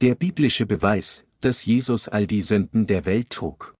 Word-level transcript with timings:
Der 0.00 0.14
biblische 0.14 0.64
Beweis, 0.64 1.26
dass 1.42 1.66
Jesus 1.66 2.08
all 2.08 2.26
die 2.26 2.40
Sünden 2.40 2.86
der 2.86 3.04
Welt 3.04 3.28
trug. 3.28 3.74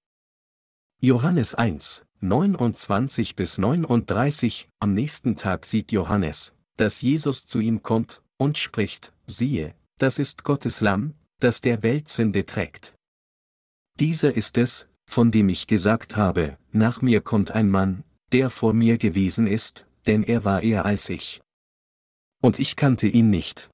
Johannes 1.00 1.55
1, 1.55 2.05
29 2.20 3.37
bis 3.37 3.57
39, 3.57 4.69
am 4.80 4.93
nächsten 4.93 5.37
Tag 5.37 5.64
sieht 5.64 5.93
Johannes, 5.93 6.52
dass 6.77 7.01
Jesus 7.01 7.46
zu 7.46 7.59
ihm 7.59 7.83
kommt, 7.83 8.23
und 8.37 8.59
spricht, 8.59 9.14
siehe, 9.27 9.75
das 9.96 10.19
ist 10.19 10.45
Gottes 10.45 10.83
Lamm, 10.83 11.14
das 11.38 11.62
der 11.62 11.83
Welt 11.83 12.10
Sünde 12.10 12.45
trägt. 12.45 12.95
Dieser 13.98 14.37
ist 14.37 14.59
es, 14.59 14.88
von 15.07 15.30
dem 15.30 15.48
ich 15.48 15.68
gesagt 15.68 16.18
habe, 16.18 16.59
nach 16.71 17.01
mir 17.01 17.23
kommt 17.23 17.52
ein 17.52 17.71
Mann, 17.71 18.05
der 18.32 18.51
vor 18.51 18.74
mir 18.74 18.98
gewesen 18.98 19.46
ist, 19.46 19.87
denn 20.07 20.23
er 20.23 20.45
war 20.45 20.62
eher 20.62 20.84
als 20.84 21.09
ich. 21.09 21.41
Und 22.43 22.59
ich 22.59 22.77
kannte 22.77 23.09
ihn 23.09 23.30
nicht. 23.30 23.71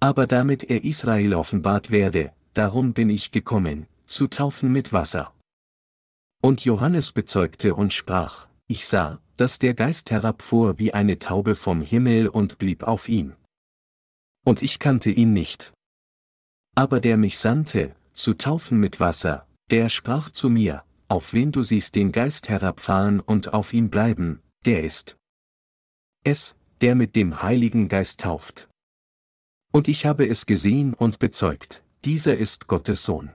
Aber 0.00 0.26
damit 0.26 0.64
er 0.64 0.84
Israel 0.84 1.34
offenbart 1.34 1.90
werde, 1.90 2.32
darum 2.54 2.92
bin 2.92 3.10
ich 3.10 3.32
gekommen, 3.32 3.86
zu 4.06 4.28
taufen 4.28 4.72
mit 4.72 4.92
Wasser. 4.92 5.34
Und 6.40 6.64
Johannes 6.64 7.12
bezeugte 7.12 7.74
und 7.74 7.92
sprach, 7.92 8.46
ich 8.68 8.86
sah, 8.86 9.20
dass 9.36 9.58
der 9.58 9.74
Geist 9.74 10.10
herabfuhr 10.10 10.78
wie 10.78 10.94
eine 10.94 11.18
Taube 11.18 11.54
vom 11.54 11.80
Himmel 11.82 12.28
und 12.28 12.58
blieb 12.58 12.84
auf 12.84 13.08
ihm. 13.08 13.34
Und 14.44 14.62
ich 14.62 14.78
kannte 14.78 15.10
ihn 15.10 15.32
nicht. 15.32 15.72
Aber 16.76 17.00
der 17.00 17.16
mich 17.16 17.38
sandte, 17.38 17.94
zu 18.12 18.34
taufen 18.34 18.78
mit 18.78 19.00
Wasser, 19.00 19.46
der 19.70 19.88
sprach 19.88 20.30
zu 20.30 20.48
mir, 20.48 20.84
auf 21.08 21.32
wen 21.32 21.50
du 21.50 21.62
siehst 21.62 21.96
den 21.96 22.12
Geist 22.12 22.48
herabfahren 22.48 23.20
und 23.20 23.52
auf 23.52 23.72
ihm 23.72 23.90
bleiben, 23.90 24.42
der 24.64 24.84
ist 24.84 25.16
es, 26.24 26.56
der 26.80 26.94
mit 26.94 27.16
dem 27.16 27.42
Heiligen 27.42 27.88
Geist 27.88 28.20
tauft. 28.20 28.68
Und 29.78 29.86
ich 29.86 30.06
habe 30.06 30.26
es 30.26 30.44
gesehen 30.44 30.92
und 30.92 31.20
bezeugt, 31.20 31.84
dieser 32.04 32.36
ist 32.36 32.66
Gottes 32.66 33.04
Sohn. 33.04 33.30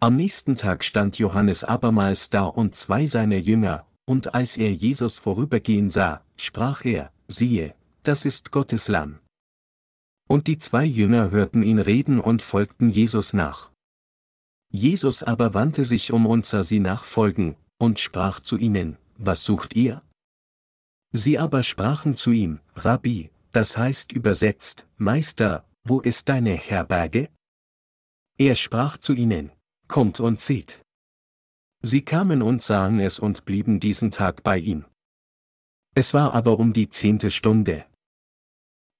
Am 0.00 0.16
nächsten 0.16 0.56
Tag 0.56 0.82
stand 0.82 1.18
Johannes 1.18 1.62
abermals 1.62 2.30
da 2.30 2.46
und 2.46 2.74
zwei 2.74 3.06
seiner 3.06 3.36
Jünger, 3.36 3.86
und 4.06 4.34
als 4.34 4.56
er 4.56 4.72
Jesus 4.72 5.20
vorübergehen 5.20 5.88
sah, 5.88 6.24
sprach 6.36 6.84
er, 6.84 7.12
siehe, 7.28 7.76
das 8.02 8.24
ist 8.24 8.50
Gottes 8.50 8.88
Lamm. 8.88 9.20
Und 10.26 10.48
die 10.48 10.58
zwei 10.58 10.84
Jünger 10.84 11.30
hörten 11.30 11.62
ihn 11.62 11.78
reden 11.78 12.18
und 12.18 12.42
folgten 12.42 12.90
Jesus 12.90 13.32
nach. 13.32 13.70
Jesus 14.72 15.22
aber 15.22 15.54
wandte 15.54 15.84
sich 15.84 16.12
um 16.12 16.26
und 16.26 16.44
sah 16.44 16.64
sie 16.64 16.80
nachfolgen, 16.80 17.54
und 17.78 18.00
sprach 18.00 18.40
zu 18.40 18.56
ihnen, 18.56 18.96
Was 19.16 19.44
sucht 19.44 19.76
ihr? 19.76 20.02
Sie 21.12 21.38
aber 21.38 21.62
sprachen 21.62 22.16
zu 22.16 22.32
ihm, 22.32 22.58
Rabbi, 22.74 23.30
das 23.52 23.76
heißt 23.76 24.12
übersetzt, 24.12 24.86
Meister, 24.96 25.66
wo 25.84 26.00
ist 26.00 26.28
deine 26.28 26.54
Herberge? 26.54 27.28
Er 28.38 28.54
sprach 28.54 28.96
zu 28.96 29.12
ihnen, 29.12 29.52
kommt 29.88 30.20
und 30.20 30.40
seht. 30.40 30.82
Sie 31.82 32.02
kamen 32.02 32.42
und 32.42 32.62
sahen 32.62 33.00
es 33.00 33.18
und 33.18 33.44
blieben 33.44 33.80
diesen 33.80 34.10
Tag 34.10 34.42
bei 34.42 34.58
ihm. 34.58 34.84
Es 35.94 36.14
war 36.14 36.34
aber 36.34 36.58
um 36.58 36.72
die 36.72 36.88
zehnte 36.88 37.30
Stunde. 37.30 37.86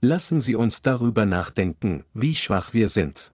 Lassen 0.01 0.41
Sie 0.41 0.55
uns 0.55 0.81
darüber 0.83 1.27
nachdenken, 1.27 2.05
wie 2.15 2.35
schwach 2.35 2.73
wir 2.73 2.89
sind. 2.89 3.33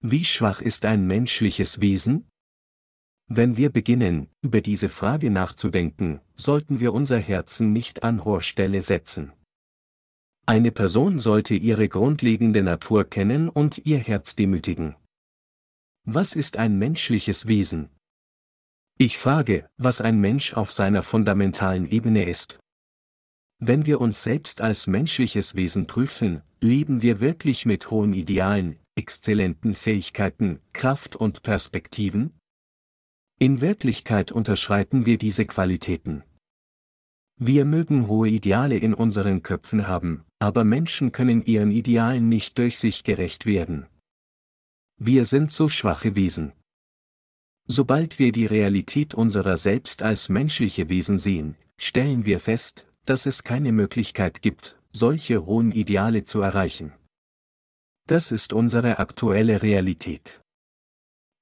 Wie 0.00 0.24
schwach 0.24 0.60
ist 0.60 0.84
ein 0.84 1.06
menschliches 1.06 1.80
Wesen? 1.80 2.28
Wenn 3.26 3.56
wir 3.56 3.70
beginnen, 3.70 4.28
über 4.42 4.60
diese 4.60 4.90
Frage 4.90 5.30
nachzudenken, 5.30 6.20
sollten 6.34 6.80
wir 6.80 6.92
unser 6.92 7.18
Herzen 7.18 7.72
nicht 7.72 8.02
an 8.02 8.24
hoher 8.24 8.42
Stelle 8.42 8.82
setzen. 8.82 9.32
Eine 10.46 10.72
Person 10.72 11.18
sollte 11.18 11.54
ihre 11.54 11.88
grundlegende 11.88 12.62
Natur 12.62 13.04
kennen 13.04 13.48
und 13.48 13.86
ihr 13.86 13.98
Herz 13.98 14.36
demütigen. 14.36 14.94
Was 16.04 16.36
ist 16.36 16.58
ein 16.58 16.78
menschliches 16.78 17.46
Wesen? 17.46 17.88
Ich 18.98 19.16
frage, 19.16 19.66
was 19.78 20.02
ein 20.02 20.20
Mensch 20.20 20.52
auf 20.52 20.70
seiner 20.70 21.02
fundamentalen 21.02 21.90
Ebene 21.90 22.24
ist. 22.28 22.58
Wenn 23.58 23.86
wir 23.86 24.02
uns 24.02 24.22
selbst 24.22 24.60
als 24.60 24.86
menschliches 24.86 25.54
Wesen 25.54 25.86
prüfen, 25.86 26.42
leben 26.60 27.00
wir 27.00 27.20
wirklich 27.20 27.64
mit 27.64 27.90
hohen 27.90 28.12
Idealen, 28.12 28.78
exzellenten 28.96 29.74
Fähigkeiten, 29.74 30.60
Kraft 30.74 31.16
und 31.16 31.42
Perspektiven? 31.42 32.38
In 33.38 33.62
Wirklichkeit 33.62 34.30
unterschreiten 34.30 35.06
wir 35.06 35.16
diese 35.16 35.46
Qualitäten. 35.46 36.22
Wir 37.36 37.64
mögen 37.64 38.06
hohe 38.06 38.28
Ideale 38.28 38.76
in 38.76 38.94
unseren 38.94 39.42
Köpfen 39.42 39.88
haben, 39.88 40.24
aber 40.44 40.62
Menschen 40.62 41.10
können 41.10 41.42
ihren 41.46 41.70
Idealen 41.70 42.28
nicht 42.28 42.58
durch 42.58 42.78
sich 42.78 43.02
gerecht 43.02 43.46
werden. 43.46 43.86
Wir 44.98 45.24
sind 45.24 45.50
so 45.50 45.70
schwache 45.70 46.16
Wesen. 46.16 46.52
Sobald 47.66 48.18
wir 48.18 48.30
die 48.30 48.44
Realität 48.44 49.14
unserer 49.14 49.56
selbst 49.56 50.02
als 50.02 50.28
menschliche 50.28 50.90
Wesen 50.90 51.18
sehen, 51.18 51.56
stellen 51.78 52.26
wir 52.26 52.40
fest, 52.40 52.86
dass 53.06 53.24
es 53.24 53.42
keine 53.42 53.72
Möglichkeit 53.72 54.42
gibt, 54.42 54.78
solche 54.92 55.46
hohen 55.46 55.72
Ideale 55.72 56.26
zu 56.26 56.42
erreichen. 56.42 56.92
Das 58.06 58.30
ist 58.30 58.52
unsere 58.52 58.98
aktuelle 58.98 59.62
Realität. 59.62 60.42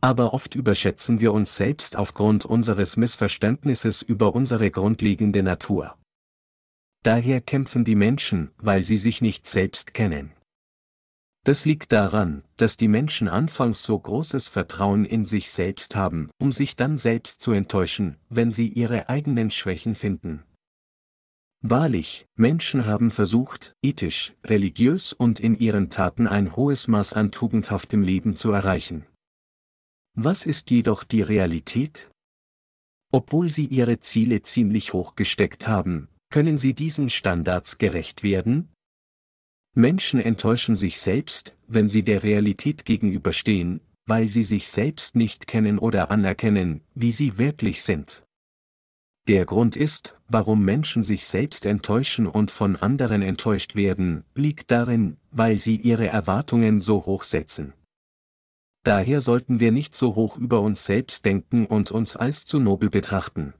Aber 0.00 0.32
oft 0.32 0.54
überschätzen 0.54 1.18
wir 1.18 1.32
uns 1.32 1.56
selbst 1.56 1.96
aufgrund 1.96 2.44
unseres 2.44 2.96
Missverständnisses 2.96 4.02
über 4.02 4.32
unsere 4.36 4.70
grundlegende 4.70 5.42
Natur. 5.42 5.96
Daher 7.02 7.40
kämpfen 7.40 7.84
die 7.84 7.96
Menschen, 7.96 8.52
weil 8.58 8.82
sie 8.82 8.96
sich 8.96 9.22
nicht 9.22 9.46
selbst 9.46 9.92
kennen. 9.92 10.32
Das 11.44 11.64
liegt 11.64 11.90
daran, 11.90 12.44
dass 12.56 12.76
die 12.76 12.86
Menschen 12.86 13.26
anfangs 13.26 13.82
so 13.82 13.98
großes 13.98 14.46
Vertrauen 14.46 15.04
in 15.04 15.24
sich 15.24 15.50
selbst 15.50 15.96
haben, 15.96 16.30
um 16.38 16.52
sich 16.52 16.76
dann 16.76 16.98
selbst 16.98 17.40
zu 17.40 17.50
enttäuschen, 17.50 18.16
wenn 18.28 18.52
sie 18.52 18.68
ihre 18.68 19.08
eigenen 19.08 19.50
Schwächen 19.50 19.96
finden. 19.96 20.44
Wahrlich, 21.60 22.26
Menschen 22.36 22.86
haben 22.86 23.10
versucht, 23.10 23.74
ethisch, 23.82 24.34
religiös 24.44 25.12
und 25.12 25.40
in 25.40 25.58
ihren 25.58 25.90
Taten 25.90 26.28
ein 26.28 26.54
hohes 26.54 26.86
Maß 26.86 27.12
an 27.12 27.32
tugendhaftem 27.32 28.02
Leben 28.02 28.36
zu 28.36 28.52
erreichen. 28.52 29.06
Was 30.14 30.46
ist 30.46 30.70
jedoch 30.70 31.02
die 31.02 31.22
Realität? 31.22 32.10
Obwohl 33.10 33.48
sie 33.48 33.66
ihre 33.66 33.98
Ziele 33.98 34.42
ziemlich 34.42 34.92
hoch 34.92 35.16
gesteckt 35.16 35.66
haben, 35.66 36.08
können 36.32 36.58
sie 36.58 36.74
diesen 36.74 37.10
Standards 37.10 37.78
gerecht 37.78 38.24
werden? 38.24 38.68
Menschen 39.74 40.20
enttäuschen 40.20 40.74
sich 40.74 40.98
selbst, 40.98 41.56
wenn 41.68 41.88
sie 41.88 42.02
der 42.02 42.24
Realität 42.24 42.84
gegenüberstehen, 42.84 43.80
weil 44.06 44.26
sie 44.26 44.42
sich 44.42 44.66
selbst 44.66 45.14
nicht 45.14 45.46
kennen 45.46 45.78
oder 45.78 46.10
anerkennen, 46.10 46.80
wie 46.94 47.12
sie 47.12 47.38
wirklich 47.38 47.82
sind. 47.82 48.24
Der 49.28 49.46
Grund 49.46 49.76
ist, 49.76 50.18
warum 50.26 50.64
Menschen 50.64 51.04
sich 51.04 51.26
selbst 51.26 51.64
enttäuschen 51.64 52.26
und 52.26 52.50
von 52.50 52.74
anderen 52.74 53.22
enttäuscht 53.22 53.76
werden, 53.76 54.24
liegt 54.34 54.72
darin, 54.72 55.16
weil 55.30 55.56
sie 55.56 55.76
ihre 55.76 56.08
Erwartungen 56.08 56.80
so 56.80 57.06
hoch 57.06 57.22
setzen. 57.22 57.72
Daher 58.84 59.20
sollten 59.20 59.60
wir 59.60 59.70
nicht 59.70 59.94
so 59.94 60.16
hoch 60.16 60.36
über 60.36 60.60
uns 60.60 60.84
selbst 60.84 61.24
denken 61.24 61.66
und 61.66 61.92
uns 61.92 62.16
als 62.16 62.46
zu 62.46 62.58
nobel 62.58 62.90
betrachten. 62.90 63.54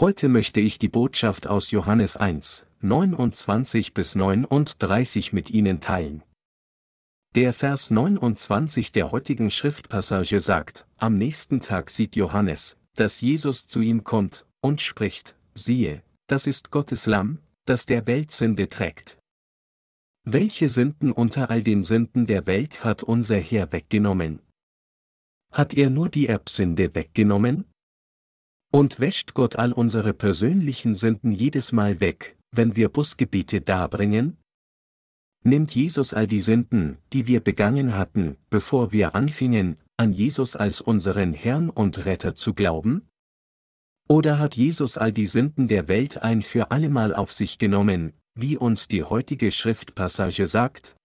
Heute 0.00 0.30
möchte 0.30 0.60
ich 0.60 0.78
die 0.78 0.88
Botschaft 0.88 1.46
aus 1.46 1.72
Johannes 1.72 2.16
1, 2.16 2.64
29 2.80 3.92
bis 3.92 4.14
39 4.14 5.34
mit 5.34 5.50
Ihnen 5.50 5.82
teilen. 5.82 6.22
Der 7.34 7.52
Vers 7.52 7.90
29 7.90 8.92
der 8.92 9.12
heutigen 9.12 9.50
Schriftpassage 9.50 10.40
sagt, 10.40 10.86
am 10.96 11.18
nächsten 11.18 11.60
Tag 11.60 11.90
sieht 11.90 12.16
Johannes, 12.16 12.78
dass 12.94 13.20
Jesus 13.20 13.66
zu 13.66 13.82
ihm 13.82 14.02
kommt, 14.02 14.46
und 14.62 14.80
spricht, 14.80 15.36
siehe, 15.52 16.02
das 16.28 16.46
ist 16.46 16.70
Gottes 16.70 17.04
Lamm, 17.04 17.40
das 17.66 17.84
der 17.84 18.06
Welt 18.06 18.32
Sünde 18.32 18.70
trägt. 18.70 19.18
Welche 20.24 20.70
Sünden 20.70 21.12
unter 21.12 21.50
all 21.50 21.62
den 21.62 21.82
Sünden 21.82 22.26
der 22.26 22.46
Welt 22.46 22.84
hat 22.84 23.02
unser 23.02 23.36
Herr 23.36 23.70
weggenommen? 23.70 24.40
Hat 25.52 25.74
er 25.74 25.90
nur 25.90 26.08
die 26.08 26.26
Erbsünde 26.26 26.94
weggenommen? 26.94 27.69
Und 28.72 29.00
wäscht 29.00 29.34
Gott 29.34 29.56
all 29.56 29.72
unsere 29.72 30.14
persönlichen 30.14 30.94
Sünden 30.94 31.32
jedes 31.32 31.72
Mal 31.72 32.00
weg, 32.00 32.36
wenn 32.52 32.76
wir 32.76 32.88
Busgebiete 32.88 33.60
darbringen? 33.60 34.36
Nimmt 35.42 35.74
Jesus 35.74 36.14
all 36.14 36.26
die 36.26 36.40
Sünden, 36.40 36.98
die 37.12 37.26
wir 37.26 37.40
begangen 37.40 37.96
hatten, 37.96 38.36
bevor 38.48 38.92
wir 38.92 39.14
anfingen, 39.14 39.76
an 39.96 40.12
Jesus 40.12 40.54
als 40.54 40.80
unseren 40.80 41.32
Herrn 41.32 41.68
und 41.68 42.04
Retter 42.04 42.36
zu 42.36 42.54
glauben? 42.54 43.08
Oder 44.08 44.38
hat 44.38 44.54
Jesus 44.54 44.98
all 44.98 45.12
die 45.12 45.26
Sünden 45.26 45.66
der 45.66 45.88
Welt 45.88 46.22
ein 46.22 46.42
für 46.42 46.70
allemal 46.70 47.14
auf 47.14 47.32
sich 47.32 47.58
genommen, 47.58 48.12
wie 48.34 48.56
uns 48.56 48.86
die 48.86 49.02
heutige 49.02 49.50
Schriftpassage 49.50 50.46
sagt? 50.46 50.96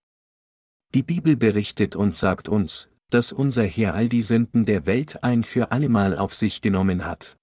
Die 0.94 1.03
Bibel 1.03 1.35
berichtet 1.35 1.95
und 1.95 2.15
sagt 2.15 2.47
uns, 2.47 2.89
dass 3.09 3.31
unser 3.31 3.63
Herr 3.63 3.95
all 3.95 4.09
die 4.09 4.21
Sünden 4.21 4.65
der 4.65 4.85
Welt 4.85 5.23
ein 5.23 5.44
für 5.44 5.71
allemal 5.71 6.18
auf 6.18 6.33
sich 6.33 6.61
genommen 6.61 7.06
hat. 7.06 7.38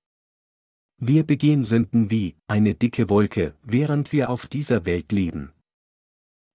Wir 0.98 1.24
begehen 1.24 1.64
Sünden 1.64 2.10
wie 2.10 2.36
eine 2.46 2.74
dicke 2.74 3.08
Wolke, 3.08 3.54
während 3.62 4.12
wir 4.12 4.30
auf 4.30 4.46
dieser 4.46 4.84
Welt 4.86 5.12
leben. 5.12 5.52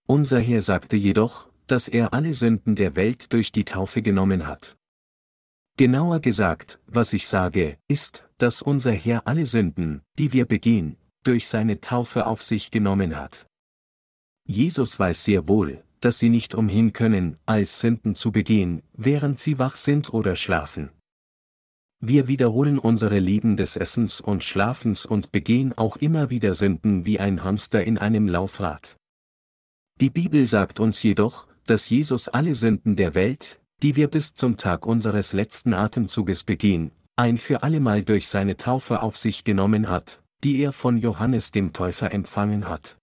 Unser 0.07 0.39
Herr 0.39 0.61
sagte 0.61 0.95
jedoch, 0.95 1.49
dass 1.67 1.87
er 1.87 2.13
alle 2.13 2.33
Sünden 2.33 2.75
der 2.75 2.95
Welt 2.95 3.33
durch 3.33 3.51
die 3.51 3.65
Taufe 3.65 4.01
genommen 4.01 4.47
hat. 4.47 4.77
Genauer 5.77 6.21
gesagt, 6.21 6.79
was 6.87 7.13
ich 7.13 7.27
sage, 7.27 7.77
ist, 7.87 8.27
dass 8.37 8.61
unser 8.61 8.93
Herr 8.93 9.27
alle 9.27 9.45
Sünden, 9.45 10.01
die 10.17 10.33
wir 10.33 10.45
begehen, 10.45 10.97
durch 11.23 11.47
seine 11.47 11.81
Taufe 11.81 12.25
auf 12.25 12.41
sich 12.41 12.71
genommen 12.71 13.17
hat. 13.17 13.47
Jesus 14.47 14.97
weiß 14.97 15.25
sehr 15.25 15.47
wohl, 15.47 15.83
dass 15.99 16.19
sie 16.19 16.29
nicht 16.29 16.55
umhin 16.55 16.93
können, 16.93 17.37
als 17.45 17.79
Sünden 17.79 18.15
zu 18.15 18.31
begehen, 18.31 18.81
während 18.93 19.39
sie 19.39 19.59
wach 19.59 19.75
sind 19.75 20.13
oder 20.13 20.35
schlafen. 20.35 20.89
Wir 21.99 22.27
wiederholen 22.27 22.77
unsere 22.77 23.17
Lieben 23.17 23.57
des 23.57 23.75
Essens 23.75 24.21
und 24.21 24.43
Schlafens 24.43 25.05
und 25.05 25.31
begehen 25.31 25.73
auch 25.75 25.97
immer 25.97 26.29
wieder 26.29 26.53
Sünden 26.53 27.05
wie 27.05 27.19
ein 27.19 27.43
Hamster 27.43 27.83
in 27.83 27.97
einem 27.97 28.27
Laufrad. 28.27 28.97
Die 29.99 30.11
Bibel 30.11 30.45
sagt 30.45 30.79
uns 30.79 31.01
jedoch, 31.01 31.47
dass 31.65 31.89
Jesus 31.89 32.27
alle 32.27 32.53
Sünden 32.53 32.95
der 32.95 33.15
Welt, 33.15 33.59
die 33.81 33.95
wir 33.95 34.09
bis 34.09 34.35
zum 34.35 34.57
Tag 34.57 34.85
unseres 34.85 35.33
letzten 35.33 35.73
Atemzuges 35.73 36.43
begehen, 36.43 36.91
ein 37.15 37.39
für 37.39 37.63
allemal 37.63 38.03
durch 38.03 38.27
seine 38.27 38.57
Taufe 38.57 39.01
auf 39.01 39.17
sich 39.17 39.43
genommen 39.43 39.89
hat, 39.89 40.21
die 40.43 40.59
er 40.61 40.73
von 40.73 40.97
Johannes 40.97 41.49
dem 41.49 41.73
Täufer 41.73 42.11
empfangen 42.11 42.69
hat. 42.69 42.99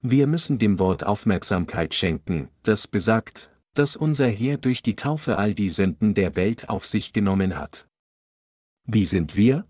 Wir 0.00 0.26
müssen 0.26 0.58
dem 0.58 0.80
Wort 0.80 1.04
Aufmerksamkeit 1.04 1.94
schenken, 1.94 2.48
das 2.64 2.88
besagt, 2.88 3.53
dass 3.74 3.96
unser 3.96 4.28
Herr 4.28 4.56
durch 4.56 4.82
die 4.82 4.96
Taufe 4.96 5.36
all 5.36 5.54
die 5.54 5.68
Sünden 5.68 6.14
der 6.14 6.36
Welt 6.36 6.68
auf 6.68 6.84
sich 6.86 7.12
genommen 7.12 7.56
hat. 7.56 7.86
Wie 8.86 9.04
sind 9.04 9.36
wir? 9.36 9.66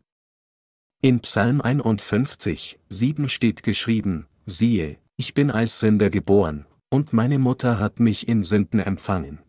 In 1.01 1.21
Psalm 1.21 1.61
51, 1.61 2.79
7 2.89 3.29
steht 3.29 3.63
geschrieben, 3.63 4.27
siehe, 4.47 4.99
ich 5.17 5.35
bin 5.35 5.51
als 5.51 5.81
Sünder 5.81 6.11
geboren, 6.11 6.67
und 6.91 7.13
meine 7.13 7.39
Mutter 7.39 7.79
hat 7.79 8.01
mich 8.01 8.29
in 8.29 8.43
Sünden 8.43 8.81
empfangen. 8.81 9.41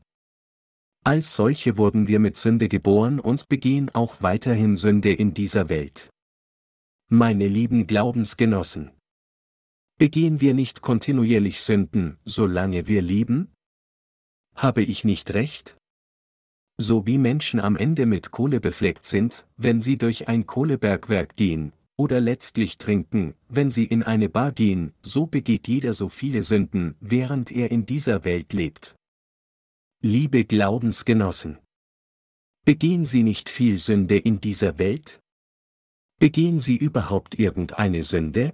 Als 1.03 1.35
solche 1.35 1.77
wurden 1.77 2.07
wir 2.07 2.19
mit 2.19 2.35
Sünde 2.35 2.67
geboren 2.67 3.19
und 3.19 3.47
begehen 3.47 3.89
auch 3.93 4.21
weiterhin 4.21 4.75
Sünde 4.75 5.13
in 5.13 5.33
dieser 5.33 5.69
Welt. 5.69 6.09
Meine 7.09 7.47
lieben 7.47 7.85
Glaubensgenossen. 7.85 8.91
Begehen 9.97 10.41
wir 10.41 10.53
nicht 10.55 10.81
kontinuierlich 10.81 11.61
Sünden, 11.61 12.17
solange 12.25 12.87
wir 12.87 13.01
lieben? 13.01 13.54
Habe 14.55 14.81
ich 14.81 15.03
nicht 15.03 15.33
recht? 15.33 15.77
So 16.77 17.05
wie 17.05 17.17
Menschen 17.17 17.59
am 17.59 17.75
Ende 17.75 18.05
mit 18.05 18.31
Kohle 18.31 18.59
befleckt 18.59 19.05
sind, 19.05 19.45
wenn 19.57 19.81
sie 19.81 19.97
durch 19.97 20.27
ein 20.27 20.45
Kohlebergwerk 20.45 21.35
gehen, 21.35 21.73
oder 21.97 22.19
letztlich 22.19 22.77
trinken, 22.77 23.35
wenn 23.47 23.71
sie 23.71 23.85
in 23.85 24.03
eine 24.03 24.29
Bar 24.29 24.51
gehen, 24.51 24.93
so 25.01 25.27
begeht 25.27 25.67
jeder 25.67 25.93
so 25.93 26.09
viele 26.09 26.43
Sünden, 26.43 26.95
während 26.99 27.51
er 27.51 27.71
in 27.71 27.85
dieser 27.85 28.25
Welt 28.25 28.53
lebt. 28.53 28.95
Liebe 30.01 30.45
Glaubensgenossen! 30.45 31.57
Begehen 32.65 33.05
Sie 33.05 33.23
nicht 33.23 33.49
viel 33.49 33.77
Sünde 33.77 34.17
in 34.17 34.41
dieser 34.41 34.77
Welt? 34.79 35.19
Begehen 36.19 36.59
Sie 36.59 36.75
überhaupt 36.75 37.37
irgendeine 37.37 38.03
Sünde? 38.03 38.53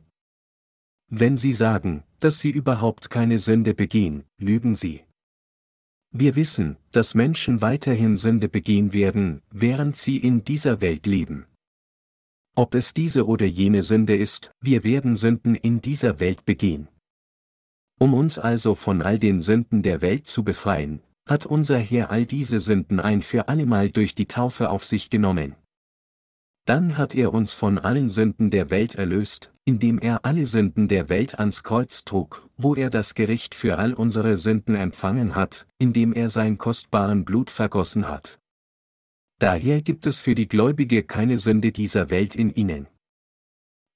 Wenn 1.07 1.37
Sie 1.37 1.53
sagen, 1.53 2.03
dass 2.19 2.39
Sie 2.39 2.49
überhaupt 2.49 3.09
keine 3.09 3.39
Sünde 3.39 3.73
begehen, 3.73 4.25
lügen 4.37 4.75
Sie. 4.75 5.03
Wir 6.13 6.35
wissen, 6.35 6.75
dass 6.91 7.15
Menschen 7.15 7.61
weiterhin 7.61 8.17
Sünde 8.17 8.49
begehen 8.49 8.91
werden, 8.91 9.41
während 9.49 9.95
sie 9.95 10.17
in 10.17 10.43
dieser 10.43 10.81
Welt 10.81 11.05
leben. 11.05 11.45
Ob 12.53 12.75
es 12.75 12.93
diese 12.93 13.25
oder 13.25 13.45
jene 13.45 13.81
Sünde 13.81 14.15
ist, 14.17 14.51
wir 14.59 14.83
werden 14.83 15.15
Sünden 15.15 15.55
in 15.55 15.79
dieser 15.79 16.19
Welt 16.19 16.43
begehen. 16.43 16.89
Um 17.97 18.13
uns 18.13 18.37
also 18.37 18.75
von 18.75 19.01
all 19.01 19.19
den 19.19 19.41
Sünden 19.41 19.83
der 19.83 20.01
Welt 20.01 20.27
zu 20.27 20.43
befreien, 20.43 21.01
hat 21.29 21.45
unser 21.45 21.79
Herr 21.79 22.09
all 22.11 22.25
diese 22.25 22.59
Sünden 22.59 22.99
ein 22.99 23.21
für 23.21 23.47
allemal 23.47 23.89
durch 23.89 24.13
die 24.13 24.25
Taufe 24.25 24.69
auf 24.69 24.83
sich 24.83 25.09
genommen. 25.09 25.55
Dann 26.65 26.97
hat 26.97 27.15
er 27.15 27.33
uns 27.33 27.53
von 27.53 27.79
allen 27.79 28.09
Sünden 28.09 28.51
der 28.51 28.69
Welt 28.69 28.95
erlöst, 28.95 29.51
indem 29.65 29.97
er 29.97 30.25
alle 30.25 30.45
Sünden 30.45 30.87
der 30.87 31.09
Welt 31.09 31.39
ans 31.39 31.63
Kreuz 31.63 32.05
trug, 32.05 32.47
wo 32.55 32.75
er 32.75 32.89
das 32.89 33.15
Gericht 33.15 33.55
für 33.55 33.77
all 33.79 33.93
unsere 33.93 34.37
Sünden 34.37 34.75
empfangen 34.75 35.35
hat, 35.35 35.67
indem 35.79 36.13
er 36.13 36.29
sein 36.29 36.57
kostbaren 36.57 37.25
Blut 37.25 37.49
vergossen 37.49 38.07
hat. 38.07 38.39
Daher 39.39 39.81
gibt 39.81 40.05
es 40.05 40.19
für 40.19 40.35
die 40.35 40.47
Gläubige 40.47 41.01
keine 41.03 41.39
Sünde 41.39 41.71
dieser 41.71 42.11
Welt 42.11 42.35
in 42.35 42.53
ihnen. 42.53 42.87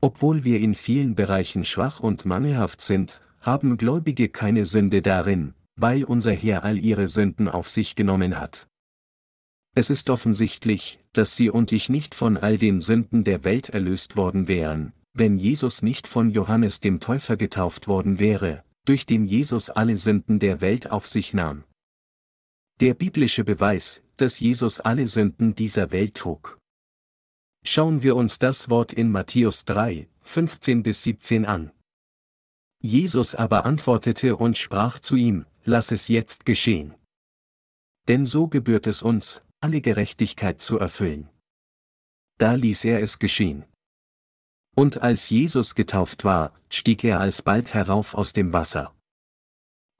Obwohl 0.01 0.43
wir 0.43 0.59
in 0.59 0.73
vielen 0.73 1.15
Bereichen 1.15 1.63
schwach 1.65 1.99
und 1.99 2.25
mangelhaft 2.25 2.81
sind, 2.81 3.21
haben 3.41 3.77
Gläubige 3.77 4.29
keine 4.29 4.65
Sünde 4.65 5.03
darin, 5.03 5.53
weil 5.75 6.03
unser 6.03 6.31
Herr 6.31 6.63
all 6.63 6.79
ihre 6.79 7.07
Sünden 7.07 7.47
auf 7.47 7.69
sich 7.69 7.95
genommen 7.95 8.39
hat. 8.39 8.67
Es 9.75 9.91
ist 9.91 10.09
offensichtlich, 10.09 10.99
dass 11.17 11.35
Sie 11.35 11.49
und 11.49 11.71
ich 11.71 11.89
nicht 11.89 12.15
von 12.15 12.37
all 12.37 12.57
den 12.57 12.81
Sünden 12.81 13.23
der 13.23 13.43
Welt 13.43 13.69
erlöst 13.69 14.15
worden 14.15 14.47
wären, 14.47 14.93
wenn 15.13 15.37
Jesus 15.37 15.81
nicht 15.81 16.07
von 16.07 16.29
Johannes 16.29 16.81
dem 16.81 16.99
Täufer 16.99 17.37
getauft 17.37 17.87
worden 17.87 18.19
wäre, 18.19 18.63
durch 18.85 19.05
den 19.05 19.25
Jesus 19.25 19.69
alle 19.69 19.97
Sünden 19.97 20.39
der 20.39 20.61
Welt 20.61 20.91
auf 20.91 21.05
sich 21.05 21.33
nahm. 21.33 21.63
Der 22.81 22.93
biblische 22.93 23.43
Beweis, 23.43 24.03
dass 24.17 24.39
Jesus 24.39 24.79
alle 24.79 25.07
Sünden 25.07 25.55
dieser 25.55 25.91
Welt 25.91 26.15
trug. 26.15 26.57
Schauen 27.63 28.03
wir 28.03 28.15
uns 28.15 28.37
das 28.37 28.69
Wort 28.69 28.93
in 28.93 29.11
Matthäus 29.11 29.65
3, 29.65 30.07
15 30.21 30.83
bis 30.83 31.03
17 31.03 31.45
an. 31.45 31.71
Jesus 32.81 33.33
aber 33.33 33.65
antwortete 33.65 34.35
und 34.35 34.57
sprach 34.57 34.99
zu 34.99 35.15
ihm, 35.15 35.45
Lass 35.67 35.91
es 35.91 36.09
jetzt 36.09 36.45
geschehen. 36.45 36.93
Denn 38.07 38.27
so 38.27 38.47
gebührt 38.47 38.85
es 38.85 39.01
uns, 39.01 39.41
alle 39.65 39.81
Gerechtigkeit 39.81 40.61
zu 40.61 40.77
erfüllen. 40.77 41.27
Da 42.37 42.53
ließ 42.53 42.85
er 42.85 43.01
es 43.01 43.17
geschehen. 43.17 43.65
Und 44.75 45.01
als 45.01 45.31
Jesus 45.31 45.73
getauft 45.73 46.23
war, 46.23 46.53
stieg 46.69 47.03
er 47.03 47.19
alsbald 47.19 47.73
herauf 47.73 48.13
aus 48.13 48.31
dem 48.31 48.53
Wasser. 48.53 48.93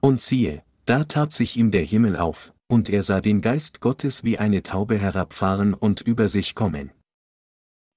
Und 0.00 0.20
siehe, 0.20 0.62
da 0.84 1.02
tat 1.02 1.32
sich 1.32 1.56
ihm 1.56 1.72
der 1.72 1.82
Himmel 1.82 2.16
auf, 2.16 2.54
und 2.68 2.88
er 2.88 3.02
sah 3.02 3.20
den 3.20 3.40
Geist 3.40 3.80
Gottes 3.80 4.22
wie 4.22 4.38
eine 4.38 4.62
Taube 4.62 5.00
herabfahren 5.00 5.74
und 5.74 6.00
über 6.00 6.28
sich 6.28 6.54
kommen. 6.54 6.92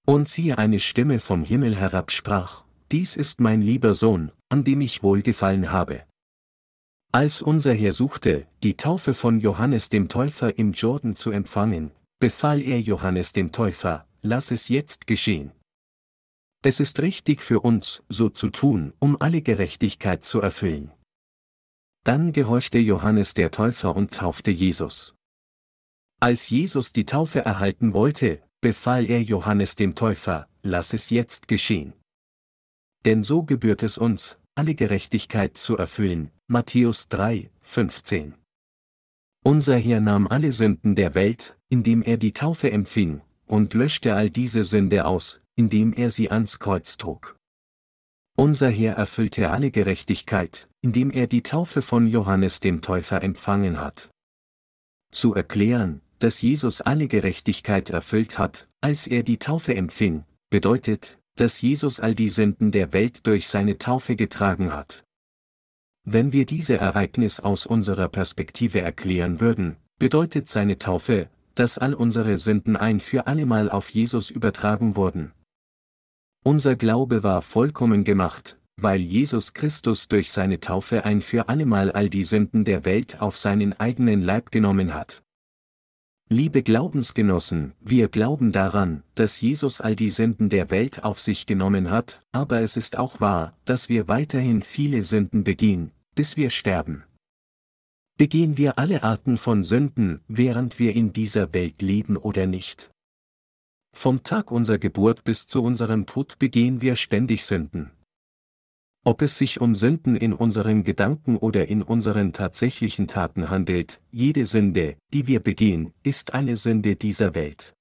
Und 0.07 0.27
siehe 0.27 0.57
eine 0.57 0.79
Stimme 0.79 1.19
vom 1.19 1.43
Himmel 1.43 1.75
herab 1.75 2.11
sprach, 2.11 2.63
Dies 2.91 3.15
ist 3.15 3.41
mein 3.41 3.61
lieber 3.61 3.93
Sohn, 3.93 4.31
an 4.49 4.63
dem 4.63 4.81
ich 4.81 5.03
wohlgefallen 5.03 5.71
habe. 5.71 6.03
Als 7.11 7.41
unser 7.41 7.73
Herr 7.73 7.91
suchte, 7.91 8.45
die 8.61 8.77
Taufe 8.77 9.15
von 9.15 9.39
Johannes 9.39 9.89
dem 9.89 10.09
Täufer 10.09 10.59
im 10.59 10.73
Jordan 10.73 11.15
zu 11.15 11.31
empfangen, 11.31 11.89
befahl 12.19 12.61
er 12.61 12.79
Johannes 12.79 13.33
dem 13.33 13.51
Täufer, 13.51 14.07
lass 14.21 14.51
es 14.51 14.69
jetzt 14.69 15.07
geschehen. 15.07 15.51
Es 16.61 16.79
ist 16.79 16.99
richtig 16.99 17.41
für 17.41 17.61
uns, 17.61 18.03
so 18.09 18.29
zu 18.29 18.51
tun, 18.51 18.93
um 18.99 19.19
alle 19.19 19.41
Gerechtigkeit 19.41 20.23
zu 20.23 20.39
erfüllen. 20.39 20.91
Dann 22.03 22.31
gehorchte 22.31 22.77
Johannes 22.77 23.33
der 23.33 23.49
Täufer 23.49 23.95
und 23.95 24.13
taufte 24.13 24.51
Jesus. 24.51 25.15
Als 26.19 26.49
Jesus 26.49 26.93
die 26.93 27.05
Taufe 27.05 27.39
erhalten 27.39 27.93
wollte, 27.93 28.43
befahl 28.61 29.09
er 29.09 29.23
Johannes 29.23 29.75
dem 29.75 29.95
Täufer, 29.95 30.47
lass 30.61 30.93
es 30.93 31.09
jetzt 31.09 31.47
geschehen. 31.47 31.93
Denn 33.05 33.23
so 33.23 33.41
gebührt 33.41 33.81
es 33.81 33.97
uns, 33.97 34.37
alle 34.59 34.75
Gerechtigkeit 34.75 35.57
zu 35.57 35.77
erfüllen. 35.77 36.31
Matthäus 36.47 37.07
3, 37.07 37.49
15. 37.61 38.35
Unser 39.41 39.77
Herr 39.77 40.01
nahm 40.01 40.27
alle 40.27 40.51
Sünden 40.51 40.95
der 40.95 41.15
Welt, 41.15 41.57
indem 41.69 42.01
er 42.01 42.17
die 42.17 42.33
Taufe 42.33 42.69
empfing, 42.69 43.21
und 43.45 43.73
löschte 43.73 44.15
all 44.15 44.29
diese 44.29 44.65
Sünde 44.65 45.05
aus, 45.05 45.39
indem 45.55 45.93
er 45.93 46.11
sie 46.11 46.29
ans 46.29 46.59
Kreuz 46.59 46.97
trug. 46.97 47.37
Unser 48.35 48.69
Herr 48.69 48.95
erfüllte 48.95 49.49
alle 49.49 49.71
Gerechtigkeit, 49.71 50.67
indem 50.81 51.09
er 51.09 51.27
die 51.27 51.41
Taufe 51.41 51.81
von 51.81 52.05
Johannes 52.05 52.59
dem 52.59 52.81
Täufer 52.81 53.23
empfangen 53.23 53.79
hat. 53.79 54.11
Zu 55.09 55.33
erklären, 55.35 56.01
dass 56.19 56.41
Jesus 56.41 56.81
alle 56.81 57.07
Gerechtigkeit 57.07 57.91
erfüllt 57.91 58.37
hat, 58.37 58.67
als 58.81 59.07
er 59.07 59.23
die 59.23 59.39
Taufe 59.39 59.73
empfing, 59.73 60.25
bedeutet, 60.49 61.17
dass 61.39 61.61
Jesus 61.61 61.99
all 61.99 62.15
die 62.15 62.27
Sünden 62.27 62.71
der 62.71 62.91
Welt 62.91 63.25
durch 63.25 63.47
seine 63.47 63.77
Taufe 63.77 64.17
getragen 64.17 64.73
hat. 64.73 65.05
Wenn 66.03 66.33
wir 66.33 66.45
diese 66.45 66.77
Ereignis 66.77 67.39
aus 67.39 67.65
unserer 67.65 68.09
Perspektive 68.09 68.81
erklären 68.81 69.39
würden, 69.39 69.77
bedeutet 69.99 70.49
seine 70.49 70.77
Taufe, 70.77 71.29
dass 71.55 71.77
all 71.77 71.93
unsere 71.93 72.37
Sünden 72.37 72.75
ein 72.75 72.99
für 72.99 73.27
allemal 73.27 73.69
auf 73.69 73.89
Jesus 73.89 74.29
übertragen 74.29 74.95
wurden. 74.95 75.31
Unser 76.43 76.75
Glaube 76.75 77.23
war 77.23 77.41
vollkommen 77.41 78.03
gemacht, 78.03 78.59
weil 78.77 78.99
Jesus 78.99 79.53
Christus 79.53 80.07
durch 80.07 80.31
seine 80.31 80.59
Taufe 80.59 81.05
ein 81.05 81.21
für 81.21 81.47
allemal 81.47 81.91
all 81.91 82.09
die 82.09 82.23
Sünden 82.23 82.65
der 82.65 82.85
Welt 82.85 83.21
auf 83.21 83.37
seinen 83.37 83.79
eigenen 83.79 84.21
Leib 84.21 84.51
genommen 84.51 84.93
hat. 84.93 85.21
Liebe 86.31 86.61
Glaubensgenossen, 86.61 87.73
wir 87.79 88.07
glauben 88.07 88.51
daran, 88.51 89.01
dass 89.15 89.41
Jesus 89.41 89.81
all 89.81 89.95
die 89.95 90.11
Sünden 90.11 90.49
der 90.49 90.69
Welt 90.69 91.03
auf 91.03 91.19
sich 91.19 91.47
genommen 91.47 91.89
hat, 91.89 92.23
aber 92.31 92.61
es 92.61 92.77
ist 92.77 92.99
auch 92.99 93.19
wahr, 93.19 93.57
dass 93.65 93.89
wir 93.89 94.07
weiterhin 94.07 94.61
viele 94.61 95.01
Sünden 95.01 95.43
begehen, 95.43 95.89
bis 96.13 96.37
wir 96.37 96.51
sterben. 96.51 97.03
Begehen 98.15 98.59
wir 98.59 98.77
alle 98.77 99.01
Arten 99.01 99.37
von 99.37 99.63
Sünden, 99.63 100.21
während 100.27 100.77
wir 100.77 100.95
in 100.95 101.13
dieser 101.13 101.51
Welt 101.51 101.81
leben 101.81 102.15
oder 102.15 102.45
nicht? 102.45 102.91
Vom 103.91 104.21
Tag 104.21 104.51
unserer 104.51 104.77
Geburt 104.77 105.23
bis 105.23 105.47
zu 105.47 105.63
unserem 105.63 106.05
Tod 106.05 106.37
begehen 106.37 106.83
wir 106.83 106.95
ständig 106.95 107.43
Sünden. 107.43 107.89
Ob 109.09 109.23
es 109.23 109.39
sich 109.39 109.59
um 109.59 109.73
Sünden 109.73 110.15
in 110.15 110.33
unseren 110.33 110.83
Gedanken 110.83 111.35
oder 111.35 111.67
in 111.67 111.81
unseren 111.81 112.31
tatsächlichen 112.31 113.07
Taten 113.07 113.49
handelt, 113.49 114.01
jede 114.11 114.45
Sünde, 114.45 114.97
die 115.13 115.25
wir 115.25 115.39
begehen, 115.39 115.95
ist 116.03 116.35
eine 116.35 116.57
Sünde 116.57 116.95
dieser 116.95 117.33
Welt. 117.33 117.73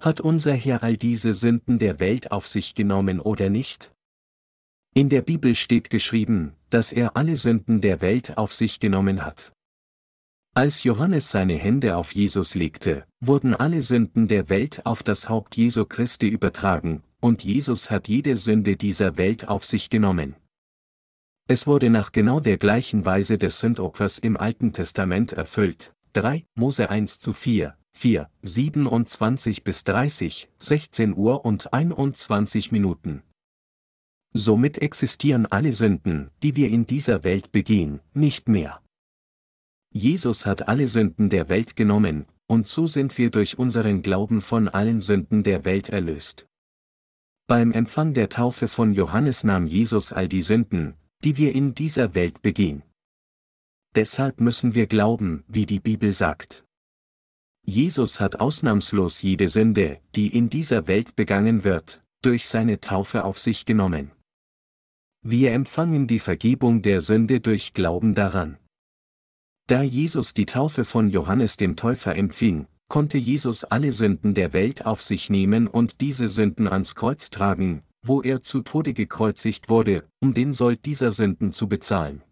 Hat 0.00 0.20
unser 0.20 0.52
Herr 0.54 0.82
all 0.82 0.96
diese 0.96 1.34
Sünden 1.34 1.78
der 1.78 2.00
Welt 2.00 2.32
auf 2.32 2.48
sich 2.48 2.74
genommen 2.74 3.20
oder 3.20 3.48
nicht? 3.48 3.92
In 4.92 5.08
der 5.08 5.22
Bibel 5.22 5.54
steht 5.54 5.88
geschrieben, 5.88 6.54
dass 6.68 6.92
er 6.92 7.16
alle 7.16 7.36
Sünden 7.36 7.80
der 7.80 8.00
Welt 8.00 8.36
auf 8.36 8.52
sich 8.52 8.80
genommen 8.80 9.24
hat. 9.24 9.52
Als 10.52 10.82
Johannes 10.82 11.30
seine 11.30 11.54
Hände 11.54 11.96
auf 11.96 12.12
Jesus 12.12 12.56
legte, 12.56 13.06
wurden 13.20 13.54
alle 13.54 13.82
Sünden 13.82 14.26
der 14.26 14.48
Welt 14.48 14.84
auf 14.84 15.04
das 15.04 15.28
Haupt 15.28 15.56
Jesu 15.56 15.84
Christi 15.84 16.26
übertragen, 16.26 17.04
und 17.24 17.42
Jesus 17.42 17.90
hat 17.90 18.06
jede 18.08 18.36
Sünde 18.36 18.76
dieser 18.76 19.16
Welt 19.16 19.48
auf 19.48 19.64
sich 19.64 19.88
genommen. 19.88 20.36
Es 21.48 21.66
wurde 21.66 21.88
nach 21.88 22.12
genau 22.12 22.38
der 22.38 22.58
gleichen 22.58 23.06
Weise 23.06 23.38
des 23.38 23.60
Sündopfers 23.60 24.18
im 24.18 24.36
Alten 24.36 24.74
Testament 24.74 25.32
erfüllt. 25.32 25.94
3 26.12 26.44
Mose 26.54 26.90
1 26.90 27.20
zu 27.20 27.32
4, 27.32 27.78
4, 27.96 28.28
27 28.42 29.64
bis 29.64 29.84
30, 29.84 30.50
16 30.58 31.16
Uhr 31.16 31.46
und 31.46 31.72
21 31.72 32.72
Minuten. 32.72 33.22
Somit 34.34 34.76
existieren 34.76 35.46
alle 35.46 35.72
Sünden, 35.72 36.30
die 36.42 36.56
wir 36.56 36.68
in 36.68 36.86
dieser 36.86 37.24
Welt 37.24 37.52
begehen, 37.52 38.00
nicht 38.12 38.50
mehr. 38.50 38.82
Jesus 39.94 40.44
hat 40.44 40.68
alle 40.68 40.88
Sünden 40.88 41.30
der 41.30 41.48
Welt 41.48 41.74
genommen, 41.74 42.26
und 42.48 42.68
so 42.68 42.86
sind 42.86 43.16
wir 43.16 43.30
durch 43.30 43.58
unseren 43.58 44.02
Glauben 44.02 44.42
von 44.42 44.68
allen 44.68 45.00
Sünden 45.00 45.42
der 45.42 45.64
Welt 45.64 45.88
erlöst. 45.88 46.46
Beim 47.46 47.72
Empfang 47.72 48.14
der 48.14 48.30
Taufe 48.30 48.68
von 48.68 48.94
Johannes 48.94 49.44
nahm 49.44 49.66
Jesus 49.66 50.12
all 50.12 50.28
die 50.28 50.40
Sünden, 50.40 50.94
die 51.22 51.36
wir 51.36 51.54
in 51.54 51.74
dieser 51.74 52.14
Welt 52.14 52.40
begehen. 52.40 52.82
Deshalb 53.94 54.40
müssen 54.40 54.74
wir 54.74 54.86
glauben, 54.86 55.44
wie 55.46 55.66
die 55.66 55.78
Bibel 55.78 56.12
sagt. 56.12 56.64
Jesus 57.66 58.18
hat 58.18 58.40
ausnahmslos 58.40 59.20
jede 59.20 59.48
Sünde, 59.48 60.00
die 60.14 60.28
in 60.28 60.48
dieser 60.48 60.86
Welt 60.86 61.16
begangen 61.16 61.64
wird, 61.64 62.02
durch 62.22 62.46
seine 62.46 62.80
Taufe 62.80 63.24
auf 63.24 63.38
sich 63.38 63.66
genommen. 63.66 64.10
Wir 65.20 65.52
empfangen 65.52 66.06
die 66.06 66.20
Vergebung 66.20 66.80
der 66.80 67.02
Sünde 67.02 67.40
durch 67.40 67.74
Glauben 67.74 68.14
daran. 68.14 68.56
Da 69.66 69.82
Jesus 69.82 70.32
die 70.32 70.46
Taufe 70.46 70.86
von 70.86 71.10
Johannes 71.10 71.58
dem 71.58 71.76
Täufer 71.76 72.16
empfing, 72.16 72.66
konnte 72.88 73.18
Jesus 73.18 73.64
alle 73.64 73.92
Sünden 73.92 74.34
der 74.34 74.52
Welt 74.52 74.86
auf 74.86 75.02
sich 75.02 75.30
nehmen 75.30 75.66
und 75.66 76.00
diese 76.00 76.28
Sünden 76.28 76.68
ans 76.68 76.94
Kreuz 76.94 77.30
tragen, 77.30 77.82
wo 78.02 78.22
er 78.22 78.42
zu 78.42 78.60
Tode 78.62 78.94
gekreuzigt 78.94 79.68
wurde, 79.68 80.04
um 80.20 80.34
den 80.34 80.54
Sold 80.54 80.84
dieser 80.84 81.12
Sünden 81.12 81.52
zu 81.52 81.68
bezahlen. 81.68 82.22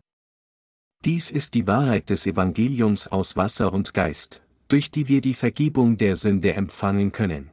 Dies 1.04 1.30
ist 1.30 1.54
die 1.54 1.66
Wahrheit 1.66 2.10
des 2.10 2.26
Evangeliums 2.26 3.08
aus 3.08 3.36
Wasser 3.36 3.72
und 3.72 3.92
Geist, 3.92 4.42
durch 4.68 4.90
die 4.90 5.08
wir 5.08 5.20
die 5.20 5.34
Vergebung 5.34 5.98
der 5.98 6.14
Sünde 6.14 6.52
empfangen 6.52 7.10
können. 7.10 7.50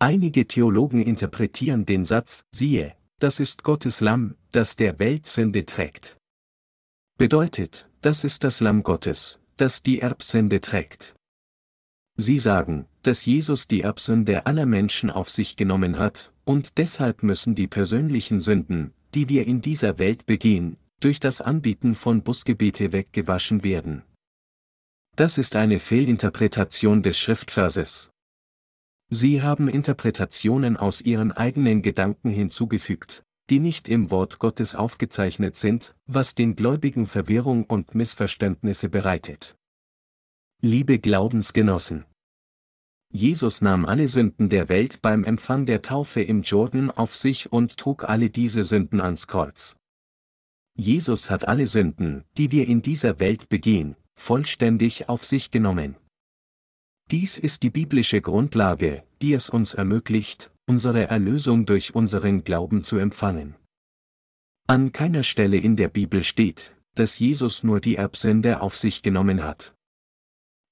Einige 0.00 0.46
Theologen 0.46 1.02
interpretieren 1.02 1.86
den 1.86 2.04
Satz, 2.04 2.44
siehe, 2.50 2.96
das 3.20 3.38
ist 3.38 3.62
Gottes 3.62 4.00
Lamm, 4.00 4.34
das 4.50 4.74
der 4.74 4.98
Welt 4.98 5.26
Sünde 5.26 5.64
trägt. 5.64 6.16
Bedeutet, 7.16 7.88
das 8.00 8.24
ist 8.24 8.42
das 8.42 8.58
Lamm 8.58 8.82
Gottes, 8.82 9.38
das 9.56 9.82
die 9.82 10.00
Erbsünde 10.00 10.60
trägt. 10.60 11.14
Sie 12.16 12.38
sagen, 12.38 12.86
dass 13.02 13.26
Jesus 13.26 13.66
die 13.66 13.82
Erbsünde 13.82 14.46
aller 14.46 14.66
Menschen 14.66 15.10
auf 15.10 15.28
sich 15.28 15.56
genommen 15.56 15.98
hat, 15.98 16.32
und 16.44 16.78
deshalb 16.78 17.22
müssen 17.22 17.54
die 17.54 17.66
persönlichen 17.66 18.40
Sünden, 18.40 18.92
die 19.14 19.28
wir 19.28 19.46
in 19.46 19.60
dieser 19.60 19.98
Welt 19.98 20.26
begehen, 20.26 20.76
durch 21.00 21.20
das 21.20 21.40
Anbieten 21.40 21.94
von 21.94 22.22
Busgebete 22.22 22.92
weggewaschen 22.92 23.64
werden. 23.64 24.02
Das 25.16 25.38
ist 25.38 25.56
eine 25.56 25.78
Fehlinterpretation 25.78 27.02
des 27.02 27.18
Schriftverses. 27.18 28.10
Sie 29.10 29.42
haben 29.42 29.68
Interpretationen 29.68 30.76
aus 30.76 31.00
ihren 31.00 31.30
eigenen 31.30 31.82
Gedanken 31.82 32.30
hinzugefügt, 32.30 33.22
die 33.50 33.58
nicht 33.58 33.88
im 33.88 34.10
Wort 34.10 34.38
Gottes 34.38 34.74
aufgezeichnet 34.74 35.56
sind, 35.56 35.94
was 36.06 36.34
den 36.34 36.56
Gläubigen 36.56 37.06
Verwirrung 37.06 37.64
und 37.64 37.94
Missverständnisse 37.94 38.88
bereitet. 38.88 39.56
Liebe 40.66 40.98
Glaubensgenossen. 40.98 42.06
Jesus 43.12 43.60
nahm 43.60 43.84
alle 43.84 44.08
Sünden 44.08 44.48
der 44.48 44.70
Welt 44.70 45.02
beim 45.02 45.22
Empfang 45.22 45.66
der 45.66 45.82
Taufe 45.82 46.22
im 46.22 46.40
Jordan 46.40 46.90
auf 46.90 47.14
sich 47.14 47.52
und 47.52 47.76
trug 47.76 48.04
alle 48.04 48.30
diese 48.30 48.62
Sünden 48.62 49.02
ans 49.02 49.26
Kreuz. 49.26 49.76
Jesus 50.74 51.28
hat 51.28 51.46
alle 51.46 51.66
Sünden, 51.66 52.24
die 52.38 52.50
wir 52.50 52.66
in 52.66 52.80
dieser 52.80 53.20
Welt 53.20 53.50
begehen, 53.50 53.94
vollständig 54.14 55.10
auf 55.10 55.22
sich 55.22 55.50
genommen. 55.50 55.96
Dies 57.10 57.38
ist 57.38 57.62
die 57.62 57.68
biblische 57.68 58.22
Grundlage, 58.22 59.04
die 59.20 59.34
es 59.34 59.50
uns 59.50 59.74
ermöglicht, 59.74 60.50
unsere 60.66 61.08
Erlösung 61.08 61.66
durch 61.66 61.94
unseren 61.94 62.42
Glauben 62.42 62.84
zu 62.84 62.96
empfangen. 62.96 63.54
An 64.66 64.92
keiner 64.92 65.24
Stelle 65.24 65.58
in 65.58 65.76
der 65.76 65.90
Bibel 65.90 66.24
steht, 66.24 66.74
dass 66.94 67.18
Jesus 67.18 67.64
nur 67.64 67.80
die 67.80 67.96
Erbsünde 67.96 68.62
auf 68.62 68.74
sich 68.74 69.02
genommen 69.02 69.44
hat. 69.44 69.73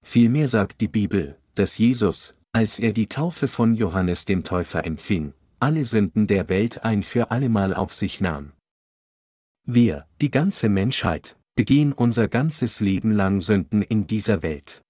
Vielmehr 0.02 0.48
sagt 0.48 0.80
die 0.80 0.88
Bibel, 0.88 1.38
dass 1.54 1.78
Jesus, 1.78 2.34
als 2.52 2.78
er 2.78 2.92
die 2.92 3.08
Taufe 3.08 3.48
von 3.48 3.74
Johannes 3.74 4.24
dem 4.24 4.44
Täufer 4.44 4.84
empfing, 4.84 5.32
alle 5.60 5.84
Sünden 5.84 6.26
der 6.26 6.48
Welt 6.48 6.84
ein 6.84 7.02
für 7.02 7.30
allemal 7.30 7.72
auf 7.72 7.94
sich 7.94 8.20
nahm. 8.20 8.52
Wir, 9.64 10.06
die 10.20 10.30
ganze 10.30 10.68
Menschheit, 10.68 11.36
begehen 11.54 11.92
unser 11.92 12.28
ganzes 12.28 12.80
Leben 12.80 13.12
lang 13.12 13.40
Sünden 13.40 13.82
in 13.82 14.06
dieser 14.06 14.42
Welt. 14.42 14.82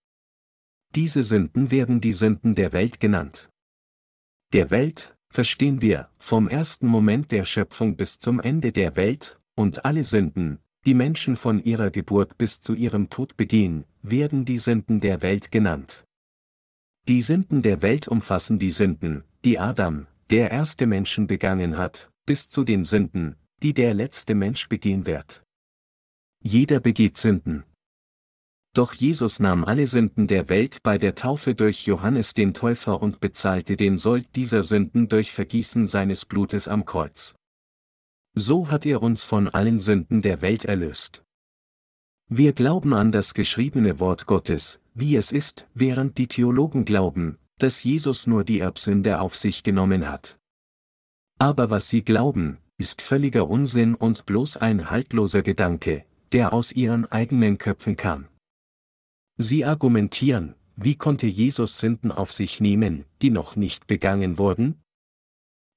Diese 0.94 1.22
Sünden 1.22 1.70
werden 1.70 2.00
die 2.00 2.12
Sünden 2.12 2.54
der 2.54 2.72
Welt 2.72 3.00
genannt. 3.00 3.50
Der 4.52 4.70
Welt, 4.70 5.16
verstehen 5.30 5.82
wir, 5.82 6.08
vom 6.18 6.48
ersten 6.48 6.86
Moment 6.86 7.32
der 7.32 7.44
Schöpfung 7.44 7.96
bis 7.96 8.18
zum 8.18 8.40
Ende 8.40 8.72
der 8.72 8.96
Welt, 8.96 9.38
und 9.54 9.84
alle 9.84 10.04
Sünden, 10.04 10.58
die 10.86 10.94
Menschen 10.94 11.36
von 11.36 11.62
ihrer 11.62 11.90
Geburt 11.90 12.38
bis 12.38 12.60
zu 12.60 12.74
ihrem 12.74 13.10
Tod 13.10 13.36
begehen, 13.36 13.84
werden 14.02 14.44
die 14.44 14.58
Sünden 14.58 15.00
der 15.00 15.22
Welt 15.22 15.50
genannt. 15.50 16.04
Die 17.08 17.22
Sünden 17.22 17.62
der 17.62 17.82
Welt 17.82 18.06
umfassen 18.08 18.58
die 18.58 18.70
Sünden, 18.70 19.24
die 19.44 19.58
Adam, 19.58 20.06
der 20.30 20.50
erste 20.50 20.86
Menschen 20.86 21.26
begangen 21.26 21.78
hat, 21.78 22.10
bis 22.26 22.48
zu 22.48 22.64
den 22.64 22.84
Sünden, 22.84 23.36
die 23.62 23.74
der 23.74 23.94
letzte 23.94 24.34
Mensch 24.34 24.68
begehen 24.68 25.06
wird. 25.06 25.42
Jeder 26.42 26.80
begeht 26.80 27.16
Sünden. 27.16 27.64
Doch 28.74 28.94
Jesus 28.94 29.38
nahm 29.38 29.64
alle 29.64 29.86
Sünden 29.86 30.26
der 30.26 30.48
Welt 30.48 30.82
bei 30.82 30.96
der 30.96 31.14
Taufe 31.14 31.54
durch 31.54 31.84
Johannes 31.86 32.34
den 32.34 32.54
Täufer 32.54 33.02
und 33.02 33.20
bezahlte 33.20 33.76
den 33.76 33.98
Sold 33.98 34.34
dieser 34.34 34.62
Sünden 34.62 35.08
durch 35.08 35.30
Vergießen 35.30 35.86
seines 35.86 36.24
Blutes 36.24 36.68
am 36.68 36.84
Kreuz. 36.84 37.34
So 38.34 38.70
hat 38.70 38.86
er 38.86 39.02
uns 39.02 39.24
von 39.24 39.48
allen 39.48 39.78
Sünden 39.78 40.22
der 40.22 40.40
Welt 40.40 40.64
erlöst. 40.64 41.22
Wir 42.34 42.54
glauben 42.54 42.94
an 42.94 43.12
das 43.12 43.34
geschriebene 43.34 44.00
Wort 44.00 44.24
Gottes, 44.24 44.80
wie 44.94 45.16
es 45.16 45.32
ist, 45.32 45.68
während 45.74 46.16
die 46.16 46.28
Theologen 46.28 46.86
glauben, 46.86 47.36
dass 47.58 47.84
Jesus 47.84 48.26
nur 48.26 48.42
die 48.42 48.60
Erbsünde 48.60 49.20
auf 49.20 49.36
sich 49.36 49.62
genommen 49.62 50.08
hat. 50.08 50.38
Aber 51.38 51.68
was 51.68 51.90
sie 51.90 52.02
glauben, 52.02 52.56
ist 52.78 53.02
völliger 53.02 53.50
Unsinn 53.50 53.94
und 53.94 54.24
bloß 54.24 54.56
ein 54.56 54.88
haltloser 54.88 55.42
Gedanke, 55.42 56.06
der 56.32 56.54
aus 56.54 56.72
ihren 56.72 57.04
eigenen 57.04 57.58
Köpfen 57.58 57.96
kam. 57.96 58.28
Sie 59.36 59.66
argumentieren, 59.66 60.54
wie 60.74 60.94
konnte 60.94 61.26
Jesus 61.26 61.80
Sünden 61.80 62.10
auf 62.10 62.32
sich 62.32 62.62
nehmen, 62.62 63.04
die 63.20 63.28
noch 63.28 63.56
nicht 63.56 63.86
begangen 63.86 64.38
wurden? 64.38 64.80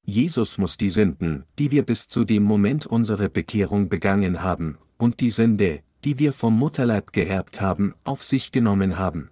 Jesus 0.06 0.58
muss 0.58 0.78
die 0.78 0.90
Sünden, 0.90 1.44
die 1.60 1.72
wir 1.72 1.84
bis 1.84 2.08
zu 2.08 2.24
dem 2.24 2.44
Moment 2.44 2.86
unserer 2.86 3.28
Bekehrung 3.28 3.90
begangen 3.90 4.42
haben, 4.42 4.78
und 4.98 5.20
die 5.20 5.32
Sünde, 5.32 5.84
die 6.06 6.20
wir 6.20 6.32
vom 6.34 6.58
Mutterleib 6.58 7.12
geerbt 7.12 7.60
haben, 7.60 7.96
auf 8.04 8.24
sich 8.24 8.52
genommen 8.52 8.98
haben. 8.98 9.32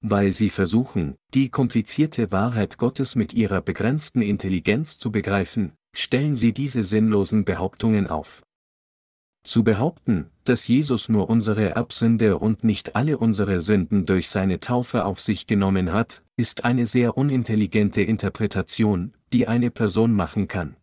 Weil 0.00 0.32
sie 0.32 0.48
versuchen, 0.48 1.16
die 1.34 1.50
komplizierte 1.50 2.32
Wahrheit 2.32 2.78
Gottes 2.78 3.14
mit 3.14 3.34
ihrer 3.34 3.60
begrenzten 3.60 4.22
Intelligenz 4.22 4.98
zu 4.98 5.12
begreifen, 5.12 5.72
stellen 5.94 6.36
sie 6.36 6.54
diese 6.54 6.82
sinnlosen 6.82 7.44
Behauptungen 7.44 8.06
auf. 8.06 8.42
Zu 9.44 9.62
behaupten, 9.62 10.30
dass 10.44 10.68
Jesus 10.68 11.08
nur 11.08 11.28
unsere 11.28 11.74
Erbsünde 11.76 12.38
und 12.38 12.64
nicht 12.64 12.96
alle 12.96 13.18
unsere 13.18 13.60
Sünden 13.60 14.06
durch 14.06 14.28
seine 14.28 14.60
Taufe 14.60 15.04
auf 15.04 15.20
sich 15.20 15.46
genommen 15.46 15.92
hat, 15.92 16.22
ist 16.36 16.64
eine 16.64 16.86
sehr 16.86 17.16
unintelligente 17.16 18.02
Interpretation, 18.02 19.12
die 19.32 19.48
eine 19.48 19.70
Person 19.70 20.12
machen 20.12 20.48
kann. 20.48 20.76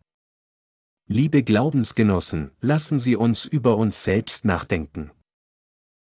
Liebe 1.08 1.44
Glaubensgenossen, 1.44 2.50
lassen 2.60 2.98
Sie 2.98 3.14
uns 3.14 3.44
über 3.44 3.76
uns 3.76 4.02
selbst 4.02 4.44
nachdenken. 4.44 5.12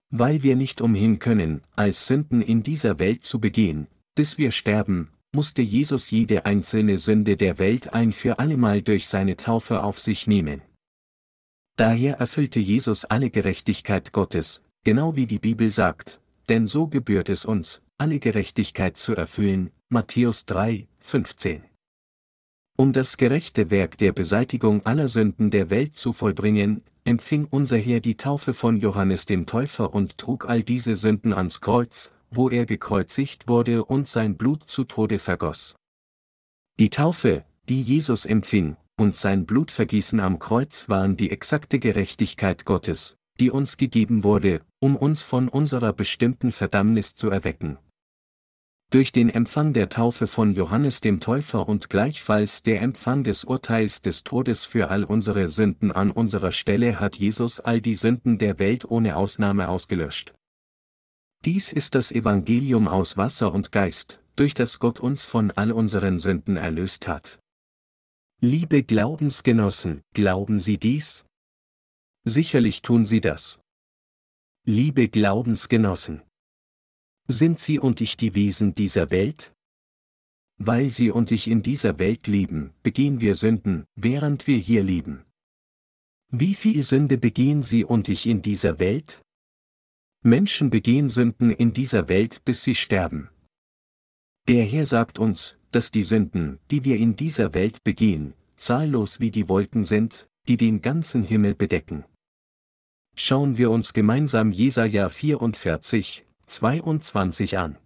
Weil 0.10 0.42
wir 0.42 0.56
nicht 0.56 0.80
umhin 0.80 1.20
können, 1.20 1.64
als 1.76 2.08
Sünden 2.08 2.42
in 2.42 2.64
dieser 2.64 2.98
Welt 2.98 3.26
zu 3.26 3.42
begehen, 3.42 3.88
bis 4.16 4.38
wir 4.38 4.52
sterben, 4.52 5.10
musste 5.34 5.62
Jesus 5.62 6.12
jede 6.12 6.46
einzelne 6.46 6.98
Sünde 6.98 7.36
der 7.36 7.60
Welt 7.60 7.94
ein 7.94 8.14
für 8.14 8.40
allemal 8.40 8.82
durch 8.82 9.08
seine 9.08 9.36
Taufe 9.36 9.84
auf 9.84 10.00
sich 10.00 10.28
nehmen. 10.28 10.62
Daher 11.76 12.20
erfüllte 12.20 12.62
Jesus 12.62 13.04
alle 13.04 13.30
Gerechtigkeit 13.30 14.14
Gottes, 14.14 14.64
genau 14.86 15.18
wie 15.18 15.26
die 15.28 15.40
Bibel 15.40 15.70
sagt, 15.70 16.22
denn 16.48 16.68
so 16.68 16.88
gebührt 16.88 17.28
es 17.28 17.44
uns, 17.44 17.82
alle 17.98 18.20
Gerechtigkeit 18.20 18.96
zu 18.96 19.14
erfüllen, 19.14 19.72
Matthäus 19.90 20.46
3, 20.46 20.88
15. 21.00 21.66
Um 22.78 22.92
das 22.92 23.16
gerechte 23.16 23.72
Werk 23.72 23.98
der 23.98 24.12
Beseitigung 24.12 24.86
aller 24.86 25.08
Sünden 25.08 25.50
der 25.50 25.70
Welt 25.70 25.96
zu 25.96 26.12
vollbringen, 26.12 26.84
empfing 27.06 27.48
unser 27.50 27.78
Herr 27.78 28.02
die 28.02 28.18
Taufe 28.18 28.54
von 28.54 28.78
Johannes 28.78 29.26
dem 29.26 29.46
Täufer 29.46 29.94
und 29.94 30.18
trug 30.18 30.50
all 30.50 30.62
diese 30.62 30.98
Sünden 30.98 31.34
ans 31.34 31.62
Kreuz, 31.62 32.14
wo 32.32 32.50
er 32.50 32.66
gekreuzigt 32.66 33.48
wurde 33.48 33.86
und 33.86 34.10
sein 34.10 34.36
Blut 34.36 34.68
zu 34.68 34.84
Tode 34.84 35.20
vergoss. 35.20 35.76
Die 36.78 36.90
Taufe, 36.90 37.46
die 37.70 37.82
Jesus 37.82 38.26
empfing, 38.26 38.76
und 38.98 39.16
sein 39.16 39.46
Blutvergießen 39.46 40.20
am 40.20 40.40
Kreuz 40.40 40.90
waren 40.90 41.16
die 41.16 41.32
exakte 41.32 41.80
Gerechtigkeit 41.80 42.66
Gottes, 42.66 43.16
die 43.40 43.52
uns 43.52 43.78
gegeben 43.78 44.26
wurde, 44.26 44.62
um 44.80 44.98
uns 44.98 45.24
von 45.24 45.48
unserer 45.48 45.94
bestimmten 45.94 46.52
Verdammnis 46.52 47.16
zu 47.16 47.30
erwecken. 47.30 47.78
Durch 48.96 49.12
den 49.12 49.30
Empfang 49.30 49.74
der 49.74 49.90
Taufe 49.90 50.26
von 50.26 50.54
Johannes 50.54 51.02
dem 51.02 51.20
Täufer 51.20 51.68
und 51.68 51.90
gleichfalls 51.90 52.64
der 52.64 52.82
Empfang 52.82 53.26
des 53.26 53.44
Urteils 53.44 54.00
des 54.00 54.24
Todes 54.24 54.64
für 54.64 54.88
all 54.88 55.04
unsere 55.04 55.50
Sünden 55.50 55.92
an 55.92 56.12
unserer 56.12 56.54
Stelle 56.54 56.98
hat 56.98 57.18
Jesus 57.18 57.60
all 57.60 57.82
die 57.82 57.96
Sünden 57.96 58.38
der 58.38 58.58
Welt 58.58 58.86
ohne 58.86 59.18
Ausnahme 59.18 59.68
ausgelöscht. 59.68 60.34
Dies 61.44 61.74
ist 61.74 61.94
das 61.94 62.14
Evangelium 62.14 62.88
aus 62.88 63.18
Wasser 63.18 63.54
und 63.54 63.74
Geist, 63.74 64.22
durch 64.38 64.54
das 64.54 64.80
Gott 64.80 65.02
uns 65.02 65.26
von 65.26 65.52
all 65.52 65.74
unseren 65.74 66.18
Sünden 66.18 66.56
erlöst 66.56 67.10
hat. 67.10 67.40
Liebe 68.40 68.82
Glaubensgenossen, 68.82 70.04
glauben 70.14 70.62
Sie 70.62 70.78
dies? 70.78 71.26
Sicherlich 72.24 72.82
tun 72.82 73.04
Sie 73.04 73.20
das. 73.20 73.60
Liebe 74.66 75.10
Glaubensgenossen. 75.10 76.22
Sind 77.28 77.60
Sie 77.60 77.80
und 77.80 78.02
ich 78.02 78.18
die 78.18 78.36
Wesen 78.36 78.76
dieser 78.76 79.10
Welt? 79.12 79.54
Weil 80.58 80.90
Sie 80.90 81.12
und 81.12 81.32
ich 81.32 81.48
in 81.48 81.64
dieser 81.64 82.00
Welt 82.00 82.28
lieben, 82.28 82.74
begehen 82.84 83.20
wir 83.20 83.36
Sünden, 83.36 83.86
während 83.96 84.48
wir 84.48 84.58
hier 84.58 84.84
lieben. 84.84 85.26
Wie 86.32 86.54
viel 86.54 86.84
Sünde 86.84 87.18
begehen 87.18 87.64
Sie 87.64 87.84
und 87.84 88.10
ich 88.10 88.26
in 88.28 88.42
dieser 88.42 88.80
Welt? 88.80 89.22
Menschen 90.26 90.72
begehen 90.72 91.10
Sünden 91.10 91.52
in 91.52 91.72
dieser 91.72 92.08
Welt, 92.08 92.44
bis 92.46 92.64
sie 92.64 92.74
sterben. 92.74 93.30
Der 94.48 94.66
Herr 94.66 94.88
sagt 94.88 95.20
uns, 95.20 95.56
dass 95.70 95.92
die 95.92 96.02
Sünden, 96.02 96.60
die 96.72 96.84
wir 96.84 96.98
in 96.98 97.16
dieser 97.16 97.54
Welt 97.54 97.84
begehen, 97.84 98.34
zahllos 98.56 99.20
wie 99.20 99.30
die 99.30 99.48
Wolken 99.50 99.86
sind, 99.86 100.28
die 100.48 100.58
den 100.58 100.82
ganzen 100.82 101.24
Himmel 101.24 101.54
bedecken. 101.54 102.06
Schauen 103.16 103.60
wir 103.60 103.70
uns 103.70 103.94
gemeinsam 103.94 104.52
Jesaja 104.52 105.10
44, 105.10 106.25
22 106.48 107.58
an. 107.58 107.78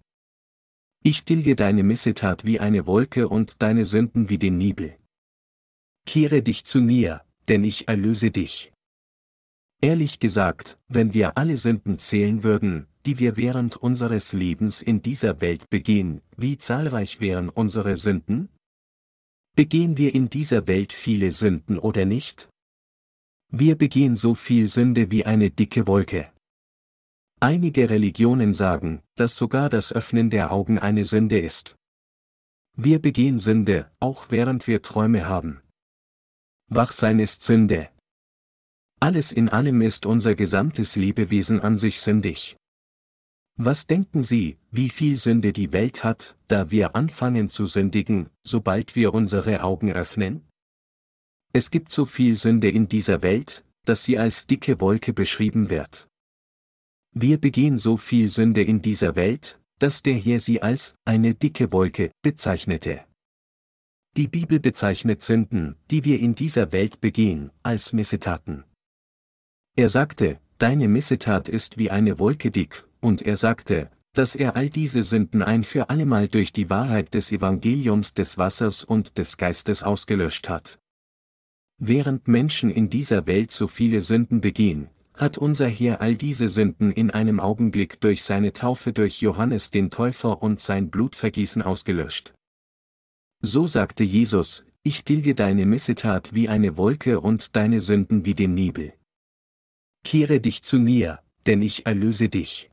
Ich 1.02 1.24
tilge 1.24 1.56
deine 1.56 1.84
Missetat 1.84 2.46
wie 2.46 2.60
eine 2.60 2.86
Wolke 2.86 3.30
und 3.30 3.62
deine 3.62 3.86
Sünden 3.86 4.30
wie 4.30 4.38
den 4.38 4.58
Nebel. 4.58 4.98
Kehre 6.06 6.42
dich 6.42 6.66
zu 6.66 6.82
mir, 6.82 7.22
denn 7.48 7.64
ich 7.64 7.88
erlöse 7.88 8.32
dich. 8.32 8.74
Ehrlich 9.82 10.20
gesagt, 10.20 10.78
wenn 10.90 11.14
wir 11.14 11.38
alle 11.38 11.58
Sünden 11.58 12.00
zählen 12.00 12.44
würden, 12.44 12.88
die 13.06 13.18
wir 13.20 13.38
während 13.38 13.78
unseres 13.78 14.34
Lebens 14.34 14.82
in 14.82 15.02
dieser 15.02 15.40
Welt 15.40 15.70
begehen, 15.70 16.22
wie 16.36 16.58
zahlreich 16.58 17.22
wären 17.22 17.48
unsere 17.48 17.96
Sünden? 17.96 18.50
Begehen 19.56 19.98
wir 19.98 20.14
in 20.14 20.30
dieser 20.30 20.68
Welt 20.68 20.92
viele 20.92 21.32
Sünden 21.32 21.80
oder 21.80 22.06
nicht? 22.06 22.50
Wir 23.52 23.78
begehen 23.78 24.16
so 24.16 24.36
viel 24.36 24.68
Sünde 24.68 25.12
wie 25.12 25.26
eine 25.26 25.50
dicke 25.50 25.88
Wolke. 25.88 26.32
Einige 27.42 27.90
Religionen 27.90 28.54
sagen, 28.54 29.02
dass 29.16 29.38
sogar 29.38 29.70
das 29.70 29.94
Öffnen 29.94 30.30
der 30.30 30.52
Augen 30.52 30.78
eine 30.78 31.06
Sünde 31.06 31.40
ist. 31.40 31.78
Wir 32.76 33.02
begehen 33.02 33.40
Sünde, 33.40 33.90
auch 34.02 34.26
während 34.30 34.68
wir 34.68 34.82
Träume 34.82 35.26
haben. 35.26 35.62
Wachsein 36.68 37.18
ist 37.20 37.44
Sünde. 37.44 37.88
Alles 39.00 39.32
in 39.32 39.48
allem 39.48 39.82
ist 39.82 40.06
unser 40.06 40.36
gesamtes 40.36 40.98
Lebewesen 40.98 41.62
an 41.62 41.78
sich 41.78 42.02
sündig. 42.02 42.58
Was 43.56 43.88
denken 43.88 44.22
Sie, 44.22 44.58
wie 44.70 44.90
viel 44.90 45.16
Sünde 45.16 45.54
die 45.54 45.72
Welt 45.72 46.04
hat, 46.04 46.38
da 46.50 46.72
wir 46.72 46.94
anfangen 46.94 47.50
zu 47.50 47.68
sündigen, 47.68 48.30
sobald 48.44 48.98
wir 48.98 49.14
unsere 49.14 49.64
Augen 49.64 49.94
öffnen? 49.94 50.46
Es 51.54 51.72
gibt 51.72 51.94
so 51.94 52.06
viel 52.06 52.36
Sünde 52.36 52.70
in 52.70 52.90
dieser 52.90 53.22
Welt, 53.22 53.64
dass 53.86 54.04
sie 54.04 54.20
als 54.20 54.46
dicke 54.46 54.82
Wolke 54.82 55.14
beschrieben 55.14 55.70
wird. 55.70 56.09
Wir 57.14 57.40
begehen 57.40 57.78
so 57.78 57.98
viel 57.98 58.30
Sünde 58.30 58.62
in 58.62 58.82
dieser 58.82 59.16
Welt, 59.16 59.60
dass 59.80 60.04
der 60.04 60.14
Herr 60.14 60.40
sie 60.40 60.62
als 60.62 60.96
eine 61.06 61.34
dicke 61.34 61.72
Wolke 61.72 62.12
bezeichnete. 62.22 63.06
Die 64.18 64.28
Bibel 64.28 64.60
bezeichnet 64.60 65.22
Sünden, 65.22 65.76
die 65.90 66.04
wir 66.04 66.20
in 66.20 66.36
dieser 66.36 66.72
Welt 66.72 67.00
begehen, 67.02 67.52
als 67.64 67.94
Missetaten. 67.94 68.64
Er 69.76 69.90
sagte, 69.90 70.40
deine 70.58 70.88
Missetat 70.88 71.48
ist 71.48 71.78
wie 71.78 71.90
eine 71.90 72.20
Wolke 72.20 72.52
dick, 72.52 72.86
und 73.00 73.22
er 73.22 73.38
sagte, 73.38 73.90
dass 74.14 74.36
er 74.36 74.56
all 74.56 74.70
diese 74.70 75.04
Sünden 75.04 75.42
ein 75.42 75.64
für 75.64 75.90
allemal 75.90 76.28
durch 76.28 76.52
die 76.52 76.70
Wahrheit 76.70 77.14
des 77.14 77.32
Evangeliums 77.32 78.14
des 78.14 78.38
Wassers 78.38 78.84
und 78.84 79.18
des 79.18 79.38
Geistes 79.38 79.84
ausgelöscht 79.84 80.50
hat. 80.50 80.80
Während 81.78 82.28
Menschen 82.28 82.70
in 82.70 82.90
dieser 82.90 83.26
Welt 83.28 83.52
so 83.52 83.68
viele 83.68 84.02
Sünden 84.02 84.42
begehen, 84.42 84.90
hat 85.20 85.38
unser 85.38 85.68
Herr 85.68 86.00
all 86.02 86.16
diese 86.16 86.48
Sünden 86.48 86.92
in 86.92 87.12
einem 87.12 87.40
Augenblick 87.40 88.00
durch 88.00 88.24
seine 88.24 88.54
Taufe 88.54 88.94
durch 88.94 89.20
Johannes 89.22 89.70
den 89.70 89.90
Täufer 89.90 90.42
und 90.42 90.60
sein 90.60 90.90
Blutvergießen 90.90 91.62
ausgelöscht. 91.62 92.34
So 93.42 93.68
sagte 93.68 94.04
Jesus, 94.04 94.66
ich 94.82 95.04
tilge 95.04 95.36
deine 95.36 95.66
Missetat 95.66 96.34
wie 96.34 96.48
eine 96.48 96.78
Wolke 96.78 97.20
und 97.20 97.56
deine 97.58 97.82
Sünden 97.82 98.26
wie 98.26 98.34
den 98.34 98.54
Nebel. 98.54 98.94
Kehre 100.06 100.40
dich 100.40 100.64
zu 100.64 100.80
mir, 100.80 101.20
denn 101.46 101.62
ich 101.62 101.86
erlöse 101.86 102.30
dich. 102.30 102.70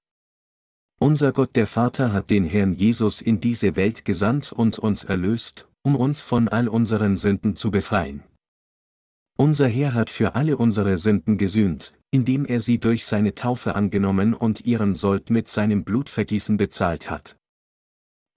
Unser 0.98 1.32
Gott 1.32 1.56
der 1.56 1.66
Vater 1.66 2.12
hat 2.12 2.30
den 2.30 2.44
Herrn 2.44 2.74
Jesus 2.74 3.20
in 3.20 3.40
diese 3.40 3.76
Welt 3.76 4.04
gesandt 4.04 4.52
und 4.52 4.78
uns 4.78 5.04
erlöst, 5.04 5.68
um 5.82 5.96
uns 5.96 6.22
von 6.22 6.48
all 6.48 6.68
unseren 6.68 7.16
Sünden 7.16 7.56
zu 7.56 7.70
befreien. 7.70 8.22
Unser 9.36 9.68
Herr 9.68 9.92
hat 9.92 10.08
für 10.08 10.34
alle 10.34 10.56
unsere 10.56 10.96
Sünden 10.96 11.36
gesühnt, 11.36 11.92
indem 12.10 12.44
er 12.44 12.60
sie 12.60 12.78
durch 12.78 13.04
seine 13.04 13.34
Taufe 13.34 13.74
angenommen 13.74 14.34
und 14.34 14.64
ihren 14.64 14.94
Sold 14.94 15.30
mit 15.30 15.48
seinem 15.48 15.84
Blutvergießen 15.84 16.56
bezahlt 16.56 17.10
hat. 17.10 17.36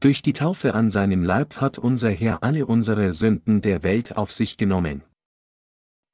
Durch 0.01 0.21
die 0.21 0.33
Taufe 0.33 0.73
an 0.73 0.89
seinem 0.89 1.23
Leib 1.23 1.57
hat 1.57 1.77
unser 1.77 2.09
Herr 2.09 2.41
alle 2.41 2.65
unsere 2.65 3.13
Sünden 3.13 3.61
der 3.61 3.83
Welt 3.83 4.15
auf 4.15 4.31
sich 4.31 4.57
genommen. 4.57 5.03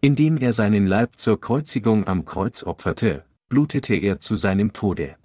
Indem 0.02 0.38
er 0.38 0.54
seinen 0.54 0.88
Leib 0.88 1.20
zur 1.20 1.40
Kreuzigung 1.40 2.08
am 2.08 2.26
Kreuz 2.26 2.64
opferte, 2.64 3.26
blutete 3.48 3.96
er 3.96 4.20
zu 4.20 4.36
seinem 4.36 4.74
Tode. 4.74 5.18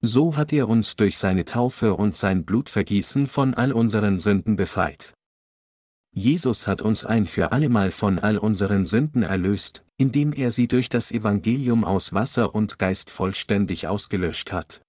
So 0.00 0.36
hat 0.36 0.52
er 0.52 0.68
uns 0.68 0.96
durch 0.96 1.16
seine 1.16 1.44
Taufe 1.44 1.94
und 1.94 2.16
sein 2.16 2.44
Blutvergießen 2.44 3.28
von 3.28 3.54
all 3.54 3.72
unseren 3.72 4.18
Sünden 4.18 4.56
befreit. 4.56 5.14
Jesus 6.14 6.66
hat 6.66 6.82
uns 6.82 7.06
ein 7.06 7.26
für 7.26 7.52
allemal 7.52 7.92
von 7.92 8.18
all 8.18 8.36
unseren 8.36 8.84
Sünden 8.84 9.22
erlöst, 9.22 9.84
indem 10.02 10.32
er 10.32 10.50
sie 10.50 10.66
durch 10.66 10.88
das 10.88 11.12
Evangelium 11.12 11.84
aus 11.84 12.12
Wasser 12.12 12.56
und 12.56 12.80
Geist 12.80 13.08
vollständig 13.08 13.86
ausgelöscht 13.86 14.50
hat. 14.50 14.82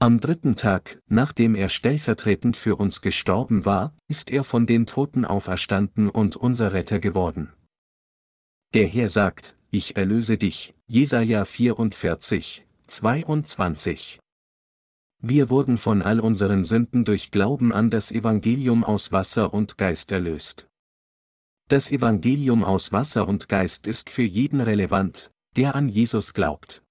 Am 0.00 0.18
dritten 0.18 0.56
Tag, 0.56 1.00
nachdem 1.06 1.54
er 1.54 1.68
stellvertretend 1.68 2.56
für 2.56 2.74
uns 2.74 3.00
gestorben 3.00 3.64
war, 3.64 3.94
ist 4.08 4.28
er 4.30 4.42
von 4.42 4.66
den 4.66 4.86
Toten 4.86 5.24
auferstanden 5.24 6.10
und 6.10 6.34
unser 6.34 6.72
Retter 6.72 6.98
geworden. 6.98 7.52
Der 8.74 8.88
Herr 8.88 9.08
sagt, 9.08 9.56
ich 9.70 9.96
erlöse 9.96 10.36
dich, 10.36 10.74
Jesaja 10.88 11.44
44, 11.44 12.66
22. 12.88 14.18
Wir 15.22 15.48
wurden 15.48 15.78
von 15.78 16.02
all 16.02 16.18
unseren 16.18 16.64
Sünden 16.64 17.04
durch 17.04 17.30
Glauben 17.30 17.72
an 17.72 17.88
das 17.88 18.10
Evangelium 18.10 18.82
aus 18.82 19.12
Wasser 19.12 19.54
und 19.54 19.78
Geist 19.78 20.10
erlöst. 20.10 20.67
Das 21.68 21.92
Evangelium 21.92 22.64
aus 22.64 22.92
Wasser 22.92 23.28
und 23.28 23.48
Geist 23.48 23.86
ist 23.86 24.10
für 24.10 24.22
jeden 24.22 24.60
relevant, 24.60 25.30
der 25.56 25.74
an 25.74 25.88
Jesus 25.88 26.34
glaubt. 26.34 26.82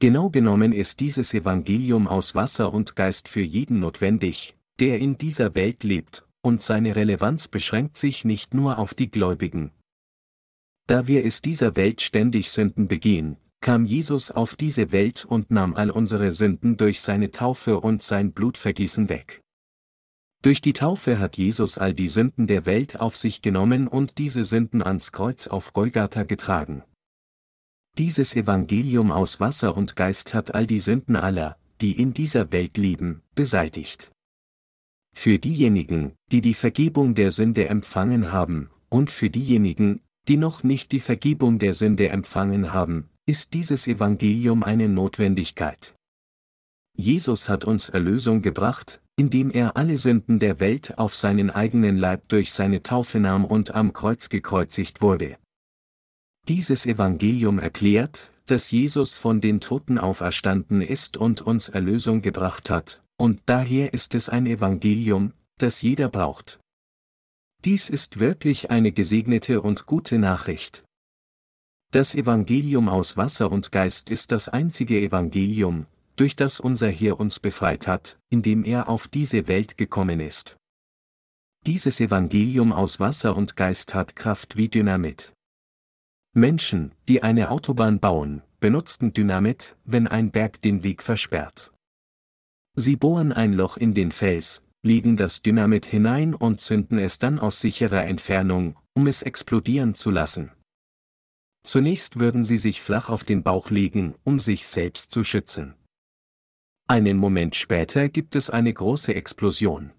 Genau 0.00 0.30
genommen 0.30 0.72
ist 0.72 1.00
dieses 1.00 1.34
Evangelium 1.34 2.08
aus 2.08 2.34
Wasser 2.34 2.72
und 2.72 2.96
Geist 2.96 3.28
für 3.28 3.42
jeden 3.42 3.80
notwendig, 3.80 4.56
der 4.80 4.98
in 4.98 5.18
dieser 5.18 5.54
Welt 5.54 5.84
lebt, 5.84 6.26
und 6.42 6.62
seine 6.62 6.96
Relevanz 6.96 7.48
beschränkt 7.48 7.96
sich 7.96 8.24
nicht 8.24 8.54
nur 8.54 8.78
auf 8.78 8.94
die 8.94 9.10
Gläubigen, 9.10 9.72
da 10.86 11.06
wir 11.06 11.24
es 11.24 11.40
dieser 11.40 11.76
Welt 11.76 12.02
ständig 12.02 12.50
Sünden 12.50 12.88
begehen, 12.88 13.36
kam 13.60 13.84
Jesus 13.84 14.30
auf 14.30 14.56
diese 14.56 14.90
Welt 14.90 15.24
und 15.24 15.50
nahm 15.50 15.74
all 15.74 15.90
unsere 15.90 16.32
Sünden 16.32 16.76
durch 16.76 17.00
seine 17.00 17.30
Taufe 17.30 17.78
und 17.78 18.02
sein 18.02 18.32
Blutvergießen 18.32 19.08
weg. 19.08 19.41
Durch 20.42 20.60
die 20.60 20.72
Taufe 20.72 21.20
hat 21.20 21.36
Jesus 21.36 21.78
all 21.78 21.94
die 21.94 22.08
Sünden 22.08 22.48
der 22.48 22.66
Welt 22.66 22.98
auf 22.98 23.14
sich 23.14 23.42
genommen 23.42 23.86
und 23.86 24.18
diese 24.18 24.42
Sünden 24.42 24.82
ans 24.82 25.12
Kreuz 25.12 25.46
auf 25.46 25.72
Golgatha 25.72 26.24
getragen. 26.24 26.82
Dieses 27.96 28.34
Evangelium 28.34 29.12
aus 29.12 29.38
Wasser 29.38 29.76
und 29.76 29.94
Geist 29.94 30.34
hat 30.34 30.54
all 30.54 30.66
die 30.66 30.80
Sünden 30.80 31.14
aller, 31.14 31.56
die 31.80 31.92
in 31.92 32.14
dieser 32.14 32.50
Welt 32.50 32.76
lieben, 32.76 33.22
beseitigt. 33.34 34.10
Für 35.14 35.38
diejenigen, 35.38 36.14
die 36.32 36.40
die 36.40 36.54
Vergebung 36.54 37.14
der 37.14 37.30
Sünde 37.30 37.68
empfangen 37.68 38.32
haben, 38.32 38.70
und 38.88 39.10
für 39.10 39.30
diejenigen, 39.30 40.00
die 40.26 40.38
noch 40.38 40.62
nicht 40.62 40.90
die 40.92 41.00
Vergebung 41.00 41.58
der 41.58 41.74
Sünde 41.74 42.08
empfangen 42.08 42.72
haben, 42.72 43.10
ist 43.26 43.52
dieses 43.54 43.86
Evangelium 43.86 44.62
eine 44.62 44.88
Notwendigkeit. 44.88 45.94
Jesus 46.96 47.48
hat 47.48 47.64
uns 47.64 47.90
Erlösung 47.90 48.42
gebracht, 48.42 49.01
indem 49.16 49.50
er 49.50 49.76
alle 49.76 49.98
Sünden 49.98 50.38
der 50.38 50.60
Welt 50.60 50.98
auf 50.98 51.14
seinen 51.14 51.50
eigenen 51.50 51.96
Leib 51.96 52.28
durch 52.28 52.52
seine 52.52 52.82
Taufe 52.82 53.20
nahm 53.20 53.44
und 53.44 53.74
am 53.74 53.92
Kreuz 53.92 54.28
gekreuzigt 54.28 55.00
wurde. 55.00 55.36
Dieses 56.48 56.86
Evangelium 56.86 57.58
erklärt, 57.58 58.32
dass 58.46 58.70
Jesus 58.70 59.18
von 59.18 59.40
den 59.40 59.60
Toten 59.60 59.98
auferstanden 59.98 60.82
ist 60.82 61.16
und 61.16 61.40
uns 61.40 61.68
Erlösung 61.68 62.22
gebracht 62.22 62.70
hat, 62.70 63.02
und 63.16 63.40
daher 63.46 63.92
ist 63.92 64.14
es 64.14 64.28
ein 64.28 64.46
Evangelium, 64.46 65.32
das 65.58 65.82
jeder 65.82 66.08
braucht. 66.08 66.58
Dies 67.64 67.88
ist 67.88 68.18
wirklich 68.18 68.70
eine 68.70 68.90
gesegnete 68.90 69.62
und 69.62 69.86
gute 69.86 70.18
Nachricht. 70.18 70.82
Das 71.92 72.14
Evangelium 72.14 72.88
aus 72.88 73.16
Wasser 73.16 73.52
und 73.52 73.70
Geist 73.70 74.10
ist 74.10 74.32
das 74.32 74.48
einzige 74.48 75.00
Evangelium, 75.00 75.86
durch 76.16 76.36
das 76.36 76.60
unser 76.60 76.90
Herr 76.90 77.18
uns 77.18 77.40
befreit 77.40 77.86
hat, 77.86 78.18
indem 78.28 78.64
er 78.64 78.88
auf 78.88 79.08
diese 79.08 79.48
Welt 79.48 79.76
gekommen 79.78 80.20
ist. 80.20 80.56
Dieses 81.66 82.00
Evangelium 82.00 82.72
aus 82.72 82.98
Wasser 82.98 83.36
und 83.36 83.56
Geist 83.56 83.94
hat 83.94 84.16
Kraft 84.16 84.56
wie 84.56 84.68
Dynamit. 84.68 85.32
Menschen, 86.34 86.92
die 87.08 87.22
eine 87.22 87.50
Autobahn 87.50 88.00
bauen, 88.00 88.42
benutzten 88.58 89.12
Dynamit, 89.12 89.76
wenn 89.84 90.08
ein 90.08 90.30
Berg 90.30 90.60
den 90.62 90.82
Weg 90.82 91.02
versperrt. 91.02 91.72
Sie 92.74 92.96
bohren 92.96 93.32
ein 93.32 93.52
Loch 93.52 93.76
in 93.76 93.92
den 93.94 94.12
Fels, 94.12 94.62
legen 94.82 95.16
das 95.16 95.42
Dynamit 95.42 95.86
hinein 95.86 96.34
und 96.34 96.60
zünden 96.60 96.98
es 96.98 97.18
dann 97.18 97.38
aus 97.38 97.60
sicherer 97.60 98.04
Entfernung, 98.04 98.76
um 98.94 99.06
es 99.06 99.22
explodieren 99.22 99.94
zu 99.94 100.10
lassen. 100.10 100.50
Zunächst 101.64 102.18
würden 102.18 102.44
sie 102.44 102.56
sich 102.56 102.80
flach 102.80 103.08
auf 103.08 103.24
den 103.24 103.42
Bauch 103.42 103.70
legen, 103.70 104.14
um 104.24 104.40
sich 104.40 104.66
selbst 104.66 105.12
zu 105.12 105.22
schützen. 105.22 105.74
Einen 106.92 107.16
Moment 107.16 107.56
später 107.56 108.10
gibt 108.10 108.36
es 108.36 108.50
eine 108.50 108.70
große 108.70 109.14
Explosion. 109.14 109.92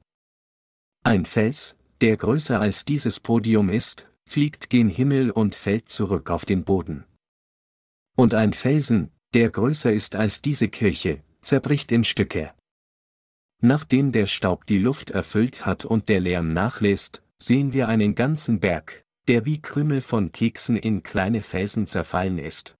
Ein 1.03 1.25
Fels, 1.25 1.75
der 2.01 2.17
größer 2.17 2.59
als 2.61 2.85
dieses 2.85 3.19
Podium 3.19 3.69
ist, 3.69 4.11
fliegt 4.29 4.69
gen 4.69 4.89
Himmel 4.89 5.31
und 5.31 5.55
fällt 5.55 5.89
zurück 5.89 6.29
auf 6.29 6.45
den 6.45 6.63
Boden. 6.63 7.05
Und 8.15 8.35
ein 8.35 8.53
Felsen, 8.53 9.09
der 9.33 9.49
größer 9.49 9.91
ist 9.91 10.13
als 10.13 10.43
diese 10.43 10.67
Kirche, 10.67 11.23
zerbricht 11.41 11.91
in 11.91 12.03
Stücke. 12.03 12.53
Nachdem 13.59 14.11
der 14.11 14.27
Staub 14.27 14.67
die 14.67 14.77
Luft 14.77 15.09
erfüllt 15.09 15.65
hat 15.65 15.85
und 15.85 16.09
der 16.09 16.19
Lärm 16.19 16.53
nachlässt, 16.53 17.23
sehen 17.41 17.73
wir 17.73 17.87
einen 17.87 18.13
ganzen 18.13 18.59
Berg, 18.59 19.03
der 19.27 19.47
wie 19.47 19.59
Krümel 19.59 20.01
von 20.01 20.31
Keksen 20.31 20.77
in 20.77 21.01
kleine 21.01 21.41
Felsen 21.41 21.87
zerfallen 21.87 22.37
ist. 22.37 22.75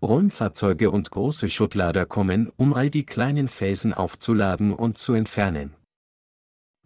Rundfahrzeuge 0.00 0.90
und 0.92 1.10
große 1.10 1.50
Schuttlader 1.50 2.06
kommen, 2.06 2.52
um 2.56 2.72
all 2.72 2.88
die 2.88 3.04
kleinen 3.04 3.48
Felsen 3.48 3.92
aufzuladen 3.92 4.72
und 4.72 4.96
zu 4.96 5.14
entfernen. 5.14 5.74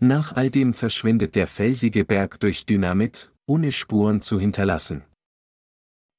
Nach 0.00 0.32
all 0.32 0.50
dem 0.50 0.72
verschwindet 0.72 1.34
der 1.34 1.46
felsige 1.46 2.04
Berg 2.04 2.40
durch 2.40 2.64
Dynamit, 2.64 3.30
ohne 3.46 3.70
Spuren 3.70 4.22
zu 4.22 4.40
hinterlassen. 4.40 5.04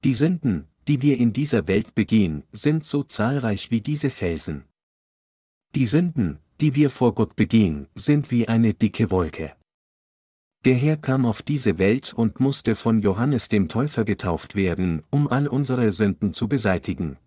Die 0.03 0.13
Sünden, 0.13 0.67
die 0.87 1.01
wir 1.01 1.17
in 1.17 1.33
dieser 1.33 1.67
Welt 1.67 1.95
begehen, 1.95 2.43
sind 2.51 2.85
so 2.85 3.03
zahlreich 3.03 3.71
wie 3.71 3.81
diese 3.81 4.09
Felsen. 4.09 4.65
Die 5.75 5.85
Sünden, 5.85 6.39
die 6.61 6.75
wir 6.75 6.89
vor 6.91 7.15
Gott 7.15 7.35
begehen, 7.35 7.87
sind 7.95 8.29
wie 8.29 8.47
eine 8.47 8.73
dicke 8.73 9.09
Wolke. 9.09 9.55
Der 10.65 10.75
Herr 10.75 10.95
kam 10.95 11.25
auf 11.25 11.41
diese 11.41 11.77
Welt 11.77 12.13
und 12.13 12.39
musste 12.39 12.75
von 12.75 13.01
Johannes 13.01 13.49
dem 13.49 13.67
Täufer 13.67 14.05
getauft 14.05 14.55
werden, 14.55 15.03
um 15.09 15.27
all 15.27 15.47
unsere 15.47 15.91
Sünden 15.91 16.33
zu 16.33 16.47
beseitigen. 16.47 17.17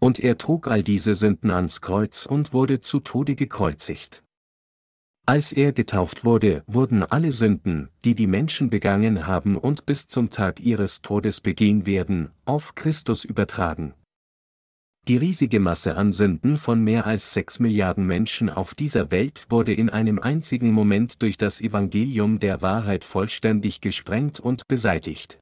Und 0.00 0.18
er 0.18 0.36
trug 0.36 0.66
all 0.66 0.82
diese 0.82 1.14
Sünden 1.14 1.52
ans 1.52 1.80
Kreuz 1.80 2.26
und 2.26 2.52
wurde 2.52 2.80
zu 2.80 2.98
Tode 2.98 3.36
gekreuzigt. 3.36 4.24
Als 5.26 5.52
er 5.52 5.72
getauft 5.72 6.24
wurde, 6.24 6.64
wurden 6.66 7.04
alle 7.04 7.30
Sünden, 7.30 7.88
die 8.04 8.16
die 8.16 8.26
Menschen 8.26 8.68
begangen 8.68 9.28
haben 9.28 9.56
und 9.56 9.86
bis 9.86 10.08
zum 10.08 10.30
Tag 10.30 10.58
ihres 10.58 11.02
Todes 11.02 11.40
begehen 11.40 11.86
werden, 11.86 12.30
auf 12.46 12.74
Christus 12.74 13.24
übertragen. 13.24 13.94
Die 15.06 15.18
riesige 15.18 15.60
Masse 15.60 15.96
an 15.96 16.14
Sünden 16.14 16.56
von 16.56 16.82
mehr 16.82 17.06
als 17.06 17.34
sechs 17.34 17.60
Milliarden 17.60 18.06
Menschen 18.06 18.48
auf 18.48 18.74
dieser 18.74 19.10
Welt 19.10 19.44
wurde 19.50 19.74
in 19.74 19.90
einem 19.90 20.18
einzigen 20.18 20.72
Moment 20.72 21.20
durch 21.20 21.36
das 21.36 21.60
Evangelium 21.60 22.40
der 22.40 22.62
Wahrheit 22.62 23.04
vollständig 23.04 23.82
gesprengt 23.82 24.40
und 24.40 24.66
beseitigt. 24.66 25.40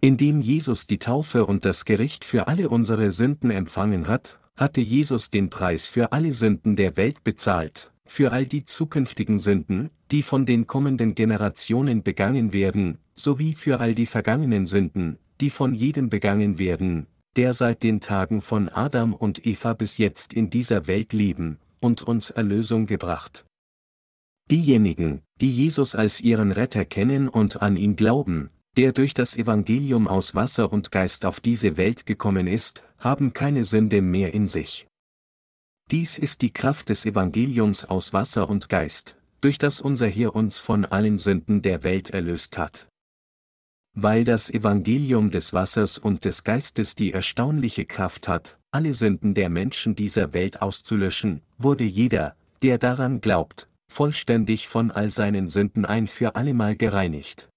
Indem 0.00 0.40
Jesus 0.40 0.88
die 0.88 0.98
Taufe 0.98 1.46
und 1.46 1.64
das 1.64 1.84
Gericht 1.84 2.24
für 2.24 2.48
alle 2.48 2.68
unsere 2.68 3.12
Sünden 3.12 3.52
empfangen 3.52 4.08
hat, 4.08 4.40
hatte 4.56 4.80
Jesus 4.80 5.30
den 5.30 5.50
Preis 5.50 5.86
für 5.86 6.10
alle 6.10 6.32
Sünden 6.32 6.74
der 6.74 6.96
Welt 6.96 7.22
bezahlt, 7.22 7.92
für 8.06 8.32
all 8.32 8.44
die 8.44 8.64
zukünftigen 8.64 9.38
Sünden, 9.38 9.90
die 10.10 10.22
von 10.22 10.46
den 10.46 10.66
kommenden 10.66 11.14
Generationen 11.14 12.02
begangen 12.02 12.52
werden, 12.52 12.98
sowie 13.14 13.54
für 13.54 13.78
all 13.78 13.94
die 13.94 14.06
vergangenen 14.06 14.66
Sünden, 14.66 15.18
die 15.40 15.50
von 15.50 15.74
jedem 15.74 16.10
begangen 16.10 16.58
werden, 16.58 17.06
der 17.36 17.54
seit 17.54 17.82
den 17.82 18.00
Tagen 18.00 18.42
von 18.42 18.68
Adam 18.68 19.14
und 19.14 19.46
Eva 19.46 19.74
bis 19.74 19.98
jetzt 19.98 20.32
in 20.32 20.50
dieser 20.50 20.86
Welt 20.86 21.12
leben, 21.12 21.58
und 21.80 22.02
uns 22.02 22.30
Erlösung 22.30 22.86
gebracht. 22.86 23.44
Diejenigen, 24.50 25.22
die 25.40 25.52
Jesus 25.52 25.94
als 25.94 26.20
ihren 26.20 26.52
Retter 26.52 26.84
kennen 26.84 27.28
und 27.28 27.60
an 27.60 27.76
ihn 27.76 27.96
glauben, 27.96 28.50
der 28.76 28.92
durch 28.92 29.12
das 29.12 29.36
Evangelium 29.36 30.08
aus 30.08 30.34
Wasser 30.34 30.72
und 30.72 30.90
Geist 30.90 31.24
auf 31.24 31.40
diese 31.40 31.76
Welt 31.76 32.06
gekommen 32.06 32.46
ist, 32.46 32.82
haben 32.98 33.32
keine 33.32 33.64
Sünde 33.64 34.02
mehr 34.02 34.32
in 34.34 34.46
sich. 34.46 34.86
Dies 35.90 36.18
ist 36.18 36.42
die 36.42 36.52
Kraft 36.52 36.88
des 36.88 37.06
Evangeliums 37.06 37.84
aus 37.84 38.12
Wasser 38.12 38.48
und 38.48 38.68
Geist, 38.68 39.16
durch 39.40 39.58
das 39.58 39.80
unser 39.80 40.08
Herr 40.08 40.34
uns 40.34 40.60
von 40.60 40.84
allen 40.84 41.18
Sünden 41.18 41.62
der 41.62 41.82
Welt 41.82 42.10
erlöst 42.10 42.58
hat. 42.58 42.87
Weil 44.00 44.22
das 44.22 44.48
Evangelium 44.48 45.32
des 45.32 45.52
Wassers 45.52 45.98
und 45.98 46.24
des 46.24 46.44
Geistes 46.44 46.94
die 46.94 47.12
erstaunliche 47.12 47.84
Kraft 47.84 48.28
hat, 48.28 48.60
alle 48.70 48.94
Sünden 48.94 49.34
der 49.34 49.48
Menschen 49.48 49.96
dieser 49.96 50.32
Welt 50.34 50.62
auszulöschen, 50.62 51.42
wurde 51.58 51.82
jeder, 51.82 52.36
der 52.62 52.78
daran 52.78 53.20
glaubt, 53.20 53.68
vollständig 53.92 54.68
von 54.68 54.92
all 54.92 55.10
seinen 55.10 55.48
Sünden 55.48 55.84
ein 55.84 56.06
für 56.06 56.36
allemal 56.36 56.76
gereinigt. 56.76 57.48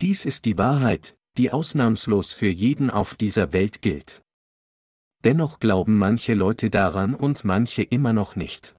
Dies 0.00 0.24
ist 0.24 0.46
die 0.46 0.58
Wahrheit, 0.58 1.16
die 1.36 1.52
ausnahmslos 1.52 2.32
für 2.32 2.48
jeden 2.48 2.90
auf 2.90 3.14
dieser 3.14 3.52
Welt 3.52 3.82
gilt. 3.82 4.22
Dennoch 5.22 5.60
glauben 5.60 5.96
manche 5.96 6.34
Leute 6.34 6.70
daran 6.70 7.14
und 7.14 7.44
manche 7.44 7.84
immer 7.84 8.12
noch 8.12 8.34
nicht. 8.34 8.74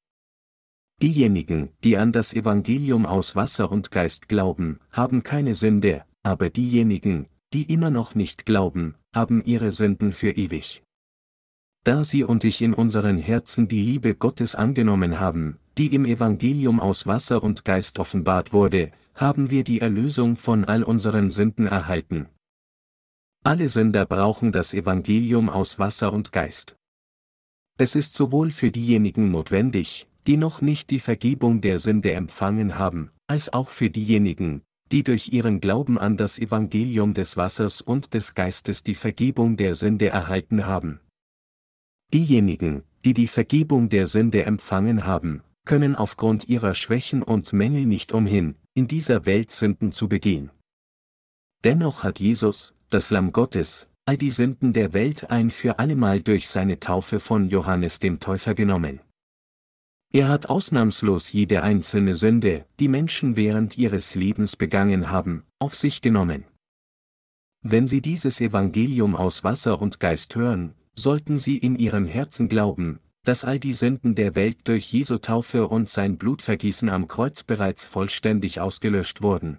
Diejenigen, 1.01 1.69
die 1.85 1.95
an 1.95 2.11
das 2.11 2.33
Evangelium 2.33 3.05
aus 3.05 3.37
Wasser 3.37 3.71
und 3.71 3.89
Geist 3.89 4.27
glauben, 4.27 4.81
haben 4.91 5.23
keine 5.23 5.55
Sünde, 5.55 6.03
aber 6.27 6.49
diejenigen, 6.49 7.27
die 7.53 7.71
immer 7.71 7.89
noch 7.89 8.13
nicht 8.13 8.45
glauben, 8.45 8.95
haben 9.15 9.41
ihre 9.45 9.71
Sünden 9.71 10.11
für 10.11 10.31
ewig. 10.31 10.83
Da 11.85 12.03
sie 12.03 12.25
und 12.25 12.43
ich 12.43 12.61
in 12.61 12.73
unseren 12.73 13.17
Herzen 13.17 13.69
die 13.69 13.81
Liebe 13.81 14.13
Gottes 14.13 14.53
angenommen 14.53 15.21
haben, 15.21 15.57
die 15.77 15.95
im 15.95 16.03
Evangelium 16.03 16.81
aus 16.81 17.07
Wasser 17.07 17.41
und 17.41 17.63
Geist 17.63 17.97
offenbart 17.97 18.51
wurde, 18.51 18.91
haben 19.15 19.49
wir 19.51 19.63
die 19.63 19.79
Erlösung 19.79 20.35
von 20.35 20.65
all 20.65 20.83
unseren 20.83 21.29
Sünden 21.29 21.65
erhalten. 21.65 22.27
Alle 23.45 23.69
Sünder 23.69 24.05
brauchen 24.05 24.51
das 24.51 24.73
Evangelium 24.73 25.49
aus 25.49 25.79
Wasser 25.79 26.11
und 26.11 26.33
Geist. 26.33 26.75
Es 27.77 27.95
ist 27.95 28.15
sowohl 28.15 28.51
für 28.51 28.69
diejenigen 28.69 29.31
notwendig, 29.31 30.09
die 30.27 30.35
noch 30.35 30.59
nicht 30.59 30.89
die 30.89 30.99
Vergebung 30.99 31.61
der 31.61 31.79
Sünde 31.79 32.11
empfangen 32.11 32.77
haben, 32.77 33.11
als 33.27 33.53
auch 33.53 33.69
für 33.69 33.89
diejenigen, 33.89 34.63
die 34.91 35.03
durch 35.03 35.33
ihren 35.33 35.59
Glauben 35.61 35.97
an 35.97 36.17
das 36.17 36.39
Evangelium 36.39 37.13
des 37.13 37.37
Wassers 37.37 37.81
und 37.81 38.13
des 38.13 38.35
Geistes 38.35 38.83
die 38.83 38.95
Vergebung 38.95 39.57
der 39.57 39.75
Sünde 39.75 40.09
erhalten 40.09 40.65
haben. 40.65 40.99
Diejenigen, 42.13 42.83
die 43.03 43.13
die 43.13 43.27
Vergebung 43.27 43.89
der 43.89 44.07
Sünde 44.07 44.43
empfangen 44.43 45.05
haben, 45.05 45.43
können 45.65 45.95
aufgrund 45.95 46.47
ihrer 46.47 46.73
Schwächen 46.73 47.21
und 47.21 47.51
Mängel 47.51 47.85
nicht 47.85 48.13
umhin, 48.13 48.55
in 48.73 48.87
dieser 48.87 49.25
Welt 49.25 49.51
Sünden 49.51 49.91
zu 49.91 50.07
begehen. 50.07 50.51
Dennoch 51.63 52.03
hat 52.03 52.19
Jesus, 52.19 52.73
das 52.89 53.09
Lamm 53.09 53.33
Gottes, 53.33 53.89
all 54.05 54.17
die 54.17 54.29
Sünden 54.29 54.71
der 54.71 54.93
Welt 54.93 55.29
ein 55.29 55.51
für 55.51 55.79
allemal 55.79 56.21
durch 56.21 56.47
seine 56.47 56.79
Taufe 56.79 57.19
von 57.19 57.49
Johannes 57.49 57.99
dem 57.99 58.19
Täufer 58.19 58.55
genommen. 58.55 59.01
Er 60.13 60.29
hat 60.29 60.49
ausnahmslos 60.49 61.31
jede 61.33 61.63
einzelne 61.63 62.15
Sünde, 62.15 62.65
die 62.79 62.87
Menschen 62.87 63.35
während 63.35 63.77
ihres 63.77 64.15
Lebens 64.15 64.55
begangen 64.55 65.09
haben, 65.09 65.43
auf 65.59 65.75
sich 65.75 66.01
genommen. 66.01 66.45
Wenn 67.61 67.87
Sie 67.87 68.01
dieses 68.01 68.39
Evangelium 68.39 69.15
aus 69.15 69.43
Wasser 69.43 69.81
und 69.81 69.99
Geist 69.99 70.35
hören, 70.35 70.73
sollten 70.95 71.37
Sie 71.37 71.57
in 71.57 71.77
Ihrem 71.77 72.05
Herzen 72.05 72.47
glauben, 72.47 72.99
dass 73.23 73.43
all 73.43 73.59
die 73.59 73.73
Sünden 73.73 74.15
der 74.15 74.35
Welt 74.35 74.59
durch 74.63 74.93
Jesu 74.93 75.17
Taufe 75.17 75.67
und 75.67 75.89
sein 75.89 76.17
Blutvergießen 76.17 76.87
am 76.87 77.07
Kreuz 77.07 77.43
bereits 77.43 77.85
vollständig 77.85 78.61
ausgelöscht 78.61 79.21
wurden. 79.21 79.57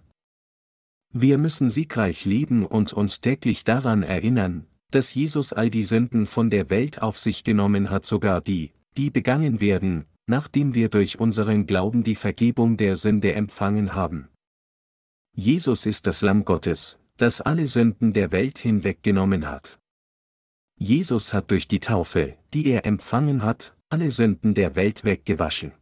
Wir 1.12 1.36
müssen 1.36 1.68
siegreich 1.68 2.24
leben 2.24 2.64
und 2.64 2.94
uns 2.94 3.20
täglich 3.20 3.64
daran 3.64 4.02
erinnern, 4.02 4.66
dass 4.90 5.14
Jesus 5.14 5.52
all 5.52 5.68
die 5.68 5.82
Sünden 5.82 6.26
von 6.26 6.48
der 6.48 6.70
Welt 6.70 7.02
auf 7.02 7.18
sich 7.18 7.44
genommen 7.44 7.90
hat, 7.90 8.06
sogar 8.06 8.40
die, 8.40 8.72
die 8.96 9.10
begangen 9.10 9.60
werden, 9.60 10.06
nachdem 10.28 10.74
wir 10.74 10.90
durch 10.90 11.18
unseren 11.18 11.66
Glauben 11.66 12.04
die 12.04 12.14
Vergebung 12.14 12.76
der 12.76 12.96
Sünde 12.96 13.32
empfangen 13.32 13.94
haben. 13.94 14.28
Jesus 15.34 15.86
ist 15.86 16.06
das 16.06 16.20
Lamm 16.20 16.44
Gottes, 16.44 17.00
das 17.16 17.40
alle 17.40 17.66
Sünden 17.66 18.12
der 18.12 18.30
Welt 18.30 18.58
hinweggenommen 18.58 19.48
hat. 19.48 19.80
Jesus 20.78 21.32
hat 21.32 21.50
durch 21.50 21.66
die 21.66 21.80
Taufe, 21.80 22.36
die 22.54 22.66
er 22.66 22.84
empfangen 22.86 23.42
hat, 23.42 23.74
alle 23.88 24.10
Sünden 24.10 24.54
der 24.54 24.76
Welt 24.76 25.02
weggewaschen. 25.02 25.72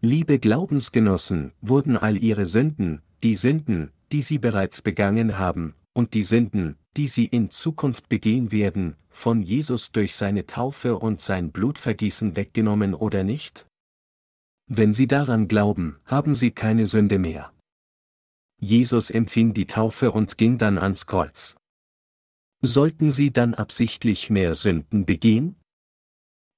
Liebe 0.00 0.38
Glaubensgenossen, 0.38 1.52
wurden 1.60 1.96
all 1.96 2.16
ihre 2.16 2.46
Sünden, 2.46 3.02
die 3.22 3.34
Sünden, 3.34 3.92
die 4.10 4.22
sie 4.22 4.38
bereits 4.38 4.82
begangen 4.82 5.38
haben, 5.38 5.74
und 5.94 6.14
die 6.14 6.22
Sünden, 6.22 6.76
die 6.96 7.06
sie 7.06 7.24
in 7.24 7.50
Zukunft 7.50 8.08
begehen 8.08 8.52
werden, 8.52 8.96
von 9.08 9.42
Jesus 9.42 9.92
durch 9.92 10.14
seine 10.14 10.46
Taufe 10.46 10.98
und 10.98 11.20
sein 11.20 11.52
Blutvergießen 11.52 12.36
weggenommen 12.36 12.94
oder 12.94 13.24
nicht? 13.24 13.66
Wenn 14.66 14.92
sie 14.92 15.06
daran 15.06 15.48
glauben, 15.48 16.00
haben 16.04 16.34
sie 16.34 16.50
keine 16.50 16.86
Sünde 16.86 17.18
mehr. 17.18 17.52
Jesus 18.60 19.10
empfing 19.10 19.54
die 19.54 19.66
Taufe 19.66 20.12
und 20.12 20.38
ging 20.38 20.58
dann 20.58 20.78
ans 20.78 21.06
Kreuz. 21.06 21.56
Sollten 22.62 23.12
sie 23.12 23.30
dann 23.30 23.54
absichtlich 23.54 24.30
mehr 24.30 24.54
Sünden 24.54 25.04
begehen? 25.04 25.56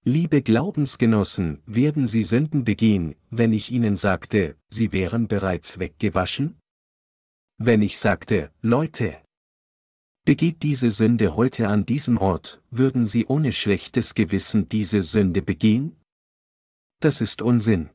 Liebe 0.04 0.40
Glaubensgenossen, 0.40 1.62
werden 1.66 2.06
sie 2.06 2.22
Sünden 2.22 2.64
begehen, 2.64 3.16
wenn 3.30 3.52
ich 3.52 3.72
ihnen 3.72 3.96
sagte, 3.96 4.56
sie 4.70 4.92
wären 4.92 5.26
bereits 5.26 5.80
weggewaschen? 5.80 6.60
Wenn 7.58 7.82
ich 7.82 7.98
sagte, 7.98 8.52
Leute, 8.62 9.20
Begeht 10.26 10.64
diese 10.64 10.90
Sünde 10.90 11.36
heute 11.36 11.68
an 11.68 11.86
diesem 11.86 12.18
Ort, 12.18 12.60
würden 12.72 13.06
Sie 13.06 13.26
ohne 13.26 13.52
schlechtes 13.52 14.12
Gewissen 14.12 14.68
diese 14.68 15.02
Sünde 15.02 15.40
begehen? 15.40 15.94
Das 17.00 17.20
ist 17.20 17.42
Unsinn. 17.42 17.90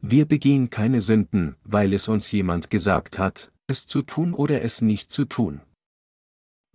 Wir 0.00 0.24
begehen 0.26 0.70
keine 0.70 1.00
Sünden, 1.00 1.56
weil 1.64 1.92
es 1.94 2.06
uns 2.06 2.30
jemand 2.30 2.70
gesagt 2.70 3.18
hat, 3.18 3.50
es 3.66 3.88
zu 3.88 4.02
tun 4.02 4.34
oder 4.34 4.62
es 4.62 4.82
nicht 4.82 5.10
zu 5.10 5.24
tun. 5.24 5.62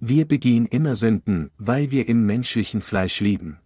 Wir 0.01 0.27
begehen 0.27 0.65
immer 0.65 0.97
Sünden, 0.97 1.51
weil 1.57 1.91
wir 1.91 2.09
im 2.09 2.25
menschlichen 2.25 2.81
Fleisch 2.81 3.21
leben. 3.21 3.57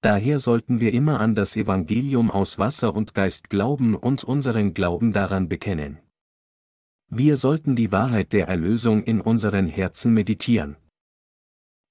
Daher 0.00 0.38
sollten 0.38 0.78
wir 0.78 0.92
immer 0.92 1.18
an 1.18 1.34
das 1.34 1.56
Evangelium 1.56 2.30
aus 2.30 2.56
Wasser 2.56 2.94
und 2.94 3.14
Geist 3.14 3.50
glauben 3.50 3.96
und 3.96 4.22
unseren 4.22 4.74
Glauben 4.74 5.12
daran 5.12 5.48
bekennen. 5.48 5.98
Wir 7.14 7.36
sollten 7.36 7.76
die 7.76 7.92
Wahrheit 7.92 8.32
der 8.32 8.48
Erlösung 8.48 9.04
in 9.04 9.20
unseren 9.20 9.66
Herzen 9.66 10.14
meditieren. 10.14 10.76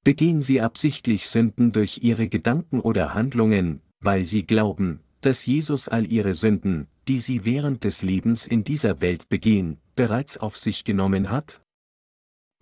Begehen 0.04 0.42
Sie 0.42 0.62
absichtlich 0.62 1.28
Sünden 1.28 1.72
durch 1.72 2.00
Ihre 2.02 2.28
Gedanken 2.28 2.80
oder 2.80 3.14
Handlungen, 3.14 3.82
weil 4.00 4.26
Sie 4.26 4.48
glauben, 4.48 5.00
dass 5.22 5.46
Jesus 5.46 5.88
all 5.88 6.12
Ihre 6.12 6.34
Sünden, 6.34 6.88
die 7.08 7.20
Sie 7.20 7.46
während 7.46 7.84
des 7.84 8.02
Lebens 8.02 8.48
in 8.48 8.64
dieser 8.64 9.00
Welt 9.00 9.30
begehen, 9.30 9.78
bereits 9.96 10.40
auf 10.40 10.58
sich 10.58 10.86
genommen 10.86 11.30
hat? 11.30 11.62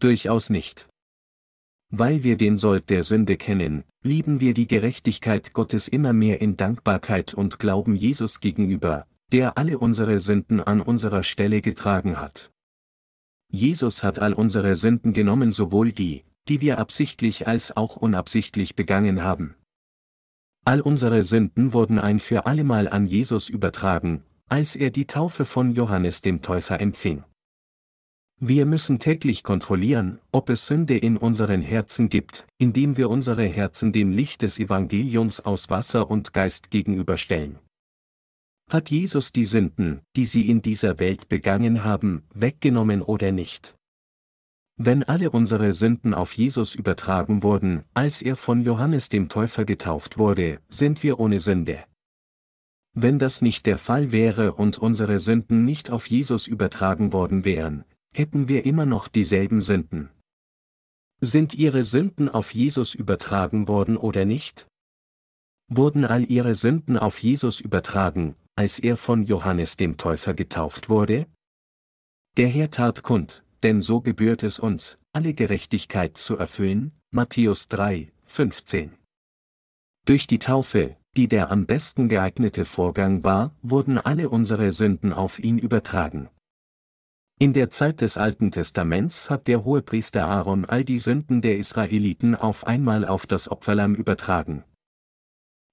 Durchaus 0.02 0.50
nicht. 0.50 0.90
Weil 1.92 2.26
wir 2.26 2.36
den 2.36 2.58
Sold 2.58 2.90
der 2.90 3.04
Sünde 3.04 3.38
kennen, 3.38 3.86
lieben 4.04 4.42
wir 4.42 4.54
die 4.54 4.68
Gerechtigkeit 4.68 5.54
Gottes 5.54 5.88
immer 5.88 6.12
mehr 6.12 6.42
in 6.42 6.58
Dankbarkeit 6.58 7.34
und 7.34 7.58
glauben 7.58 7.96
Jesus 7.96 8.42
gegenüber, 8.42 9.08
der 9.32 9.58
alle 9.58 9.78
unsere 9.78 10.20
Sünden 10.20 10.60
an 10.60 10.82
unserer 10.82 11.24
Stelle 11.24 11.62
getragen 11.62 12.20
hat. 12.20 12.52
Jesus 13.52 14.04
hat 14.04 14.20
all 14.20 14.34
unsere 14.34 14.76
Sünden 14.76 15.14
genommen, 15.14 15.52
sowohl 15.52 15.92
die, 15.92 16.24
die 16.48 16.62
wir 16.62 16.80
absichtlich 16.80 17.48
als 17.48 17.76
auch 17.76 17.96
unabsichtlich 17.96 18.76
begangen 18.76 19.24
haben. 19.24 19.56
All 20.66 20.82
unsere 20.82 21.24
Sünden 21.24 21.74
wurden 21.74 22.00
ein 22.00 22.20
für 22.20 22.46
allemal 22.46 22.88
an 22.88 23.08
Jesus 23.08 23.50
übertragen, 23.50 24.24
als 24.48 24.76
er 24.76 24.90
die 24.90 25.06
Taufe 25.06 25.46
von 25.46 25.72
Johannes 25.72 26.22
dem 26.22 26.42
Täufer 26.42 26.80
empfing. 26.80 27.24
Wir 28.42 28.66
müssen 28.66 29.00
täglich 29.00 29.44
kontrollieren, 29.44 30.20
ob 30.32 30.50
es 30.50 30.66
Sünde 30.66 30.98
in 30.98 31.18
unseren 31.18 31.62
Herzen 31.62 32.10
gibt, 32.10 32.48
indem 32.58 32.98
wir 32.98 33.10
unsere 33.10 33.44
Herzen 33.44 33.92
dem 33.92 34.12
Licht 34.12 34.44
des 34.44 34.60
Evangeliums 34.60 35.42
aus 35.42 35.70
Wasser 35.70 36.10
und 36.10 36.34
Geist 36.34 36.72
gegenüberstellen. 36.72 37.60
Hat 38.70 38.92
Jesus 38.92 39.32
die 39.32 39.46
Sünden, 39.46 40.02
die 40.16 40.26
sie 40.26 40.48
in 40.48 40.62
dieser 40.62 41.00
Welt 41.00 41.28
begangen 41.28 41.84
haben, 41.84 42.22
weggenommen 42.36 43.02
oder 43.02 43.32
nicht? 43.32 43.76
Wenn 44.78 45.02
alle 45.04 45.32
unsere 45.32 45.74
Sünden 45.74 46.14
auf 46.14 46.34
Jesus 46.34 46.76
übertragen 46.76 47.42
wurden, 47.42 47.84
als 47.96 48.22
er 48.22 48.36
von 48.36 48.62
Johannes 48.62 49.10
dem 49.10 49.28
Täufer 49.28 49.66
getauft 49.66 50.20
wurde, 50.20 50.60
sind 50.70 51.02
wir 51.02 51.20
ohne 51.20 51.40
Sünde. 51.40 51.84
Wenn 52.94 53.18
das 53.18 53.42
nicht 53.42 53.66
der 53.66 53.80
Fall 53.80 54.12
wäre 54.12 54.54
und 54.54 54.78
unsere 54.78 55.18
Sünden 55.20 55.66
nicht 55.66 55.90
auf 55.90 56.06
Jesus 56.06 56.46
übertragen 56.46 57.12
worden 57.12 57.46
wären, 57.46 57.86
hätten 58.14 58.48
wir 58.48 58.66
immer 58.66 58.86
noch 58.86 59.08
dieselben 59.08 59.62
Sünden. 59.62 60.12
Sind 61.22 61.56
ihre 61.56 61.84
Sünden 61.84 62.30
auf 62.30 62.54
Jesus 62.54 62.94
übertragen 62.94 63.68
worden 63.68 63.98
oder 63.98 64.26
nicht? 64.26 64.68
Wurden 65.70 66.06
all 66.06 66.24
ihre 66.30 66.54
Sünden 66.56 66.98
auf 66.98 67.22
Jesus 67.22 67.60
übertragen, 67.60 68.36
als 68.60 68.78
er 68.78 68.98
von 68.98 69.24
Johannes 69.24 69.78
dem 69.78 69.96
Täufer 69.96 70.34
getauft 70.34 70.90
wurde? 70.90 71.28
Der 72.36 72.50
Herr 72.50 72.70
tat 72.70 73.04
kund, 73.04 73.46
denn 73.64 73.80
so 73.80 74.02
gebührt 74.02 74.44
es 74.44 74.60
uns, 74.60 75.00
alle 75.14 75.34
Gerechtigkeit 75.34 76.18
zu 76.18 76.38
erfüllen, 76.38 76.92
Matthäus 77.10 77.70
3, 77.70 78.12
15. 78.26 78.98
Durch 80.06 80.28
die 80.28 80.40
Taufe, 80.40 80.98
die 81.16 81.30
der 81.30 81.52
am 81.52 81.68
besten 81.68 82.10
geeignete 82.10 82.66
Vorgang 82.66 83.24
war, 83.24 83.56
wurden 83.62 83.98
alle 83.98 84.28
unsere 84.28 84.74
Sünden 84.74 85.14
auf 85.14 85.40
ihn 85.40 85.58
übertragen. 85.58 86.28
In 87.40 87.54
der 87.54 87.70
Zeit 87.70 88.02
des 88.02 88.18
Alten 88.18 88.52
Testaments 88.52 89.30
hat 89.30 89.48
der 89.48 89.64
Hohepriester 89.64 90.28
Aaron 90.28 90.66
all 90.66 90.84
die 90.84 90.98
Sünden 90.98 91.42
der 91.42 91.58
Israeliten 91.58 92.36
auf 92.36 92.68
einmal 92.68 93.06
auf 93.06 93.26
das 93.26 93.50
Opferlamm 93.50 93.96
übertragen. 93.96 94.66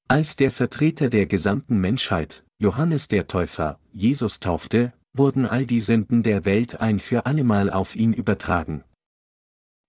Als 0.09 0.37
der 0.37 0.53
Vertreter 0.53 1.11
der 1.11 1.27
gesamten 1.27 1.81
Menschheit, 1.81 2.45
Johannes 2.59 3.09
der 3.09 3.27
Täufer, 3.27 3.81
Jesus 3.93 4.39
taufte, 4.39 4.93
wurden 5.13 5.47
all 5.47 5.67
die 5.67 5.81
Sünden 5.81 6.23
der 6.23 6.45
Welt 6.45 6.81
ein 6.81 7.01
für 7.01 7.27
allemal 7.27 7.71
auf 7.71 7.97
ihn 7.97 8.13
übertragen. 8.13 8.85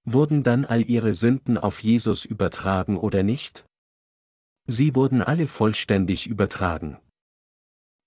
Wurden 0.05 0.41
dann 0.41 0.65
all 0.65 0.89
ihre 0.89 1.13
Sünden 1.13 1.59
auf 1.59 1.83
Jesus 1.83 2.25
übertragen 2.25 2.97
oder 2.97 3.21
nicht? 3.21 3.67
Sie 4.65 4.95
wurden 4.95 5.21
alle 5.21 5.45
vollständig 5.45 6.25
übertragen. 6.25 6.97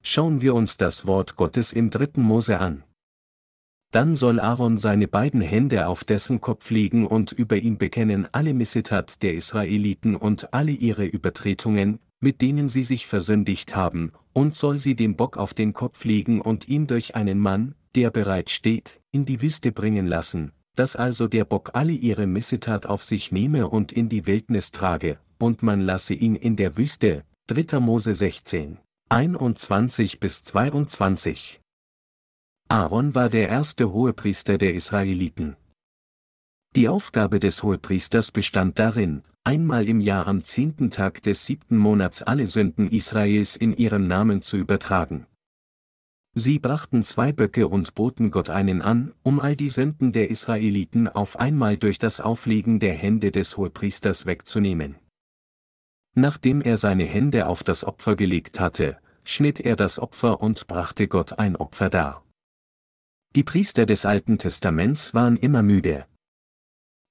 Schauen 0.02 0.40
wir 0.40 0.56
uns 0.56 0.78
das 0.78 1.06
Wort 1.06 1.36
Gottes 1.36 1.72
im 1.72 1.90
dritten 1.90 2.22
Mose 2.22 2.58
an. 2.58 2.82
Dann 3.90 4.14
soll 4.14 4.38
Aaron 4.38 4.78
seine 4.78 5.08
beiden 5.08 5.40
Hände 5.40 5.88
auf 5.88 6.04
dessen 6.04 6.40
Kopf 6.40 6.70
legen 6.70 7.06
und 7.06 7.32
über 7.32 7.56
ihn 7.56 7.76
bekennen 7.76 8.28
alle 8.30 8.54
Missetat 8.54 9.22
der 9.22 9.34
Israeliten 9.34 10.14
und 10.14 10.54
alle 10.54 10.70
ihre 10.70 11.04
Übertretungen, 11.04 11.98
mit 12.20 12.40
denen 12.40 12.68
sie 12.68 12.84
sich 12.84 13.06
versündigt 13.08 13.74
haben, 13.74 14.12
und 14.32 14.54
soll 14.54 14.78
sie 14.78 14.94
dem 14.94 15.16
Bock 15.16 15.36
auf 15.36 15.54
den 15.54 15.72
Kopf 15.72 16.04
legen 16.04 16.40
und 16.40 16.68
ihn 16.68 16.86
durch 16.86 17.16
einen 17.16 17.40
Mann, 17.40 17.74
der 17.96 18.10
bereit 18.10 18.50
steht, 18.50 19.00
in 19.10 19.24
die 19.24 19.42
Wüste 19.42 19.72
bringen 19.72 20.06
lassen, 20.06 20.52
dass 20.76 20.94
also 20.94 21.26
der 21.26 21.44
Bock 21.44 21.70
alle 21.72 21.92
ihre 21.92 22.28
Missetat 22.28 22.86
auf 22.86 23.02
sich 23.02 23.32
nehme 23.32 23.68
und 23.68 23.90
in 23.90 24.08
die 24.08 24.26
Wildnis 24.26 24.70
trage, 24.70 25.18
und 25.38 25.64
man 25.64 25.80
lasse 25.80 26.14
ihn 26.14 26.36
in 26.36 26.54
der 26.54 26.76
Wüste. 26.76 27.24
3. 27.48 27.80
Mose 27.80 28.14
16, 28.14 28.78
21 29.08 30.20
bis 30.20 30.44
22. 30.44 31.59
Aaron 32.70 33.16
war 33.16 33.28
der 33.28 33.48
erste 33.48 33.92
Hohepriester 33.92 34.56
der 34.56 34.74
Israeliten. 34.74 35.56
Die 36.76 36.86
Aufgabe 36.88 37.40
des 37.40 37.64
Hohepriesters 37.64 38.30
bestand 38.30 38.78
darin, 38.78 39.24
einmal 39.42 39.88
im 39.88 39.98
Jahr 39.98 40.28
am 40.28 40.44
zehnten 40.44 40.92
Tag 40.92 41.20
des 41.24 41.44
siebten 41.44 41.76
Monats 41.76 42.22
alle 42.22 42.46
Sünden 42.46 42.88
Israels 42.88 43.56
in 43.56 43.76
ihrem 43.76 44.06
Namen 44.06 44.40
zu 44.40 44.56
übertragen. 44.56 45.26
Sie 46.32 46.60
brachten 46.60 47.02
zwei 47.02 47.32
Böcke 47.32 47.66
und 47.66 47.96
boten 47.96 48.30
Gott 48.30 48.50
einen 48.50 48.82
an, 48.82 49.14
um 49.24 49.40
all 49.40 49.56
die 49.56 49.68
Sünden 49.68 50.12
der 50.12 50.30
Israeliten 50.30 51.08
auf 51.08 51.40
einmal 51.40 51.76
durch 51.76 51.98
das 51.98 52.20
Auflegen 52.20 52.78
der 52.78 52.94
Hände 52.94 53.32
des 53.32 53.56
Hohepriesters 53.56 54.26
wegzunehmen. 54.26 54.94
Nachdem 56.14 56.60
er 56.60 56.76
seine 56.76 57.04
Hände 57.04 57.48
auf 57.48 57.64
das 57.64 57.82
Opfer 57.82 58.14
gelegt 58.14 58.60
hatte, 58.60 58.98
schnitt 59.24 59.58
er 59.58 59.74
das 59.74 59.98
Opfer 59.98 60.40
und 60.40 60.68
brachte 60.68 61.08
Gott 61.08 61.36
ein 61.40 61.56
Opfer 61.56 61.90
dar. 61.90 62.24
Die 63.36 63.44
Priester 63.44 63.86
des 63.86 64.06
Alten 64.06 64.38
Testaments 64.38 65.14
waren 65.14 65.36
immer 65.36 65.62
müde. 65.62 66.06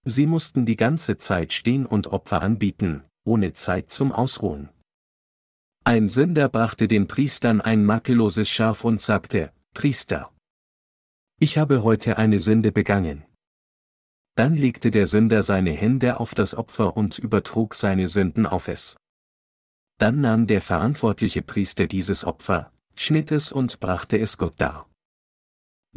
Sie 0.03 0.27
mussten 0.27 0.65
die 0.65 0.75
ganze 0.75 1.17
Zeit 1.17 1.53
stehen 1.53 1.85
und 1.85 2.07
Opfer 2.07 2.41
anbieten, 2.41 3.03
ohne 3.23 3.53
Zeit 3.53 3.89
zum 3.89 4.11
Ausruhen. 4.11 4.69
Ein 5.85 6.09
Sünder 6.09 6.49
brachte 6.49 6.89
den 6.89 7.07
Priestern 7.07 7.61
ein 7.61 7.85
makelloses 7.85 8.49
Schaf 8.49 8.83
und 8.83 9.01
sagte, 9.01 9.53
Priester, 9.73 10.29
ich 11.39 11.57
habe 11.57 11.83
heute 11.83 12.17
eine 12.17 12.39
Sünde 12.39 12.73
begangen. 12.73 13.23
Dann 14.35 14.55
legte 14.55 14.91
der 14.91 15.07
Sünder 15.07 15.41
seine 15.41 15.71
Hände 15.71 16.19
auf 16.19 16.35
das 16.35 16.53
Opfer 16.53 16.97
und 16.97 17.17
übertrug 17.17 17.75
seine 17.75 18.09
Sünden 18.09 18.45
auf 18.45 18.67
es. 18.67 18.97
Dann 19.99 20.19
nahm 20.19 20.47
der 20.47 20.61
verantwortliche 20.61 21.43
Priester 21.43 21.87
dieses 21.87 22.25
Opfer, 22.25 22.73
schnitt 22.93 23.31
es 23.31 23.53
und 23.53 23.79
brachte 23.79 24.17
es 24.19 24.37
Gott 24.37 24.55
dar. 24.57 24.88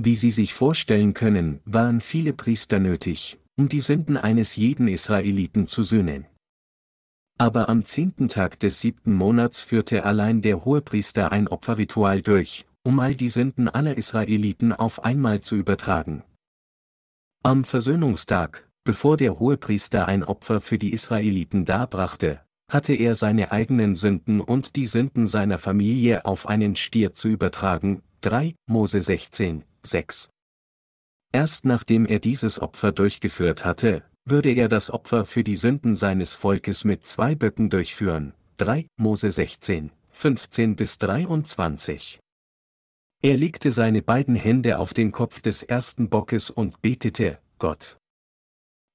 Wie 0.05 0.17
Sie 0.17 0.33
sich 0.33 0.53
vorstellen 0.53 1.15
können, 1.15 1.61
waren 1.65 2.01
viele 2.01 2.33
Priester 2.33 2.81
nötig, 2.81 3.39
um 3.57 3.69
die 3.69 3.79
Sünden 3.79 4.17
eines 4.17 4.57
jeden 4.57 4.89
Israeliten 4.89 5.69
zu 5.69 5.85
sühnen. 5.85 6.27
Aber 7.39 7.69
am 7.69 7.85
zehnten 7.85 8.29
Tag 8.29 8.59
des 8.59 8.81
siebten 8.81 9.15
Monats 9.15 9.61
führte 9.61 10.05
allein 10.05 10.43
der 10.43 10.65
Hohepriester 10.65 11.31
ein 11.31 11.47
Opferritual 11.47 12.21
durch, 12.21 12.67
um 12.83 12.99
all 12.99 13.15
die 13.15 13.29
Sünden 13.29 13.69
aller 13.69 13.97
Israeliten 13.97 14.73
auf 14.73 15.05
einmal 15.05 15.41
zu 15.41 15.55
übertragen. 15.55 16.25
Am 17.45 17.63
Versöhnungstag, 17.63 18.69
bevor 18.83 19.17
der 19.17 19.39
Hohepriester 19.39 20.09
ein 20.09 20.25
Opfer 20.25 20.61
für 20.61 20.79
die 20.79 20.93
Israeliten 20.93 21.65
darbrachte, 21.65 22.41
hatte 22.69 22.95
er 22.95 23.15
seine 23.15 23.53
eigenen 23.53 23.95
Sünden 23.95 24.41
und 24.41 24.75
die 24.75 24.87
Sünden 24.87 25.29
seiner 25.29 25.61
Familie 25.61 26.25
auf 26.25 26.49
einen 26.49 26.75
Stier 26.75 27.15
zu 27.15 27.29
übertragen, 27.29 28.03
3 28.23 28.55
Mose 28.67 29.01
16, 29.01 29.63
6. 29.85 30.29
Erst 31.33 31.65
nachdem 31.65 32.07
er 32.07 32.19
dieses 32.19 32.61
Opfer 32.61 32.93
durchgeführt 32.93 33.65
hatte, 33.65 34.05
würde 34.25 34.53
er 34.53 34.69
das 34.69 34.91
Opfer 34.91 35.25
für 35.27 35.43
die 35.43 35.57
Sünden 35.57 35.97
seines 35.97 36.35
Volkes 36.35 36.85
mit 36.85 37.07
zwei 37.07 37.35
Böcken 37.35 37.71
durchführen, 37.71 38.35
3 38.59 38.87
Mose 38.97 39.31
16, 39.31 39.91
15 40.11 40.77
bis 40.77 40.99
23. 40.99 42.21
Er 43.23 43.37
legte 43.37 43.73
seine 43.73 44.03
beiden 44.03 44.35
Hände 44.35 44.79
auf 44.79 44.95
den 44.95 45.13
Kopf 45.13 45.41
des 45.41 45.63
ersten 45.63 46.09
Bockes 46.09 46.51
und 46.51 46.83
betete, 46.83 47.39
Gott. 47.59 47.99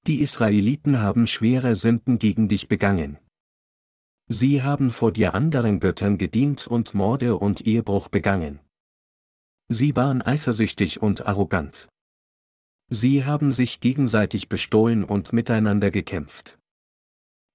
Die 0.06 0.22
Israeliten 0.22 1.02
haben 1.02 1.28
schwere 1.28 1.76
Sünden 1.76 2.20
gegen 2.20 2.48
dich 2.48 2.68
begangen. 2.68 3.18
Sie 4.30 4.62
haben 4.62 4.92
vor 4.92 5.12
dir 5.12 5.34
anderen 5.34 5.80
Göttern 5.80 6.18
gedient 6.18 6.68
und 6.68 6.94
Morde 6.94 7.38
und 7.38 7.66
Ehebruch 7.66 8.10
begangen. 8.10 8.60
Sie 9.70 9.96
waren 9.96 10.22
eifersüchtig 10.22 11.02
und 11.02 11.26
arrogant. 11.26 11.90
Sie 12.90 13.26
haben 13.26 13.52
sich 13.52 13.82
gegenseitig 13.82 14.48
bestohlen 14.48 15.04
und 15.04 15.34
miteinander 15.34 15.92
gekämpft. 15.92 16.58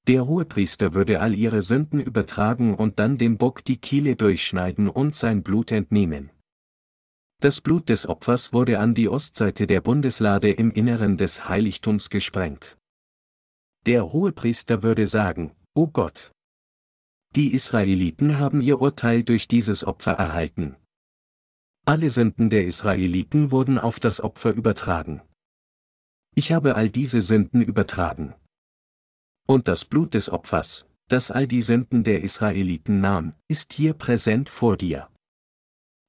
Der 0.07 0.27
Hohepriester 0.27 0.95
würde 0.95 1.21
all 1.21 1.35
ihre 1.35 1.63
Sünden 1.63 2.01
übertragen 2.01 2.75
und 2.75 2.99
dann 2.99 3.19
dem 3.19 3.39
Bock 3.39 3.65
die 3.65 3.79
Kiele 3.79 4.17
durchschneiden 4.17 4.89
und 4.89 5.15
sein 5.15 5.43
Blut 5.43 5.71
entnehmen. 5.71 6.31
Das 7.41 7.61
Blut 7.61 7.89
des 7.89 8.07
Opfers 8.07 8.53
wurde 8.53 8.79
an 8.79 8.95
die 8.95 9.09
Ostseite 9.09 9.67
der 9.67 9.81
Bundeslade 9.81 10.51
im 10.51 10.71
Inneren 10.71 11.17
des 11.17 11.49
Heiligtums 11.49 12.11
gesprengt. 12.11 12.77
Der 13.87 14.13
Hohepriester 14.13 14.83
würde 14.83 15.07
sagen, 15.07 15.53
O 15.75 15.87
Gott, 15.87 16.33
die 17.35 17.55
Israeliten 17.55 18.39
haben 18.39 18.61
ihr 18.61 18.81
Urteil 18.81 19.23
durch 19.23 19.49
dieses 19.49 19.85
Opfer 19.85 20.13
erhalten. 20.13 20.77
Alle 21.85 22.11
Sünden 22.11 22.49
der 22.49 22.65
Israeliten 22.65 23.51
wurden 23.51 23.77
auf 23.77 23.99
das 23.99 24.21
Opfer 24.21 24.53
übertragen. 24.53 25.21
Ich 26.37 26.53
habe 26.53 26.77
all 26.77 26.89
diese 26.89 27.21
Sünden 27.21 27.61
übertragen. 27.61 28.35
Und 29.49 29.67
das 29.67 29.85
Blut 29.85 30.15
des 30.15 30.31
Opfers, 30.31 30.87
das 31.09 31.33
all 31.33 31.49
die 31.49 31.61
Sünden 31.61 32.05
der 32.05 32.23
Israeliten 32.23 33.01
nahm, 33.01 33.35
ist 33.49 33.73
hier 33.73 33.95
präsent 33.95 34.49
vor 34.49 34.77
dir. 34.77 35.09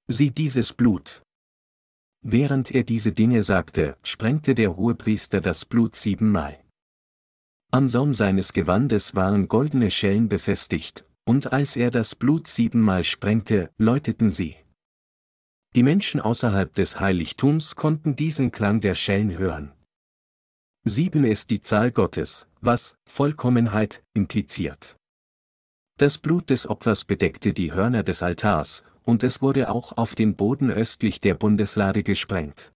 Sieh 0.08 0.30
dieses 0.30 0.74
Blut. 0.74 1.24
Während 2.22 2.70
er 2.70 2.84
diese 2.84 3.12
Dinge 3.12 3.42
sagte, 3.42 3.98
sprengte 4.04 4.54
der 4.54 4.78
Hohepriester 4.78 5.42
das 5.42 5.66
Blut 5.66 5.96
siebenmal. 5.96 6.64
Am 7.72 7.90
Saum 7.90 8.14
seines 8.14 8.54
Gewandes 8.54 9.16
waren 9.16 9.48
goldene 9.48 9.90
Schellen 9.90 10.30
befestigt, 10.30 11.04
und 11.26 11.52
als 11.52 11.76
er 11.76 11.90
das 11.90 12.14
Blut 12.14 12.48
siebenmal 12.48 13.04
sprengte, 13.04 13.72
läuteten 13.80 14.30
sie. 14.30 14.56
Die 15.76 15.84
Menschen 15.84 16.22
außerhalb 16.22 16.72
des 16.74 17.00
Heiligtums 17.00 17.76
konnten 17.76 18.16
diesen 18.16 18.52
Klang 18.52 18.80
der 18.80 18.94
Schellen 18.94 19.38
hören. 19.38 19.72
Sieben 20.84 21.24
ist 21.24 21.50
die 21.50 21.62
Zahl 21.62 21.92
Gottes, 21.92 22.48
was 22.62 22.98
Vollkommenheit 23.06 24.04
impliziert. 24.14 24.98
Das 25.98 26.20
Blut 26.20 26.50
des 26.52 26.68
Opfers 26.68 27.06
bedeckte 27.06 27.54
die 27.54 27.74
Hörner 27.74 28.04
des 28.04 28.22
Altars, 28.22 28.84
und 29.04 29.24
es 29.24 29.42
wurde 29.42 29.70
auch 29.70 29.98
auf 29.98 30.14
den 30.14 30.36
Boden 30.36 30.70
östlich 30.70 31.20
der 31.22 31.34
Bundeslade 31.34 32.04
gesprengt. 32.04 32.72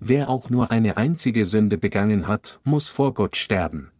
Wer 0.00 0.28
auch 0.28 0.50
nur 0.50 0.70
eine 0.70 0.96
einzige 0.96 1.46
Sünde 1.46 1.78
begangen 1.78 2.26
hat, 2.26 2.60
muss 2.64 2.88
vor 2.88 3.14
Gott 3.14 3.36
sterben. 3.36 3.92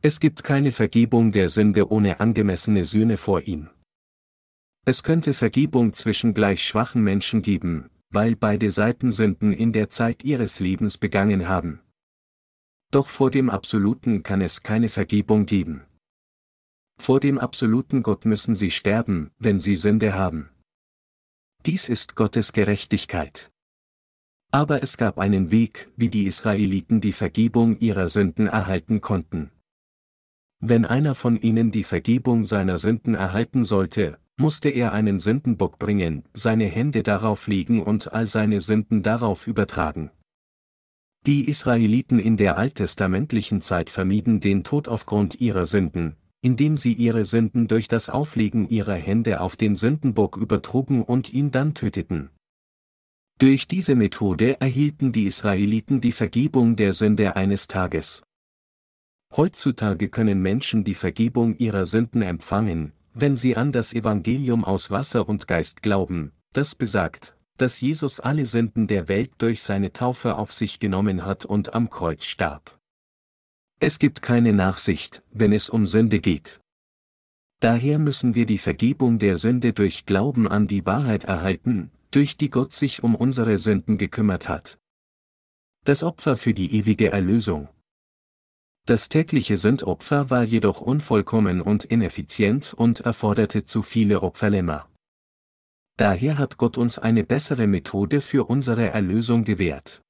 Es 0.00 0.20
gibt 0.20 0.44
keine 0.44 0.70
Vergebung 0.70 1.32
der 1.32 1.48
Sünde 1.48 1.90
ohne 1.90 2.20
angemessene 2.20 2.84
Sühne 2.84 3.16
vor 3.16 3.42
ihm. 3.42 3.70
Es 4.86 5.02
könnte 5.02 5.32
Vergebung 5.32 5.94
zwischen 5.94 6.34
gleich 6.34 6.64
schwachen 6.64 7.02
Menschen 7.02 7.40
geben, 7.40 7.88
weil 8.10 8.36
beide 8.36 8.70
Seiten 8.70 9.12
Sünden 9.12 9.52
in 9.52 9.72
der 9.72 9.88
Zeit 9.88 10.24
ihres 10.24 10.60
Lebens 10.60 10.98
begangen 10.98 11.48
haben. 11.48 11.80
Doch 12.90 13.08
vor 13.08 13.30
dem 13.30 13.48
Absoluten 13.48 14.22
kann 14.22 14.42
es 14.42 14.62
keine 14.62 14.88
Vergebung 14.88 15.46
geben. 15.46 15.84
Vor 17.00 17.18
dem 17.18 17.38
absoluten 17.38 18.02
Gott 18.02 18.24
müssen 18.24 18.54
sie 18.54 18.70
sterben, 18.70 19.30
wenn 19.38 19.58
sie 19.58 19.74
Sünde 19.74 20.14
haben. 20.14 20.50
Dies 21.66 21.88
ist 21.88 22.14
Gottes 22.14 22.52
Gerechtigkeit. 22.52 23.50
Aber 24.52 24.82
es 24.82 24.96
gab 24.96 25.18
einen 25.18 25.50
Weg, 25.50 25.90
wie 25.96 26.08
die 26.08 26.26
Israeliten 26.26 27.00
die 27.00 27.12
Vergebung 27.12 27.78
ihrer 27.78 28.08
Sünden 28.08 28.46
erhalten 28.46 29.00
konnten. 29.00 29.50
Wenn 30.60 30.84
einer 30.84 31.14
von 31.14 31.40
ihnen 31.40 31.72
die 31.72 31.82
Vergebung 31.82 32.44
seiner 32.44 32.78
Sünden 32.78 33.14
erhalten 33.14 33.64
sollte, 33.64 34.18
musste 34.36 34.68
er 34.68 34.92
einen 34.92 35.20
Sündenbock 35.20 35.78
bringen, 35.78 36.24
seine 36.34 36.66
Hände 36.66 37.02
darauf 37.02 37.46
legen 37.46 37.82
und 37.82 38.12
all 38.12 38.26
seine 38.26 38.60
Sünden 38.60 39.02
darauf 39.02 39.46
übertragen. 39.46 40.10
Die 41.26 41.48
Israeliten 41.48 42.18
in 42.18 42.36
der 42.36 42.58
alttestamentlichen 42.58 43.62
Zeit 43.62 43.88
vermieden 43.88 44.40
den 44.40 44.62
Tod 44.62 44.88
aufgrund 44.88 45.40
ihrer 45.40 45.66
Sünden, 45.66 46.16
indem 46.42 46.76
sie 46.76 46.92
ihre 46.92 47.24
Sünden 47.24 47.68
durch 47.68 47.88
das 47.88 48.10
Auflegen 48.10 48.68
ihrer 48.68 48.96
Hände 48.96 49.40
auf 49.40 49.56
den 49.56 49.76
Sündenbock 49.76 50.36
übertrugen 50.36 51.02
und 51.02 51.32
ihn 51.32 51.50
dann 51.50 51.72
töteten. 51.72 52.28
Durch 53.38 53.66
diese 53.66 53.94
Methode 53.94 54.60
erhielten 54.60 55.12
die 55.12 55.24
Israeliten 55.24 56.00
die 56.00 56.12
Vergebung 56.12 56.76
der 56.76 56.92
Sünde 56.92 57.34
eines 57.36 57.66
Tages. 57.66 58.22
Heutzutage 59.34 60.08
können 60.10 60.42
Menschen 60.42 60.84
die 60.84 60.94
Vergebung 60.94 61.56
ihrer 61.56 61.86
Sünden 61.86 62.22
empfangen, 62.22 62.92
wenn 63.14 63.36
sie 63.36 63.56
an 63.56 63.72
das 63.72 63.94
Evangelium 63.94 64.64
aus 64.64 64.90
Wasser 64.90 65.28
und 65.28 65.46
Geist 65.46 65.82
glauben, 65.82 66.32
das 66.52 66.74
besagt, 66.74 67.36
dass 67.56 67.80
Jesus 67.80 68.18
alle 68.20 68.46
Sünden 68.46 68.88
der 68.88 69.08
Welt 69.08 69.32
durch 69.38 69.62
seine 69.62 69.92
Taufe 69.92 70.36
auf 70.36 70.52
sich 70.52 70.80
genommen 70.80 71.24
hat 71.24 71.44
und 71.44 71.74
am 71.74 71.88
Kreuz 71.88 72.24
starb. 72.24 72.78
Es 73.80 73.98
gibt 73.98 74.22
keine 74.22 74.52
Nachsicht, 74.52 75.22
wenn 75.30 75.52
es 75.52 75.68
um 75.68 75.86
Sünde 75.86 76.18
geht. 76.18 76.60
Daher 77.60 77.98
müssen 77.98 78.34
wir 78.34 78.46
die 78.46 78.58
Vergebung 78.58 79.18
der 79.18 79.36
Sünde 79.36 79.72
durch 79.72 80.06
Glauben 80.06 80.48
an 80.48 80.66
die 80.66 80.84
Wahrheit 80.84 81.24
erhalten, 81.24 81.90
durch 82.10 82.36
die 82.36 82.50
Gott 82.50 82.72
sich 82.72 83.02
um 83.02 83.14
unsere 83.14 83.58
Sünden 83.58 83.96
gekümmert 83.96 84.48
hat. 84.48 84.78
Das 85.84 86.02
Opfer 86.02 86.36
für 86.36 86.54
die 86.54 86.74
ewige 86.74 87.12
Erlösung, 87.12 87.68
das 88.86 89.08
tägliche 89.08 89.56
Sündopfer 89.56 90.28
war 90.28 90.42
jedoch 90.42 90.80
unvollkommen 90.80 91.62
und 91.62 91.84
ineffizient 91.84 92.74
und 92.74 93.00
erforderte 93.00 93.64
zu 93.64 93.82
viele 93.82 94.22
Opferlämmer. 94.22 94.88
Daher 95.96 96.38
hat 96.38 96.58
Gott 96.58 96.76
uns 96.76 96.98
eine 96.98 97.24
bessere 97.24 97.66
Methode 97.66 98.20
für 98.20 98.48
unsere 98.48 98.90
Erlösung 98.90 99.44
gewährt. 99.44 100.02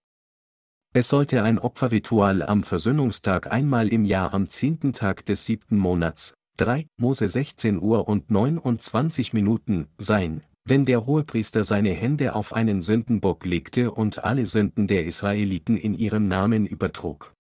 Es 0.92 1.08
sollte 1.08 1.42
ein 1.42 1.58
Opferritual 1.58 2.42
am 2.42 2.62
Versöhnungstag 2.62 3.50
einmal 3.50 3.88
im 3.88 4.04
Jahr 4.04 4.32
am 4.32 4.48
zehnten 4.48 4.92
Tag 4.92 5.26
des 5.26 5.44
siebten 5.44 5.76
Monats, 5.76 6.34
3 6.56 6.86
Mose 6.96 7.28
16 7.28 7.80
Uhr 7.80 8.08
und 8.08 8.30
29 8.30 9.32
Minuten, 9.32 9.88
sein, 9.98 10.42
wenn 10.64 10.84
der 10.84 11.04
Hohepriester 11.04 11.64
seine 11.64 11.90
Hände 11.90 12.34
auf 12.34 12.52
einen 12.52 12.80
Sündenbock 12.80 13.44
legte 13.44 13.90
und 13.90 14.24
alle 14.24 14.46
Sünden 14.46 14.86
der 14.86 15.04
Israeliten 15.04 15.76
in 15.76 15.94
ihrem 15.94 16.28
Namen 16.28 16.64
übertrug. 16.64 17.34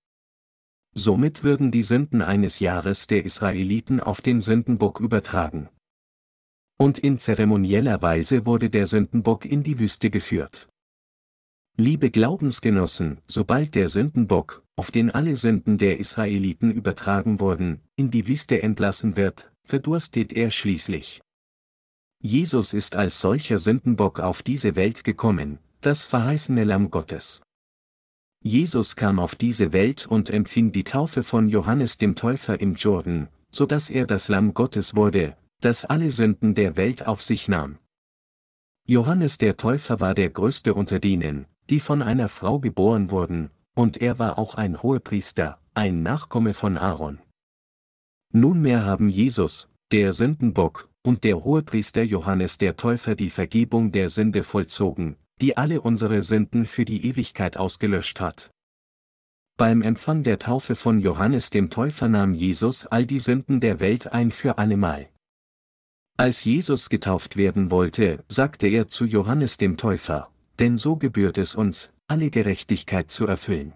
Somit 0.96 1.42
würden 1.42 1.72
die 1.72 1.82
Sünden 1.82 2.22
eines 2.22 2.60
Jahres 2.60 3.08
der 3.08 3.24
Israeliten 3.24 3.98
auf 3.98 4.20
den 4.20 4.40
Sündenbock 4.40 5.00
übertragen. 5.00 5.68
Und 6.78 7.00
in 7.00 7.18
zeremonieller 7.18 8.00
Weise 8.00 8.46
wurde 8.46 8.70
der 8.70 8.86
Sündenbock 8.86 9.44
in 9.44 9.64
die 9.64 9.80
Wüste 9.80 10.10
geführt. 10.10 10.68
Liebe 11.76 12.12
Glaubensgenossen, 12.12 13.20
sobald 13.26 13.74
der 13.74 13.88
Sündenbock, 13.88 14.62
auf 14.76 14.92
den 14.92 15.10
alle 15.10 15.34
Sünden 15.34 15.78
der 15.78 15.98
Israeliten 15.98 16.70
übertragen 16.70 17.40
wurden, 17.40 17.80
in 17.96 18.12
die 18.12 18.28
Wüste 18.28 18.62
entlassen 18.62 19.16
wird, 19.16 19.52
verdurstet 19.64 20.32
er 20.32 20.52
schließlich. 20.52 21.20
Jesus 22.20 22.72
ist 22.72 22.94
als 22.94 23.20
solcher 23.20 23.58
Sündenbock 23.58 24.20
auf 24.20 24.42
diese 24.42 24.76
Welt 24.76 25.02
gekommen, 25.02 25.58
das 25.80 26.04
verheißene 26.04 26.62
Lamm 26.62 26.92
Gottes. 26.92 27.42
Jesus 28.46 28.94
kam 28.94 29.18
auf 29.20 29.36
diese 29.36 29.72
Welt 29.72 30.06
und 30.06 30.28
empfing 30.28 30.70
die 30.70 30.84
Taufe 30.84 31.22
von 31.22 31.48
Johannes 31.48 31.96
dem 31.96 32.14
Täufer 32.14 32.60
im 32.60 32.74
Jordan, 32.74 33.28
so 33.50 33.64
dass 33.64 33.88
er 33.88 34.06
das 34.06 34.28
Lamm 34.28 34.52
Gottes 34.52 34.94
wurde, 34.94 35.34
das 35.62 35.86
alle 35.86 36.10
Sünden 36.10 36.54
der 36.54 36.76
Welt 36.76 37.06
auf 37.06 37.22
sich 37.22 37.48
nahm. 37.48 37.78
Johannes 38.86 39.38
der 39.38 39.56
Täufer 39.56 39.98
war 39.98 40.14
der 40.14 40.28
größte 40.28 40.74
unter 40.74 41.00
denen, 41.00 41.46
die 41.70 41.80
von 41.80 42.02
einer 42.02 42.28
Frau 42.28 42.60
geboren 42.60 43.10
wurden, 43.10 43.48
und 43.74 44.02
er 44.02 44.18
war 44.18 44.38
auch 44.38 44.56
ein 44.56 44.82
Hohepriester, 44.82 45.58
ein 45.72 46.02
Nachkomme 46.02 46.52
von 46.52 46.76
Aaron. 46.76 47.20
Nunmehr 48.30 48.84
haben 48.84 49.08
Jesus, 49.08 49.70
der 49.90 50.12
Sündenbock, 50.12 50.90
und 51.02 51.24
der 51.24 51.42
Hohepriester 51.44 52.02
Johannes 52.02 52.58
der 52.58 52.76
Täufer 52.76 53.14
die 53.14 53.30
Vergebung 53.30 53.90
der 53.90 54.10
Sünde 54.10 54.42
vollzogen, 54.42 55.16
die 55.40 55.56
alle 55.56 55.80
unsere 55.80 56.22
Sünden 56.22 56.66
für 56.66 56.84
die 56.84 57.06
Ewigkeit 57.06 57.56
ausgelöscht 57.56 58.20
hat. 58.20 58.50
Beim 59.56 59.82
Empfang 59.82 60.24
der 60.24 60.38
Taufe 60.38 60.74
von 60.74 61.00
Johannes 61.00 61.50
dem 61.50 61.70
Täufer 61.70 62.08
nahm 62.08 62.34
Jesus 62.34 62.86
all 62.86 63.06
die 63.06 63.20
Sünden 63.20 63.60
der 63.60 63.78
Welt 63.78 64.12
ein 64.12 64.32
für 64.32 64.58
allemal. 64.58 65.08
Als 66.16 66.44
Jesus 66.44 66.88
getauft 66.88 67.36
werden 67.36 67.70
wollte, 67.70 68.24
sagte 68.28 68.66
er 68.68 68.88
zu 68.88 69.04
Johannes 69.04 69.56
dem 69.56 69.76
Täufer, 69.76 70.30
denn 70.58 70.78
so 70.78 70.96
gebührt 70.96 71.38
es 71.38 71.54
uns, 71.54 71.90
alle 72.06 72.30
Gerechtigkeit 72.30 73.10
zu 73.10 73.26
erfüllen. 73.26 73.72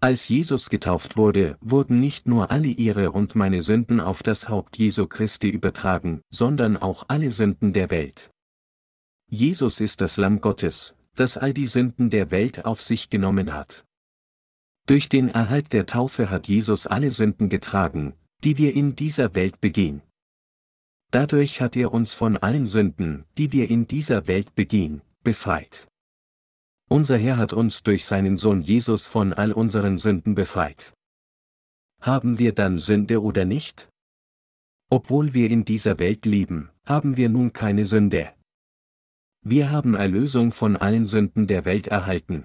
Als 0.00 0.28
Jesus 0.28 0.68
getauft 0.68 1.16
wurde, 1.16 1.56
wurden 1.60 2.00
nicht 2.00 2.28
nur 2.28 2.50
alle 2.50 2.68
ihre 2.68 3.12
und 3.12 3.34
meine 3.34 3.62
Sünden 3.62 3.98
auf 3.98 4.22
das 4.22 4.48
Haupt 4.48 4.76
Jesu 4.76 5.06
Christi 5.06 5.48
übertragen, 5.48 6.20
sondern 6.30 6.76
auch 6.76 7.06
alle 7.08 7.30
Sünden 7.30 7.72
der 7.72 7.90
Welt. 7.90 8.30
Jesus 9.28 9.80
ist 9.80 10.00
das 10.00 10.16
Lamm 10.16 10.40
Gottes, 10.40 10.94
das 11.14 11.36
all 11.36 11.52
die 11.52 11.66
Sünden 11.66 12.10
der 12.10 12.30
Welt 12.30 12.64
auf 12.64 12.80
sich 12.80 13.10
genommen 13.10 13.52
hat. 13.52 13.84
Durch 14.86 15.08
den 15.08 15.28
Erhalt 15.28 15.72
der 15.72 15.86
Taufe 15.86 16.30
hat 16.30 16.46
Jesus 16.46 16.86
alle 16.86 17.10
Sünden 17.10 17.48
getragen, 17.48 18.14
die 18.44 18.56
wir 18.56 18.74
in 18.74 18.94
dieser 18.94 19.34
Welt 19.34 19.60
begehen. 19.60 20.02
Dadurch 21.10 21.60
hat 21.60 21.74
er 21.74 21.92
uns 21.92 22.14
von 22.14 22.36
allen 22.36 22.66
Sünden, 22.66 23.24
die 23.36 23.50
wir 23.52 23.68
in 23.68 23.88
dieser 23.88 24.28
Welt 24.28 24.54
begehen, 24.54 25.02
befreit. 25.24 25.88
Unser 26.88 27.18
Herr 27.18 27.36
hat 27.36 27.52
uns 27.52 27.82
durch 27.82 28.04
seinen 28.04 28.36
Sohn 28.36 28.62
Jesus 28.62 29.08
von 29.08 29.32
all 29.32 29.50
unseren 29.50 29.98
Sünden 29.98 30.36
befreit. 30.36 30.94
Haben 32.00 32.38
wir 32.38 32.52
dann 32.52 32.78
Sünde 32.78 33.20
oder 33.22 33.44
nicht? 33.44 33.88
Obwohl 34.88 35.34
wir 35.34 35.50
in 35.50 35.64
dieser 35.64 35.98
Welt 35.98 36.26
leben, 36.26 36.70
haben 36.84 37.16
wir 37.16 37.28
nun 37.28 37.52
keine 37.52 37.86
Sünde. 37.86 38.35
Wir 39.48 39.70
haben 39.70 39.94
Erlösung 39.94 40.50
von 40.50 40.76
allen 40.76 41.06
Sünden 41.06 41.46
der 41.46 41.64
Welt 41.64 41.86
erhalten. 41.86 42.44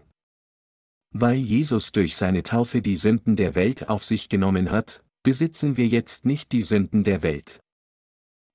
Weil 1.10 1.38
Jesus 1.38 1.92
durch 1.92 2.16
seine 2.16 2.44
Taufe 2.44 2.84
die 2.84 2.96
Sünden 2.96 3.36
der 3.36 3.56
Welt 3.56 3.90
auf 3.90 4.04
sich 4.04 4.30
genommen 4.30 4.70
hat, 4.70 5.04
besitzen 5.24 5.78
wir 5.78 5.88
jetzt 5.88 6.28
nicht 6.28 6.52
die 6.52 6.62
Sünden 6.62 7.04
der 7.04 7.24
Welt. 7.24 7.60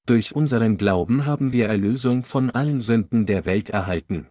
Durch 0.07 0.36
unseren 0.36 0.76
Glauben 0.76 1.26
haben 1.26 1.51
wir 1.51 1.66
Erlösung 1.66 2.22
von 2.22 2.53
allen 2.53 2.80
Sünden 2.82 3.26
der 3.26 3.47
Welt 3.47 3.70
erhalten. 3.70 4.28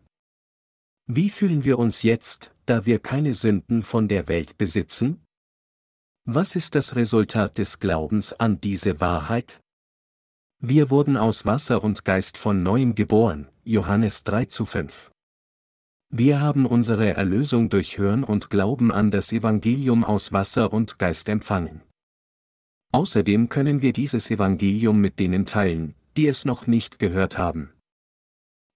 Wie 1.08 1.30
fühlen 1.30 1.66
wir 1.66 1.78
uns 1.78 2.02
jetzt, 2.02 2.56
da 2.66 2.86
wir 2.86 3.00
keine 3.00 3.34
Sünden 3.34 3.84
von 3.84 4.08
der 4.08 4.30
Welt 4.30 4.58
besitzen? 4.58 5.26
Was 6.24 6.56
ist 6.56 6.76
das 6.76 6.96
Resultat 6.96 7.58
des 7.58 7.82
Glaubens 7.82 8.32
an 8.32 8.62
diese 8.62 9.02
Wahrheit? 9.02 9.60
Wir 10.60 10.90
wurden 10.90 11.18
aus 11.18 11.46
Wasser 11.46 11.84
und 11.84 12.06
Geist 12.06 12.38
von 12.38 12.64
neuem 12.64 12.96
geboren, 12.96 13.50
Johannes 13.68 14.24
3 14.26 14.46
zu 14.46 14.68
5. 14.68 15.10
Wir 16.14 16.40
haben 16.40 16.68
unsere 16.68 17.16
Erlösung 17.16 17.72
durch 17.72 17.98
Hören 17.98 18.24
und 18.24 18.52
Glauben 18.52 18.92
an 18.92 19.10
das 19.10 19.34
Evangelium 19.34 20.04
aus 20.04 20.32
Wasser 20.32 20.72
und 20.72 21.00
Geist 21.00 21.28
empfangen. 21.30 21.82
Außerdem 22.92 23.50
können 23.50 23.82
wir 23.82 23.92
dieses 23.92 24.30
Evangelium 24.30 25.02
mit 25.02 25.18
denen 25.18 25.48
teilen, 25.48 25.96
die 26.16 26.28
es 26.28 26.46
noch 26.46 26.68
nicht 26.68 27.00
gehört 27.00 27.40
haben. 27.40 27.72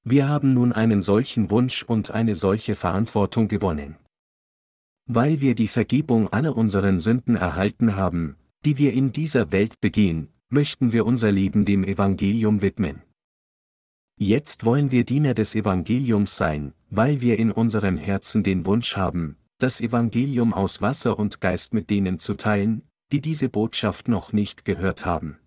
Wir 0.04 0.28
haben 0.28 0.56
nun 0.56 0.74
einen 0.74 1.04
solchen 1.04 1.52
Wunsch 1.52 1.84
und 1.84 2.10
eine 2.10 2.34
solche 2.34 2.74
Verantwortung 2.76 3.48
gewonnen. 3.48 3.96
Weil 5.06 5.40
wir 5.40 5.54
die 5.54 5.68
Vergebung 5.68 6.34
aller 6.34 6.58
unseren 6.58 7.00
Sünden 7.00 7.36
erhalten 7.36 7.96
haben, 7.96 8.38
die 8.66 8.80
wir 8.80 8.94
in 8.94 9.12
dieser 9.12 9.52
Welt 9.52 9.80
begehen, 9.82 10.30
möchten 10.50 10.94
wir 10.94 11.06
unser 11.06 11.32
Leben 11.32 11.64
dem 11.64 11.84
Evangelium 11.84 12.64
widmen. 12.64 13.04
Jetzt 14.22 14.66
wollen 14.66 14.92
wir 14.92 15.06
Diener 15.06 15.34
des 15.34 15.56
Evangeliums 15.56 16.36
sein, 16.36 16.74
weil 16.90 17.22
wir 17.22 17.40
in 17.40 17.54
unserem 17.54 17.96
Herzen 17.96 18.44
den 18.44 18.66
Wunsch 18.66 18.98
haben, 18.98 19.38
das 19.60 19.80
Evangelium 19.80 20.54
aus 20.54 20.82
Wasser 20.82 21.18
und 21.18 21.40
Geist 21.40 21.74
mit 21.74 21.90
denen 21.90 22.20
zu 22.20 22.34
teilen, 22.34 22.82
die 23.14 23.22
diese 23.22 23.48
Botschaft 23.48 24.10
noch 24.10 24.34
nicht 24.34 24.66
gehört 24.66 25.06
haben. 25.06 25.40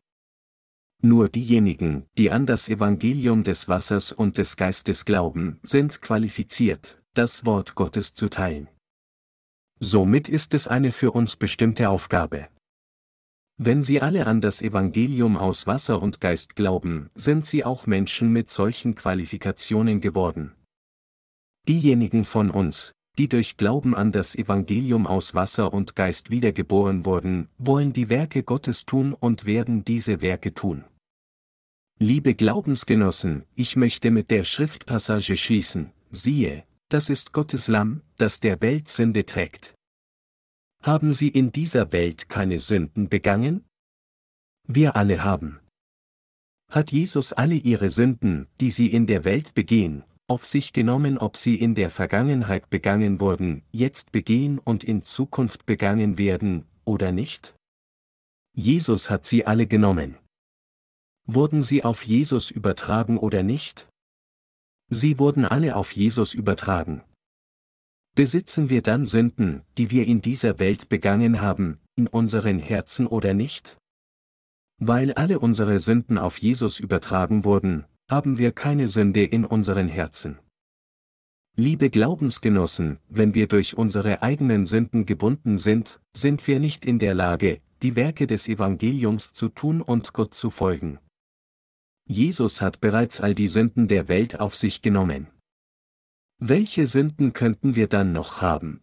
Nur 1.03 1.29
diejenigen, 1.29 2.07
die 2.17 2.31
an 2.31 2.47
das 2.47 2.71
Evangelium 2.71 3.45
des 3.45 3.69
Wassers 3.69 4.11
und 4.11 4.39
des 4.39 4.57
Geistes 4.57 5.05
glauben, 5.05 5.61
sind 5.63 6.01
qualifiziert, 6.01 7.03
das 7.13 7.45
Wort 7.45 7.75
Gottes 7.75 8.15
zu 8.15 8.31
teilen. 8.31 8.69
Somit 9.81 10.31
ist 10.31 10.55
es 10.55 10.67
eine 10.67 10.93
für 10.93 11.11
uns 11.11 11.37
bestimmte 11.37 11.91
Aufgabe. 11.91 12.49
Wenn 13.65 13.85
sie 13.85 14.01
alle 14.01 14.27
an 14.27 14.41
das 14.41 14.61
Evangelium 14.61 15.37
aus 15.37 15.69
Wasser 15.69 16.03
und 16.03 16.21
Geist 16.21 16.57
glauben, 16.57 17.11
sind 17.15 17.47
sie 17.47 17.65
auch 17.65 17.87
Menschen 17.87 18.33
mit 18.33 18.51
solchen 18.51 18.97
Qualifikationen 18.97 20.01
geworden. 20.01 20.51
Diejenigen 21.69 22.25
von 22.25 22.51
uns, 22.51 22.91
die 23.19 23.29
durch 23.29 23.57
Glauben 23.57 23.95
an 23.95 24.11
das 24.11 24.35
Evangelium 24.35 25.07
aus 25.07 25.37
Wasser 25.37 25.73
und 25.73 25.95
Geist 25.95 26.29
wiedergeboren 26.29 27.07
wurden, 27.07 27.51
wollen 27.57 27.93
die 27.93 28.09
Werke 28.09 28.43
Gottes 28.43 28.85
tun 28.85 29.15
und 29.15 29.45
werden 29.45 29.85
diese 29.85 30.23
Werke 30.23 30.55
tun. 30.55 30.83
Liebe 32.01 32.35
Glaubensgenossen, 32.35 33.45
ich 33.55 33.77
möchte 33.77 34.11
mit 34.11 34.33
der 34.33 34.43
Schriftpassage 34.43 35.37
schließen, 35.37 35.93
siehe, 36.11 36.65
das 36.89 37.09
ist 37.09 37.33
Gottes 37.33 37.69
Lamm, 37.69 38.01
das 38.17 38.41
der 38.41 38.61
Welt 38.61 38.89
Sünde 38.89 39.25
trägt. 39.25 39.77
Haben 40.83 41.15
Sie 41.15 41.29
in 41.29 41.53
dieser 41.53 41.93
Welt 41.93 42.29
keine 42.29 42.59
Sünden 42.59 43.09
begangen? 43.09 43.65
Wir 44.67 44.97
alle 44.97 45.23
haben. 45.23 45.61
Hat 46.69 46.91
Jesus 46.91 47.33
alle 47.33 47.55
Ihre 47.55 47.89
Sünden, 47.89 48.49
die 48.61 48.71
Sie 48.71 48.89
in 48.89 49.07
der 49.07 49.25
Welt 49.25 49.55
begehen, 49.55 50.03
auf 50.27 50.45
sich 50.45 50.73
genommen, 50.73 51.19
ob 51.19 51.37
sie 51.37 51.57
in 51.57 51.75
der 51.75 51.91
Vergangenheit 51.91 52.71
begangen 52.71 53.21
wurden, 53.21 53.63
jetzt 53.71 54.13
begehen 54.13 54.59
und 54.59 54.83
in 54.83 55.03
Zukunft 55.03 55.67
begangen 55.67 56.19
werden, 56.19 56.67
oder 56.85 57.13
nicht? 57.13 57.55
Jesus 58.55 59.11
hat 59.11 59.27
sie 59.27 59.47
alle 59.47 59.67
genommen. 59.67 60.19
Wurden 61.27 61.63
sie 61.63 61.85
auf 61.85 62.03
Jesus 62.03 62.51
übertragen 62.51 63.19
oder 63.19 63.43
nicht? 63.43 63.89
Sie 64.89 65.19
wurden 65.19 65.45
alle 65.45 65.77
auf 65.77 65.93
Jesus 65.93 66.35
übertragen. 66.35 67.03
Besitzen 68.15 68.69
wir 68.69 68.83
dann 68.83 69.07
Sünden, 69.07 69.63
die 69.79 69.91
wir 69.91 70.07
in 70.07 70.21
dieser 70.21 70.59
Welt 70.59 70.91
begangen 70.91 71.41
haben, 71.41 71.79
in 71.97 72.07
unseren 72.07 72.59
Herzen 72.59 73.07
oder 73.07 73.33
nicht? 73.33 73.79
Weil 74.79 75.15
alle 75.15 75.39
unsere 75.39 75.81
Sünden 75.81 76.19
auf 76.19 76.37
Jesus 76.37 76.79
übertragen 76.79 77.45
wurden, 77.45 77.87
haben 78.11 78.37
wir 78.37 78.53
keine 78.53 78.89
Sünde 78.89 79.25
in 79.25 79.47
unseren 79.47 79.89
Herzen. 79.89 80.39
Liebe 81.57 81.89
Glaubensgenossen, 81.89 82.99
wenn 83.09 83.35
wir 83.35 83.47
durch 83.47 83.79
unsere 83.79 84.23
eigenen 84.23 84.67
Sünden 84.67 85.07
gebunden 85.07 85.57
sind, 85.57 85.99
sind 86.15 86.47
wir 86.47 86.61
nicht 86.61 86.85
in 86.85 86.99
der 86.99 87.15
Lage, 87.15 87.63
die 87.83 87.97
Werke 87.97 88.27
des 88.27 88.47
Evangeliums 88.47 89.33
zu 89.33 89.49
tun 89.49 89.81
und 89.81 90.13
Gott 90.13 90.35
zu 90.35 90.51
folgen. 90.51 90.99
Jesus 92.07 92.61
hat 92.61 92.81
bereits 92.81 93.23
all 93.23 93.35
die 93.35 93.49
Sünden 93.49 93.89
der 93.89 94.09
Welt 94.09 94.39
auf 94.39 94.55
sich 94.55 94.83
genommen. 94.83 95.29
Welche 96.45 96.89
Sünden 96.89 97.35
könnten 97.35 97.77
wir 97.77 97.87
dann 97.87 98.13
noch 98.13 98.41
haben? 98.41 98.81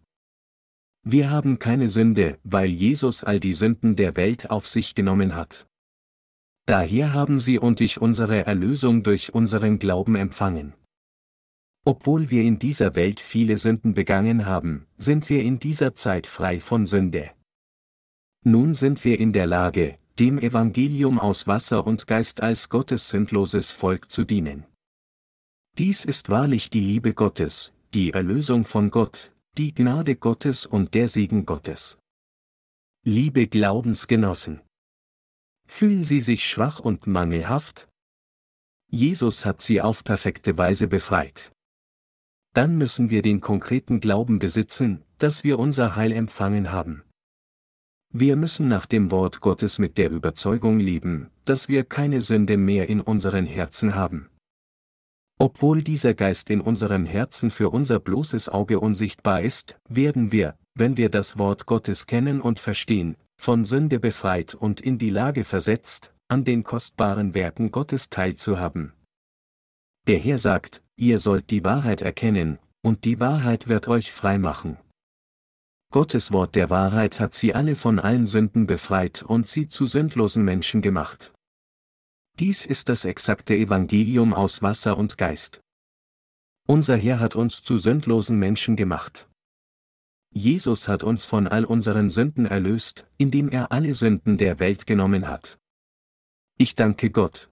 Wir 1.03 1.29
haben 1.29 1.59
keine 1.59 1.89
Sünde, 1.89 2.39
weil 2.45 2.69
Jesus 2.69 3.25
all 3.25 3.41
die 3.41 3.51
Sünden 3.51 3.97
der 3.97 4.15
Welt 4.15 4.49
auf 4.49 4.65
sich 4.65 4.95
genommen 4.95 5.35
hat. 5.35 5.67
Daher 6.67 7.11
haben 7.11 7.37
Sie 7.37 7.59
und 7.59 7.81
ich 7.81 7.99
unsere 7.99 8.45
Erlösung 8.45 9.03
durch 9.03 9.33
unseren 9.33 9.77
Glauben 9.77 10.15
empfangen. 10.15 10.73
Obwohl 11.83 12.29
wir 12.29 12.43
in 12.43 12.59
dieser 12.59 12.95
Welt 12.95 13.19
viele 13.19 13.57
Sünden 13.57 13.93
begangen 13.93 14.45
haben, 14.45 14.85
sind 14.95 15.29
wir 15.29 15.43
in 15.43 15.59
dieser 15.59 15.95
Zeit 15.95 16.27
frei 16.27 16.61
von 16.61 16.85
Sünde. 16.85 17.31
Nun 18.45 18.73
sind 18.73 19.03
wir 19.03 19.19
in 19.19 19.33
der 19.33 19.47
Lage, 19.47 19.99
dem 20.17 20.39
Evangelium 20.39 21.19
aus 21.19 21.45
Wasser 21.45 21.85
und 21.85 22.07
Geist 22.07 22.41
als 22.41 22.69
Gottes 22.69 23.09
sündloses 23.09 23.73
Volk 23.73 24.09
zu 24.09 24.23
dienen. 24.23 24.63
Dies 25.79 26.03
ist 26.03 26.27
wahrlich 26.27 26.69
die 26.69 26.81
Liebe 26.81 27.13
Gottes, 27.13 27.71
die 27.93 28.11
Erlösung 28.11 28.65
von 28.65 28.91
Gott, 28.91 29.31
die 29.57 29.73
Gnade 29.73 30.17
Gottes 30.17 30.65
und 30.65 30.93
der 30.93 31.07
Segen 31.07 31.45
Gottes. 31.45 31.97
Liebe 33.05 33.47
Glaubensgenossen. 33.47 34.59
Fühlen 35.69 36.03
Sie 36.03 36.19
sich 36.19 36.49
schwach 36.49 36.81
und 36.81 37.07
mangelhaft? 37.07 37.87
Jesus 38.91 39.45
hat 39.45 39.61
Sie 39.61 39.81
auf 39.81 40.03
perfekte 40.03 40.57
Weise 40.57 40.87
befreit. 40.87 41.53
Dann 42.53 42.77
müssen 42.77 43.09
wir 43.09 43.21
den 43.21 43.39
konkreten 43.39 44.01
Glauben 44.01 44.39
besitzen, 44.39 45.05
dass 45.17 45.45
wir 45.45 45.59
unser 45.59 45.95
Heil 45.95 46.11
empfangen 46.11 46.73
haben. 46.73 47.03
Wir 48.11 48.35
müssen 48.35 48.67
nach 48.67 48.85
dem 48.85 49.11
Wort 49.11 49.39
Gottes 49.39 49.79
mit 49.79 49.97
der 49.97 50.11
Überzeugung 50.11 50.77
leben, 50.79 51.29
dass 51.45 51.69
wir 51.69 51.85
keine 51.85 52.19
Sünde 52.19 52.57
mehr 52.57 52.89
in 52.89 52.99
unseren 52.99 53.45
Herzen 53.45 53.95
haben. 53.95 54.29
Obwohl 55.41 55.81
dieser 55.81 56.13
Geist 56.13 56.49
in 56.49 56.59
unserem 56.59 57.05
Herzen 57.05 57.49
für 57.49 57.69
unser 57.69 57.99
bloßes 58.01 58.49
Auge 58.49 58.81
unsichtbar 58.81 59.41
ist, 59.41 59.79
werden 59.87 60.33
wir, 60.33 60.57
wenn 60.75 60.97
wir 60.97 61.09
das 61.09 61.37
Wort 61.37 61.65
Gottes 61.65 62.07
kennen 62.07 62.41
und 62.41 62.59
verstehen, 62.59 63.15
von 63.37 63.63
Sünde 63.63 63.99
befreit 63.99 64.53
und 64.53 64.81
in 64.81 64.97
die 64.97 65.09
Lage 65.09 65.45
versetzt, 65.45 66.13
an 66.27 66.43
den 66.43 66.63
kostbaren 66.63 67.33
Werken 67.33 67.71
Gottes 67.71 68.09
teilzuhaben. 68.09 68.91
Der 70.07 70.19
Herr 70.19 70.39
sagt, 70.39 70.83
ihr 70.97 71.19
sollt 71.19 71.49
die 71.51 71.63
Wahrheit 71.63 72.01
erkennen, 72.01 72.59
und 72.81 73.05
die 73.05 73.21
Wahrheit 73.21 73.69
wird 73.69 73.87
euch 73.87 74.11
frei 74.11 74.37
machen. 74.37 74.77
Gottes 75.91 76.33
Wort 76.33 76.55
der 76.55 76.69
Wahrheit 76.69 77.21
hat 77.21 77.33
sie 77.33 77.55
alle 77.55 77.77
von 77.77 77.97
allen 77.97 78.27
Sünden 78.27 78.67
befreit 78.67 79.23
und 79.23 79.47
sie 79.47 79.69
zu 79.69 79.85
sündlosen 79.85 80.43
Menschen 80.43 80.81
gemacht. 80.81 81.33
Dies 82.39 82.65
ist 82.65 82.87
das 82.87 83.03
exakte 83.03 83.53
Evangelium 83.53 84.33
aus 84.33 84.61
Wasser 84.61 84.97
und 84.97 85.17
Geist. 85.17 85.59
Unser 86.67 86.95
Herr 86.95 87.19
hat 87.19 87.35
uns 87.35 87.63
zu 87.63 87.77
sündlosen 87.77 88.39
Menschen 88.39 88.77
gemacht. 88.77 89.27
Jesus 90.31 90.87
hat 90.87 91.03
uns 91.03 91.25
von 91.25 91.47
all 91.47 91.65
unseren 91.65 92.09
Sünden 92.09 92.45
erlöst, 92.45 93.07
indem 93.17 93.49
er 93.49 93.73
alle 93.73 93.93
Sünden 93.93 94.37
der 94.37 94.59
Welt 94.59 94.87
genommen 94.87 95.27
hat. 95.27 95.59
Ich 96.57 96.75
danke 96.75 97.09
Gott. 97.09 97.49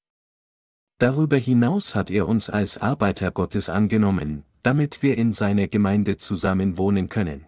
Darüber 0.99 1.35
hinaus 1.35 1.93
hat 1.93 2.09
er 2.09 2.25
uns 2.25 2.49
als 2.49 2.77
Arbeiter 2.77 3.31
Gottes 3.31 3.67
angenommen, 3.67 4.45
damit 4.63 5.03
wir 5.03 5.17
in 5.17 5.33
seiner 5.33 5.67
Gemeinde 5.67 6.15
zusammen 6.17 6.77
wohnen 6.77 7.09
können. 7.09 7.46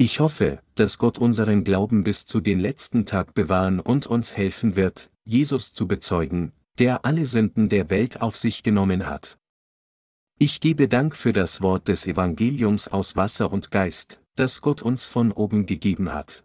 Ich 0.00 0.20
hoffe, 0.20 0.60
dass 0.76 0.98
Gott 0.98 1.18
unseren 1.18 1.64
Glauben 1.64 2.04
bis 2.04 2.24
zu 2.24 2.40
den 2.40 2.60
letzten 2.60 3.04
Tag 3.04 3.34
bewahren 3.34 3.80
und 3.80 4.06
uns 4.06 4.36
helfen 4.36 4.76
wird, 4.76 5.10
Jesus 5.24 5.72
zu 5.74 5.88
bezeugen, 5.88 6.52
der 6.78 7.04
alle 7.04 7.26
Sünden 7.26 7.68
der 7.68 7.90
Welt 7.90 8.20
auf 8.20 8.36
sich 8.36 8.62
genommen 8.62 9.06
hat. 9.06 9.38
Ich 10.38 10.60
gebe 10.60 10.86
Dank 10.86 11.16
für 11.16 11.32
das 11.32 11.62
Wort 11.62 11.88
des 11.88 12.06
Evangeliums 12.06 12.86
aus 12.86 13.16
Wasser 13.16 13.50
und 13.50 13.72
Geist, 13.72 14.22
das 14.36 14.60
Gott 14.60 14.82
uns 14.82 15.04
von 15.04 15.32
oben 15.32 15.66
gegeben 15.66 16.12
hat. 16.12 16.44